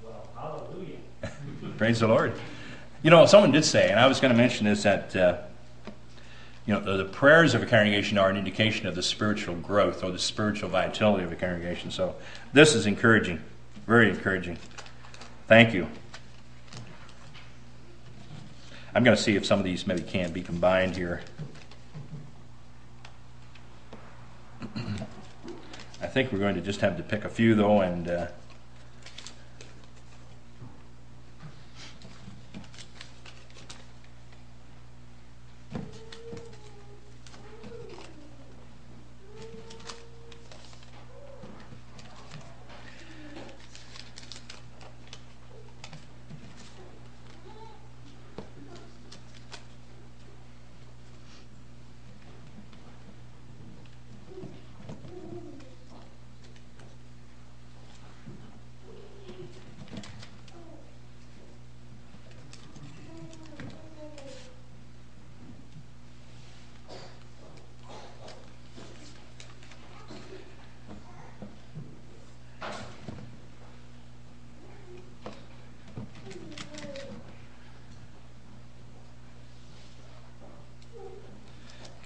Well, 0.02 0.28
hallelujah. 0.36 0.98
Praise 1.78 2.00
the 2.00 2.08
Lord. 2.08 2.32
You 3.02 3.10
know, 3.10 3.24
someone 3.26 3.52
did 3.52 3.64
say, 3.64 3.90
and 3.90 4.00
I 4.00 4.06
was 4.06 4.18
going 4.20 4.32
to 4.32 4.36
mention 4.36 4.66
this, 4.66 4.82
that 4.82 5.14
uh, 5.14 5.38
you 6.66 6.72
know 6.72 6.96
the, 6.96 7.04
prayers 7.04 7.54
of 7.54 7.62
a 7.62 7.66
congregation 7.66 8.16
are 8.16 8.30
an 8.30 8.36
indication 8.36 8.86
of 8.86 8.94
the 8.94 9.02
spiritual 9.02 9.54
growth 9.56 10.02
or 10.02 10.10
the 10.10 10.18
spiritual 10.18 10.70
vitality 10.70 11.24
of 11.24 11.30
a 11.30 11.36
congregation. 11.36 11.90
So 11.90 12.16
this 12.52 12.74
is 12.74 12.86
encouraging, 12.86 13.40
very 13.86 14.08
encouraging. 14.08 14.58
Thank 15.46 15.74
you. 15.74 15.86
I'm 18.94 19.04
going 19.04 19.16
to 19.16 19.22
see 19.22 19.36
if 19.36 19.44
some 19.44 19.58
of 19.58 19.64
these 19.64 19.86
maybe 19.86 20.02
can 20.02 20.32
be 20.32 20.40
combined 20.40 20.96
here. 20.96 21.20
I 26.00 26.06
think 26.06 26.32
we're 26.32 26.38
going 26.38 26.54
to 26.54 26.60
just 26.60 26.80
have 26.80 26.96
to 26.96 27.02
pick 27.02 27.24
a 27.24 27.28
few, 27.28 27.54
though, 27.54 27.80
and 27.80 28.08
uh, 28.08 28.28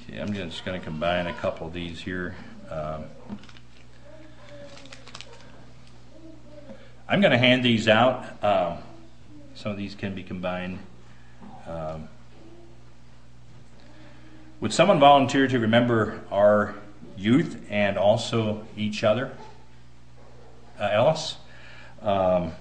Okay, 0.09 0.18
I'm 0.29 0.35
just 0.35 0.63
going 0.63 0.79
to 0.79 0.85
combine 0.85 1.27
a 1.27 1.33
couple 1.33 1.69
of 1.69 1.73
these 1.73 1.99
here. 2.03 2.37
Um, 2.71 3.05
I'm 7.09 7.23
going 7.23 7.31
to 7.33 7.39
hand 7.39 7.65
these 7.65 7.89
out. 7.89 8.27
Um, 8.45 8.77
some 9.55 9.73
of 9.73 9.79
these 9.79 9.95
can 9.95 10.15
be 10.15 10.23
combined. 10.23 10.81
Um, 11.67 12.11
would 14.61 14.75
someone 14.75 15.01
volunteer 15.01 15.49
to 15.49 15.59
remember 15.59 16.21
our 16.31 16.75
youth 17.17 17.65
and 17.71 17.97
also 17.97 18.67
each 18.77 19.03
other? 19.03 19.33
Uh, 20.79 20.91
Ellis? 20.93 21.37
Um, 22.03 22.53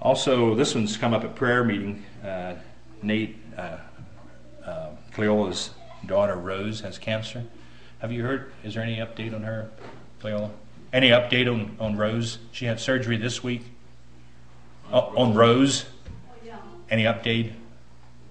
also, 0.00 0.54
this 0.54 0.74
one's 0.74 0.96
come 0.96 1.12
up 1.12 1.22
at 1.22 1.34
prayer 1.34 1.62
meeting. 1.62 2.02
Uh, 2.24 2.54
Nate, 3.02 3.41
Cleola's 5.22 5.70
daughter 6.04 6.34
Rose 6.34 6.80
has 6.80 6.98
cancer. 6.98 7.44
Have 8.00 8.10
you 8.10 8.24
heard? 8.24 8.50
Is 8.64 8.74
there 8.74 8.82
any 8.82 8.96
update 8.96 9.32
on 9.32 9.44
her, 9.44 9.70
Cleola? 10.20 10.50
Any 10.92 11.10
update 11.10 11.46
on, 11.46 11.76
on 11.78 11.96
Rose? 11.96 12.38
She 12.50 12.64
had 12.64 12.80
surgery 12.80 13.16
this 13.16 13.40
week. 13.42 13.62
Oh, 14.92 15.12
on 15.16 15.34
Rose? 15.34 15.84
Oh, 15.86 16.34
yeah, 16.44 16.56
Any 16.90 17.04
update? 17.04 17.52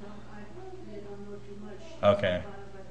no, 0.02 0.10
I 0.34 0.44
really 0.60 1.02
don't 1.02 1.32
know 1.32 1.38
too 1.38 1.56
much. 1.64 1.80
Okay. 2.18 2.44
about 2.44 2.60
it, 2.60 2.76
but 2.76 2.86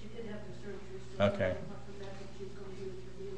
She 0.00 0.08
did 0.16 0.32
have 0.32 0.40
the 0.48 0.54
surgery, 0.56 0.96
so. 1.18 1.24
Okay. 1.26 1.52
After 1.52 1.92
that, 2.00 2.08
what 2.08 2.28
she's 2.40 2.48
gonna 2.56 2.72
do 2.72 2.88
is 2.88 2.96
review 3.04 3.36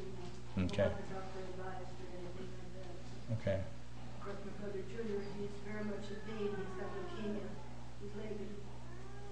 now. 0.54 0.62
Okay. 0.62 0.86
What 0.86 0.94
the 0.94 1.10
doctor 1.10 1.42
advised 1.42 1.90
or 1.90 2.06
anything 2.14 2.54
like 2.54 2.70
that. 2.78 3.34
Okay. 3.42 3.58
Of 3.58 4.22
course, 4.22 4.38
my 4.46 4.52
brother 4.62 4.78
Junior, 4.94 5.18
he's 5.42 5.50
very 5.66 5.84
much 5.84 6.06
in 6.06 6.22
pain, 6.22 6.54
he's 6.54 6.72
got 6.78 6.86
leukemia, 7.02 7.50
his 7.98 8.12
leg 8.14 8.30
is, 8.40 8.54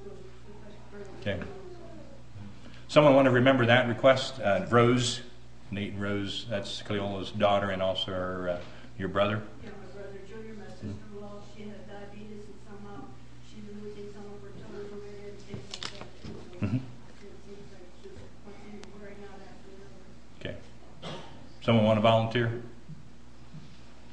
so, 0.04 0.10
it's 0.12 0.60
like 0.66 0.76
very. 0.92 1.06
Okay. 1.22 1.38
Someone 2.88 3.14
want 3.14 3.24
to 3.24 3.31
remember 3.42 3.66
that 3.66 3.88
request? 3.88 4.40
Uh, 4.40 4.64
Rose, 4.70 5.20
Nate 5.72 5.92
and 5.94 6.00
Rose, 6.00 6.46
that's 6.48 6.80
Cleola's 6.82 7.32
daughter 7.32 7.70
and 7.70 7.82
also 7.82 8.12
her, 8.12 8.48
uh, 8.50 8.58
your 8.98 9.08
brother. 9.08 9.42
Yeah, 9.64 9.70
my 9.70 10.00
brother 10.00 10.18
Junior, 10.28 10.54
my 10.54 10.70
sister-in-law, 10.70 11.42
she 11.56 11.62
had 11.64 11.88
diabetes 11.88 12.46
and 12.46 12.54
somehow 12.64 13.02
she's 13.50 13.64
been 13.64 13.82
losing 13.82 14.12
some 14.14 14.22
of 14.26 14.40
her 14.42 14.54
toes 14.62 14.92
already 14.92 15.30
and 15.30 15.38
things 15.38 15.58
like 15.74 15.90
that 15.98 16.22
too. 16.22 16.30
So 16.60 16.66
it 16.66 16.78
seems 17.42 17.66
like 17.74 17.86
she's 18.00 18.12
one 18.44 18.54
thing 18.62 18.78
wearing 19.00 19.16
out 19.26 19.40
after 19.42 19.74
another. 19.74 19.98
Okay. 20.38 20.56
Someone 21.62 21.84
want 21.84 21.96
to 21.96 22.02
volunteer? 22.02 22.62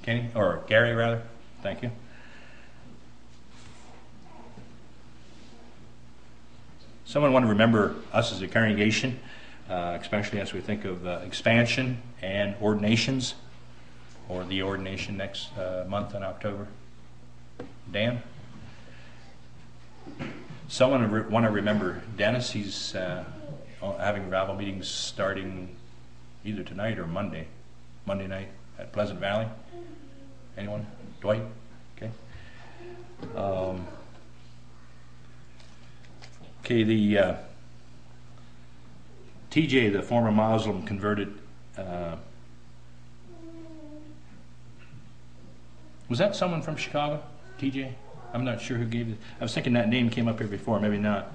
Kenny, 0.02 0.30
or 0.34 0.64
Gary 0.68 0.96
rather? 0.96 1.22
Thank 1.62 1.84
you. 1.84 1.92
Someone 7.10 7.34
want 7.34 7.44
to 7.44 7.50
remember 7.50 7.96
us 8.14 8.32
as 8.32 8.44
a 8.44 8.48
congregation, 8.48 9.20
uh, 9.68 9.98
especially 10.00 10.40
as 10.42 10.54
we 10.54 10.60
think 10.60 10.86
of 10.86 11.08
uh, 11.08 11.22
expansion 11.26 12.04
and 12.22 12.56
ordinations, 12.62 13.34
or 14.28 14.44
the 14.44 14.62
ordination 14.62 15.18
next 15.18 15.50
uh, 15.58 15.86
month 15.90 16.14
in 16.14 16.22
October? 16.22 16.68
Dan? 17.92 18.22
Someone 20.68 21.10
re- 21.10 21.24
want 21.24 21.48
to 21.48 21.52
remember 21.52 22.04
Dennis? 22.16 22.52
He's 22.52 22.94
uh, 22.94 23.24
having 23.98 24.26
revival 24.26 24.54
meetings 24.54 24.88
starting 24.88 25.76
either 26.46 26.62
tonight 26.62 27.00
or 27.00 27.08
Monday. 27.08 27.48
Monday 28.06 28.28
night 28.28 28.50
at 28.78 28.94
Pleasant 28.94 29.20
Valley. 29.20 29.48
Anyone? 30.56 30.86
Dwight? 31.22 31.42
Okay. 31.98 32.12
Um, 33.36 33.88
okay, 36.70 36.84
the 36.84 37.18
uh, 37.18 37.36
TJ, 39.50 39.92
the 39.92 40.04
former 40.04 40.32
Muslim 40.32 40.86
converted. 40.86 41.34
Uh, 41.76 42.16
was 46.08 46.20
that 46.20 46.36
someone 46.36 46.62
from 46.62 46.76
Chicago? 46.76 47.24
TJ? 47.60 47.94
I'm 48.34 48.46
not 48.46 48.62
sure 48.62 48.78
who 48.78 48.86
gave 48.86 49.10
it. 49.10 49.18
I 49.40 49.44
was 49.44 49.54
thinking 49.54 49.74
that 49.74 49.90
name 49.90 50.12
came 50.12 50.28
up 50.28 50.38
here 50.38 50.48
before, 50.48 50.80
maybe 50.80 51.00
not. 51.00 51.32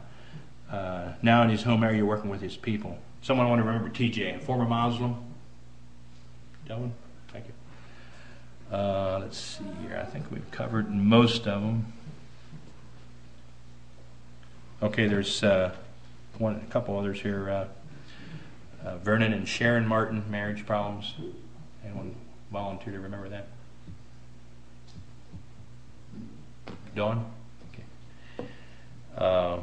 Uh, 0.71 1.13
now 1.21 1.43
in 1.43 1.51
his 1.51 1.65
home 1.65 1.83
area, 1.83 2.05
working 2.05 2.31
with 2.31 2.41
his 2.41 2.57
people. 2.57 2.97
Someone 3.21 3.47
I 3.47 3.51
want 3.51 3.61
to 3.61 3.67
remember 3.67 3.91
TJ, 3.91 4.37
a 4.37 4.39
former 4.39 4.67
Muslim? 4.67 5.17
Delvin? 6.69 6.93
Thank 7.33 7.47
you. 7.47 8.77
Uh, 8.77 9.19
let's 9.21 9.37
see 9.37 9.65
here. 9.83 10.01
I 10.01 10.05
think 10.09 10.31
we've 10.31 10.49
covered 10.53 10.89
most 10.91 11.49
of 11.49 11.61
them. 11.61 11.94
Okay, 14.85 15.07
there's 15.07 15.43
uh, 15.43 15.75
one, 16.37 16.57
a 16.57 16.71
couple 16.71 16.99
others 16.99 17.19
here. 17.19 17.49
Uh, 17.49 17.67
uh, 18.87 18.99
Vernon 18.99 19.33
and 19.33 19.49
Sharon 19.49 19.87
Martin, 19.87 20.23
marriage 20.31 20.67
problems. 20.67 21.15
Anyone 21.83 22.15
volunteer 22.53 22.93
to 22.93 23.01
remember 23.01 23.31
that? 23.31 23.49
Dawn? 26.95 27.25
Okay. 27.73 28.47
Uh, 29.17 29.61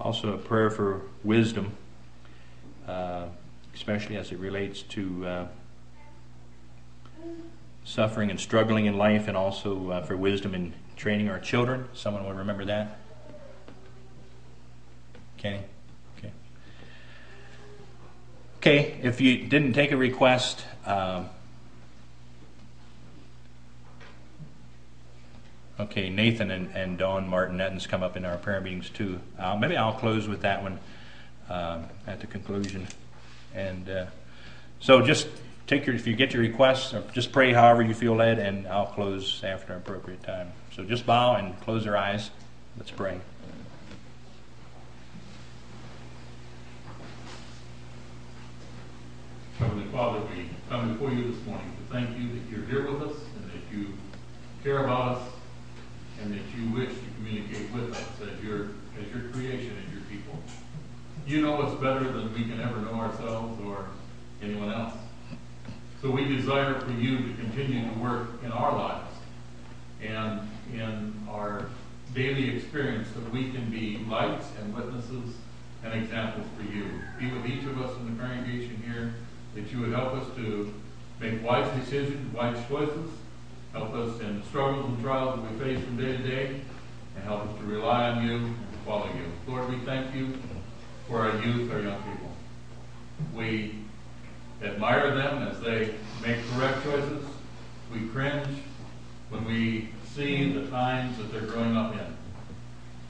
also, 0.00 0.32
a 0.32 0.38
prayer 0.38 0.70
for 0.70 1.02
wisdom, 1.22 1.74
uh, 2.88 3.26
especially 3.74 4.16
as 4.16 4.32
it 4.32 4.38
relates 4.38 4.80
to 4.80 5.26
uh, 5.26 5.46
suffering 7.84 8.30
and 8.30 8.40
struggling 8.40 8.86
in 8.86 8.96
life, 8.96 9.28
and 9.28 9.36
also 9.36 9.90
uh, 9.90 10.02
for 10.02 10.16
wisdom 10.16 10.54
in 10.54 10.72
training 10.96 11.28
our 11.28 11.38
children. 11.38 11.90
Someone 11.92 12.24
will 12.24 12.32
remember 12.32 12.64
that? 12.64 13.00
Okay. 15.44 15.60
Okay, 18.58 18.96
if 19.02 19.20
you 19.20 19.48
didn't 19.48 19.72
take 19.72 19.90
a 19.90 19.96
request, 19.96 20.64
um, 20.86 21.28
Okay, 25.80 26.10
Nathan 26.10 26.52
and, 26.52 26.70
and 26.76 26.96
Dawn 26.96 27.26
Martin 27.26 27.56
Netton's 27.56 27.88
come 27.88 28.04
up 28.04 28.16
in 28.16 28.24
our 28.24 28.36
prayer 28.36 28.60
meetings 28.60 28.88
too. 28.88 29.18
Uh, 29.36 29.56
maybe 29.56 29.76
I'll 29.76 29.94
close 29.94 30.28
with 30.28 30.42
that 30.42 30.62
one 30.62 30.78
um, 31.50 31.86
at 32.06 32.20
the 32.20 32.28
conclusion. 32.28 32.86
And 33.52 33.88
uh, 33.90 34.06
so 34.78 35.02
just 35.02 35.26
take 35.66 35.84
your, 35.86 35.96
if 35.96 36.06
you 36.06 36.14
get 36.14 36.34
your 36.34 36.42
requests, 36.42 36.94
or 36.94 37.02
just 37.12 37.32
pray 37.32 37.52
however 37.52 37.82
you 37.82 37.94
feel 37.94 38.14
led, 38.14 38.38
and 38.38 38.68
I'll 38.68 38.86
close 38.86 39.42
after 39.42 39.74
appropriate 39.74 40.22
time. 40.22 40.52
So 40.76 40.84
just 40.84 41.04
bow 41.04 41.34
and 41.34 41.58
close 41.62 41.84
your 41.84 41.96
eyes. 41.96 42.30
Let's 42.76 42.92
pray. 42.92 43.20
Heavenly 49.62 49.86
Father, 49.92 50.20
we 50.34 50.48
come 50.68 50.92
before 50.92 51.12
you 51.12 51.30
this 51.30 51.46
morning 51.46 51.70
to 51.76 51.94
thank 51.94 52.18
you 52.18 52.30
that 52.30 52.50
you're 52.50 52.66
here 52.66 52.90
with 52.90 53.00
us 53.08 53.16
and 53.36 53.48
that 53.52 53.72
you 53.72 53.92
care 54.64 54.82
about 54.82 55.18
us 55.18 55.28
and 56.20 56.34
that 56.34 56.40
you 56.56 56.68
wish 56.72 56.88
to 56.88 57.04
communicate 57.16 57.70
with 57.70 57.94
us 57.94 58.08
as 58.22 58.44
your, 58.44 58.70
as 58.98 59.08
your 59.14 59.30
creation 59.30 59.76
and 59.78 59.92
your 59.92 60.02
people. 60.10 60.36
You 61.28 61.42
know 61.42 61.62
us 61.62 61.80
better 61.80 62.02
than 62.10 62.34
we 62.34 62.42
can 62.42 62.60
ever 62.60 62.80
know 62.80 62.94
ourselves 62.94 63.64
or 63.64 63.86
anyone 64.42 64.72
else. 64.72 64.94
So 66.02 66.10
we 66.10 66.24
desire 66.24 66.80
for 66.80 66.90
you 66.90 67.18
to 67.18 67.34
continue 67.34 67.88
to 67.88 67.98
work 68.00 68.42
in 68.42 68.50
our 68.50 68.76
lives 68.76 69.14
and 70.02 70.40
in 70.74 71.14
our 71.30 71.66
daily 72.16 72.56
experience 72.56 73.08
that 73.12 73.32
we 73.32 73.52
can 73.52 73.70
be 73.70 73.98
lights 74.10 74.48
and 74.60 74.74
witnesses 74.74 75.36
and 75.84 75.94
examples 75.94 76.48
for 76.56 76.64
you. 76.64 76.90
Be 77.20 77.30
with 77.30 77.46
each 77.46 77.62
of 77.62 77.80
us 77.80 77.96
in 77.98 78.16
the 78.16 78.20
congregation 78.20 78.82
here, 78.84 79.14
that 79.54 79.70
you 79.72 79.80
would 79.80 79.92
help 79.92 80.14
us 80.14 80.26
to 80.36 80.72
make 81.20 81.42
wise 81.44 81.68
decisions, 81.78 82.34
wise 82.34 82.58
choices, 82.68 83.10
help 83.72 83.94
us 83.94 84.20
in 84.20 84.40
the 84.40 84.46
struggles 84.46 84.86
and 84.86 85.00
trials 85.02 85.40
that 85.40 85.52
we 85.52 85.58
face 85.58 85.84
from 85.84 85.96
day 85.96 86.16
to 86.16 86.22
day, 86.22 86.60
and 87.14 87.24
help 87.24 87.46
us 87.46 87.58
to 87.58 87.64
rely 87.64 88.10
on 88.10 88.26
you 88.26 88.36
and 88.36 88.56
follow 88.84 89.06
you. 89.06 89.52
Lord, 89.52 89.68
we 89.68 89.76
thank 89.84 90.14
you 90.14 90.32
for 91.08 91.20
our 91.20 91.36
youth, 91.42 91.70
our 91.72 91.80
young 91.80 92.02
people. 92.02 92.30
We 93.34 93.76
admire 94.62 95.14
them 95.14 95.42
as 95.42 95.60
they 95.60 95.94
make 96.22 96.38
correct 96.54 96.82
choices. 96.84 97.24
We 97.92 98.06
cringe 98.08 98.58
when 99.28 99.44
we 99.44 99.88
see 100.14 100.52
the 100.52 100.66
times 100.68 101.16
that 101.18 101.32
they're 101.32 101.42
growing 101.42 101.76
up 101.76 101.92
in. 101.92 102.16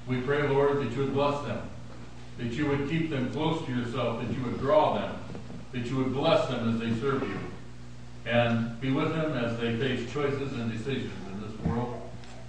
We 0.06 0.20
pray, 0.20 0.48
Lord, 0.48 0.78
that 0.78 0.92
you 0.92 0.98
would 0.98 1.14
bless 1.14 1.44
them, 1.46 1.68
that 2.38 2.52
you 2.52 2.66
would 2.66 2.88
keep 2.88 3.10
them 3.10 3.30
close 3.32 3.64
to 3.66 3.72
yourself, 3.72 4.20
that 4.20 4.36
you 4.36 4.42
would 4.44 4.58
draw 4.58 4.94
them, 4.94 5.16
that 5.72 5.86
you 5.86 5.96
would 5.96 6.12
bless 6.12 6.48
them 6.48 6.74
as 6.74 6.80
they 6.80 7.00
serve 7.00 7.22
you, 7.22 7.38
and 8.26 8.80
be 8.80 8.90
with 8.92 9.12
them 9.14 9.32
as 9.32 9.58
they 9.58 9.76
face 9.76 10.10
choices 10.12 10.52
and 10.52 10.70
decisions 10.70 11.12
in 11.32 11.40
this 11.42 11.58
world, 11.60 12.00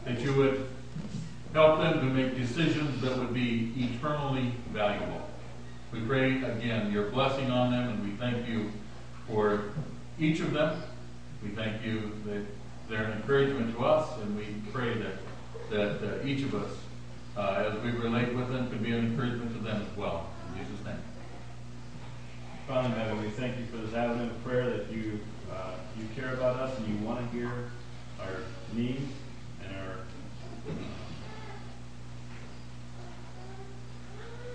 that 0.06 0.20
you 0.20 0.34
would 0.34 0.68
help 1.54 1.80
them 1.80 2.00
to 2.00 2.06
make 2.06 2.36
decisions 2.36 3.02
that 3.02 3.18
would 3.18 3.34
be 3.34 3.72
eternally 3.78 4.52
valuable. 4.72 5.22
We 5.92 6.02
pray 6.02 6.44
again 6.44 6.92
your 6.92 7.10
blessing 7.12 7.52
on 7.52 7.72
them, 7.72 7.90
and 7.90 8.04
we 8.04 8.16
thank 8.18 8.48
you 8.48 8.72
for 9.28 9.66
each 10.20 10.40
of 10.40 10.52
them. 10.52 10.82
We 11.44 11.50
thank 11.50 11.84
you 11.84 12.12
that 12.26 12.44
they're 12.90 13.04
an 13.04 13.14
encouragement 13.14 13.76
to 13.76 13.86
us, 13.86 14.10
and 14.22 14.36
we 14.36 14.46
pray 14.72 14.96
that, 14.96 15.70
that 15.70 16.22
uh, 16.22 16.26
each 16.26 16.44
of 16.44 16.56
us, 16.56 16.72
uh, 17.38 17.72
as 17.72 17.84
we 17.84 17.92
relate 17.92 18.34
with 18.34 18.50
them, 18.50 18.70
could 18.70 18.84
be 18.84 18.92
an 18.92 19.06
encouragement 19.06 19.54
to 19.56 19.64
them 19.64 19.86
as 19.90 19.98
well. 19.98 20.30
In 20.50 20.66
Jesus' 20.66 20.86
name. 20.86 20.98
Father 22.68 22.88
in 22.88 22.94
heaven, 22.94 23.22
we 23.22 23.30
thank 23.30 23.58
you 23.58 23.66
for 23.66 23.78
this 23.78 23.94
avenue 23.94 24.30
of 24.30 24.44
prayer 24.46 24.70
that 24.70 24.90
you 24.90 25.20
uh, 25.52 25.74
you 26.00 26.08
care 26.16 26.34
about 26.34 26.56
us 26.56 26.78
and 26.78 26.88
you 26.88 27.06
want 27.06 27.20
to 27.20 27.38
hear 27.38 27.52
our 28.22 28.38
needs 28.74 29.12
and 29.64 29.76
our 29.76 29.98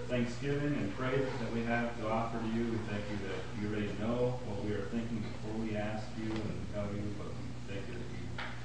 thanksgiving 0.09 0.75
and 0.75 0.97
praise 0.97 1.27
that 1.41 1.53
we 1.53 1.63
have 1.65 1.95
to 2.01 2.09
offer 2.09 2.39
to 2.39 2.47
you. 2.59 2.65
We 2.65 2.79
thank 2.89 3.05
you 3.11 3.19
that 3.29 3.61
you 3.61 3.69
already 3.69 3.93
know 4.01 4.41
what 4.47 4.65
we 4.65 4.73
are 4.73 4.87
thinking 4.87 5.23
before 5.23 5.61
we 5.61 5.77
ask 5.77 6.07
you 6.17 6.33
and 6.33 6.67
tell 6.75 6.87
you, 6.87 7.03
but 7.19 7.29
we 7.29 7.75
thank 7.75 7.87
you 7.89 7.95
that 7.95 8.09
you 8.17 8.25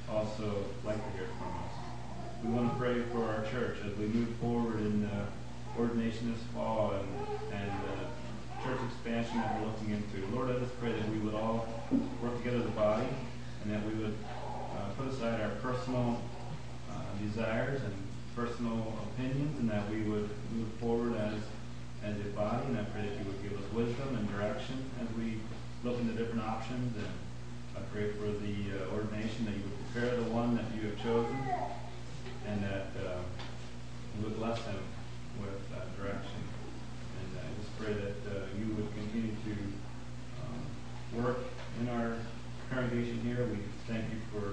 also 0.10 0.64
like 0.86 0.96
to 0.96 1.18
hear 1.18 1.28
from 1.38 1.50
us. 1.50 1.76
We 2.46 2.50
want 2.50 2.72
to 2.72 2.80
pray 2.80 3.02
for 3.12 3.26
our 3.26 3.44
church 3.52 3.78
as 3.86 3.98
we 3.98 4.08
move 4.08 4.30
forward 4.38 4.80
in 4.80 5.06
uh, 5.06 5.26
ordination 5.78 6.32
this 6.32 6.42
fall 6.56 6.94
and, 6.94 7.54
and 7.54 7.72
uh, 7.72 8.08
church 8.64 8.80
expansion 8.88 9.38
that 9.40 9.60
we're 9.60 9.68
looking 9.68 9.90
into. 9.92 10.26
Lord, 10.34 10.50
I 10.50 10.60
just 10.60 10.80
pray 10.80 10.94
that 10.94 11.10
we 11.10 11.20
would 11.20 11.36
all 11.36 11.68
work 12.22 12.38
together 12.38 12.60
as 12.60 12.66
a 12.66 12.70
body 12.80 13.08
and 13.64 13.74
that 13.74 13.84
we 13.86 13.94
would 14.02 14.16
uh, 14.78 14.90
put 14.98 15.08
aside 15.08 15.42
our 15.42 15.50
personal 15.60 16.22
uh, 16.90 16.96
desires 17.22 17.82
and 17.84 17.94
personal 18.36 18.98
opinions 19.12 19.60
and 19.60 19.70
that 19.70 19.90
we 19.90 20.04
would 20.04 20.30
move 20.56 20.70
forward 20.80 21.14
as, 21.18 21.36
as 22.06 22.16
a 22.16 22.30
body. 22.30 22.64
And 22.68 22.78
I 22.80 22.84
pray 22.86 23.02
that 23.02 23.20
you 23.20 23.26
would 23.26 23.44
give 23.44 23.52
us 23.52 23.74
wisdom 23.74 24.16
and 24.16 24.30
direction 24.32 24.90
as 25.02 25.08
we 25.18 25.40
look 25.84 26.00
into 26.00 26.14
different 26.14 26.44
options. 26.44 26.96
And 26.96 27.12
I 27.76 27.82
pray 27.92 28.12
for 28.12 28.32
the 28.32 28.80
uh, 28.80 28.96
ordination 28.96 29.44
that 29.44 29.56
you 29.56 29.64
would 29.64 29.92
prepare 29.92 30.16
the 30.16 30.32
one 30.32 30.56
that 30.56 30.66
you 30.74 30.88
have 30.88 31.04
chosen 31.04 31.38
and 32.48 32.64
that 32.64 32.88
uh, 32.96 33.20
you 34.18 34.24
would 34.24 34.38
bless 34.38 34.64
him 34.64 34.80
with 35.42 35.60
uh, 35.76 35.84
direction 36.02 36.43
that 37.92 38.16
uh, 38.32 38.46
you 38.58 38.74
would 38.76 38.88
continue 38.94 39.36
to 39.44 39.52
um, 40.40 41.24
work 41.24 41.40
in 41.82 41.90
our 41.90 42.16
congregation 42.72 43.20
here. 43.22 43.46
We 43.46 43.58
thank 43.88 44.06
you 44.12 44.20
for 44.32 44.53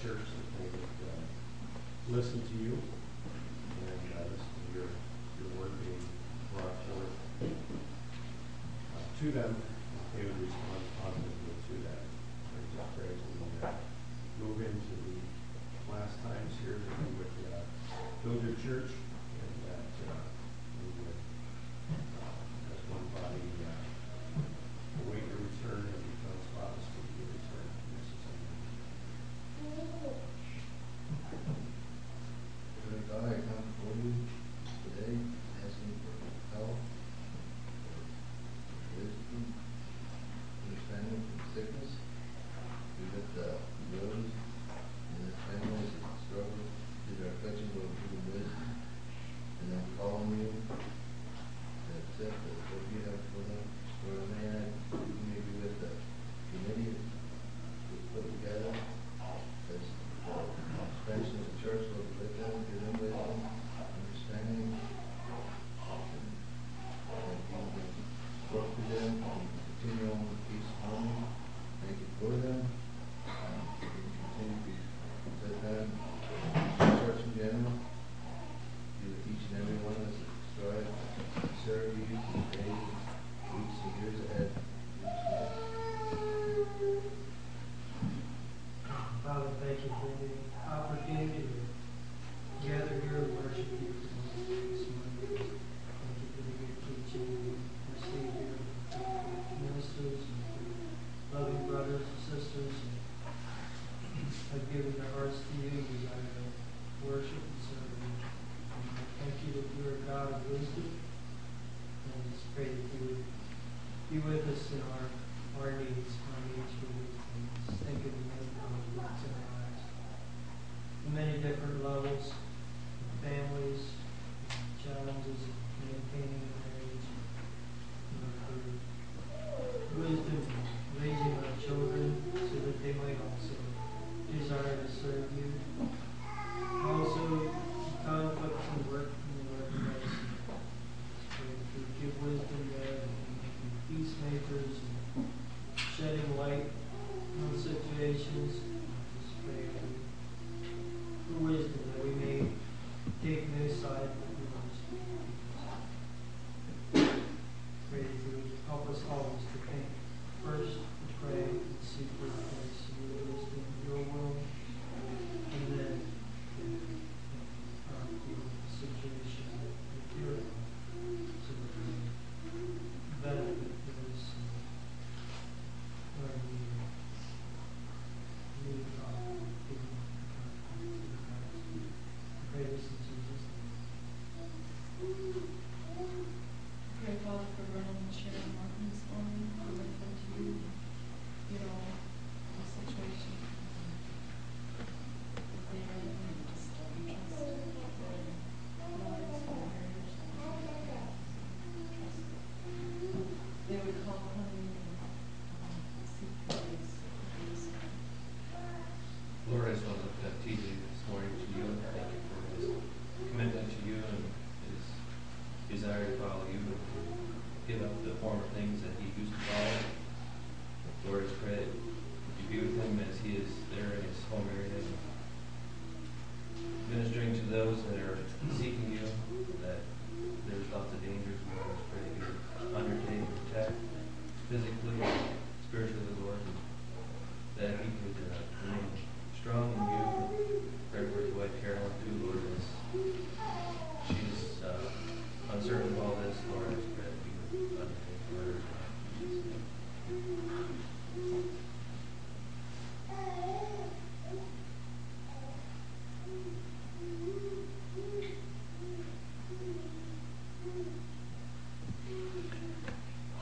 church 0.00 0.24
that 0.24 0.48
they 0.58 0.68
would 0.72 0.98
uh, 1.04 2.16
listen 2.16 2.40
to 2.40 2.54
you 2.64 2.72
and 2.72 4.12
uh, 4.16 4.22
listen 4.24 4.50
to 4.56 4.78
your, 4.78 4.88
your 5.38 5.50
word 5.60 5.72
being 5.84 6.04
brought 6.54 6.76
forth 6.88 7.14
uh, 7.42 9.20
to 9.20 9.30
them. 9.30 9.56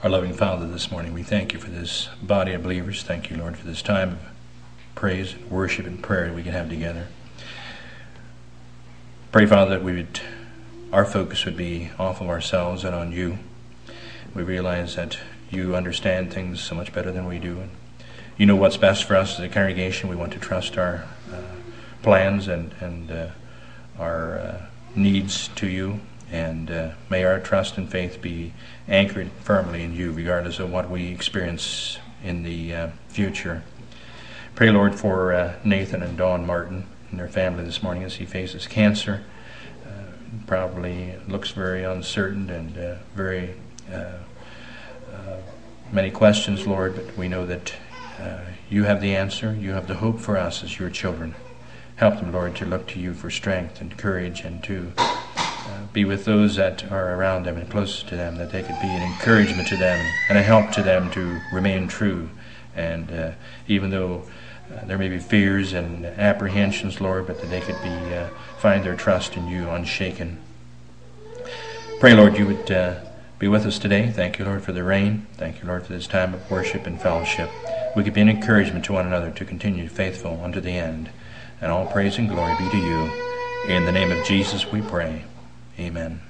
Our 0.03 0.09
loving 0.09 0.33
Father, 0.33 0.67
this 0.67 0.91
morning 0.91 1.13
we 1.13 1.23
thank 1.23 1.53
you 1.53 1.59
for 1.59 1.69
this 1.69 2.09
body 2.23 2.55
of 2.55 2.63
believers. 2.63 3.03
Thank 3.03 3.29
you, 3.29 3.37
Lord, 3.37 3.59
for 3.59 3.67
this 3.67 3.83
time 3.83 4.13
of 4.13 4.19
praise, 4.95 5.37
worship, 5.51 5.87
and 5.87 6.03
prayer 6.03 6.33
we 6.33 6.43
can 6.43 6.53
have 6.53 6.71
together. 6.71 7.09
Pray, 9.31 9.45
Father, 9.45 9.73
that 9.73 9.85
we 9.85 9.93
would, 9.93 10.21
our 10.91 11.05
focus 11.05 11.45
would 11.45 11.57
be 11.57 11.91
off 11.99 12.23
of 12.23 12.31
ourselves 12.31 12.83
and 12.83 12.95
on 12.95 13.13
you. 13.13 13.41
We 14.35 14.43
realize 14.43 14.97
that 14.97 15.19
you 15.51 15.75
understand 15.75 16.33
things 16.33 16.61
so 16.61 16.75
much 16.75 16.93
better 16.93 17.11
than 17.11 17.27
we 17.27 17.39
do, 17.39 17.61
and 17.61 17.71
you 18.37 18.47
know 18.47 18.57
what's 18.57 18.77
best 18.77 19.05
for 19.05 19.17
us 19.17 19.39
as 19.39 19.41
a 19.41 19.49
congregation. 19.49 20.09
We 20.09 20.17
want 20.17 20.33
to 20.33 20.39
trust 20.39 20.79
our 20.79 21.07
uh, 21.33 21.43
plans 22.03 22.49
and 22.49 22.73
and 22.81 23.11
uh, 23.11 23.29
our 23.99 24.39
uh, 24.39 24.67
needs 24.95 25.49
to 25.57 25.67
you, 25.67 26.01
and 26.31 26.71
uh, 26.71 26.91
may 27.09 27.25
our 27.25 27.41
trust 27.41 27.77
and 27.77 27.91
faith 27.91 28.23
be 28.23 28.53
anchored 28.89 29.31
firmly 29.43 29.83
in 29.83 29.95
you, 29.95 30.13
regardless 30.13 30.59
of 30.59 30.71
what 30.71 30.89
we 30.89 31.09
experience 31.09 31.99
in 32.23 32.43
the 32.43 32.75
uh, 32.75 32.89
future. 33.09 33.63
Pray, 34.55 34.71
Lord, 34.71 34.95
for 34.95 35.33
uh, 35.33 35.55
Nathan 35.65 36.03
and 36.03 36.17
Dawn 36.17 36.47
Martin 36.47 36.87
and 37.11 37.19
their 37.19 37.29
family 37.29 37.65
this 37.65 37.83
morning 37.83 38.05
as 38.05 38.17
he 38.17 38.25
faces 38.25 38.67
cancer. 38.67 39.25
Probably 40.47 41.15
looks 41.29 41.51
very 41.51 41.83
uncertain 41.83 42.51
and 42.51 42.99
very 43.15 43.55
many 45.93 46.11
questions, 46.11 46.67
Lord, 46.67 46.95
but 46.95 47.17
we 47.17 47.29
know 47.29 47.47
that 47.47 47.75
uh, 48.19 48.41
you 48.69 48.85
have 48.85 49.01
the 49.01 49.17
answer. 49.17 49.55
You 49.55 49.73
have 49.73 49.87
the 49.87 49.95
hope 49.95 50.21
for 50.21 50.39
us 50.39 50.63
as 50.63 50.79
your 50.79 50.91
children. 50.91 51.35
Help 51.97 52.21
them, 52.21 52.33
Lord, 52.33 52.57
to 52.57 52.65
look 52.65 52.87
to 52.89 53.01
you 53.01 53.13
for 53.13 53.31
strength 53.31 53.81
and 53.81 53.97
courage 53.97 54.41
and 54.41 54.63
to 54.65 54.93
uh, 54.97 55.83
be 55.93 56.05
with 56.05 56.25
those 56.25 56.57
that 56.57 56.91
are 56.91 57.15
around 57.15 57.45
them 57.45 57.57
and 57.57 57.69
close 57.69 58.03
to 58.05 58.17
them, 58.17 58.37
that 58.37 58.53
they 58.53 58.63
could 58.63 58.81
be 58.81 58.89
an 58.89 59.03
encouragement 59.03 59.69
to 59.69 59.77
them 59.77 60.05
and 60.29 60.39
a 60.39 60.43
help 60.43 60.71
to 60.73 60.83
them 60.83 61.11
to 61.11 61.41
remain 61.53 61.89
true. 61.89 62.31
And 62.75 63.11
uh, 63.11 63.31
even 63.67 63.91
though 63.91 64.23
uh, 64.73 64.85
there 64.85 64.97
may 64.97 65.09
be 65.09 65.19
fears 65.19 65.73
and 65.73 66.07
apprehensions, 66.07 67.01
Lord, 67.01 67.27
but 67.27 67.41
that 67.41 67.51
they 67.51 67.61
could 67.61 67.83
be 67.83 68.15
uh, 68.15 68.29
find 68.59 68.85
their 68.85 68.97
trust 68.97 69.37
in 69.37 69.49
you 69.49 69.69
unshaken. 69.69 70.39
Pray, 71.99 72.15
Lord, 72.15 72.39
you 72.39 72.47
would 72.47 72.71
uh, 72.71 73.01
be 73.41 73.49
with 73.49 73.65
us 73.65 73.79
today. 73.79 74.11
Thank 74.11 74.39
you, 74.39 74.45
Lord, 74.45 74.63
for 74.63 74.73
the 74.73 74.85
rain. 74.85 75.27
Thank 75.39 75.63
you, 75.63 75.67
Lord, 75.67 75.87
for 75.87 75.95
this 75.95 76.07
time 76.07 76.35
of 76.35 76.51
worship 76.51 76.87
and 76.87 77.01
fellowship. 77.01 77.51
We 77.97 78.05
could 78.05 78.13
be 78.13 78.21
an 78.21 78.29
encouragement 78.29 78.85
to 78.85 78.93
one 78.93 79.07
another 79.07 79.31
to 79.31 79.45
continue 79.47 79.89
faithful 79.89 80.39
unto 80.45 80.61
the 80.61 80.73
end. 80.73 81.09
And 81.63 81.73
all 81.73 81.87
praise 81.87 82.19
and 82.19 82.29
glory 82.29 82.55
be 82.59 82.71
to 82.71 82.77
you. 82.77 83.11
In 83.67 83.87
the 83.87 83.93
name 83.93 84.13
of 84.13 84.27
Jesus 84.27 84.71
we 84.71 84.83
pray. 84.83 85.25
Amen. 85.79 86.21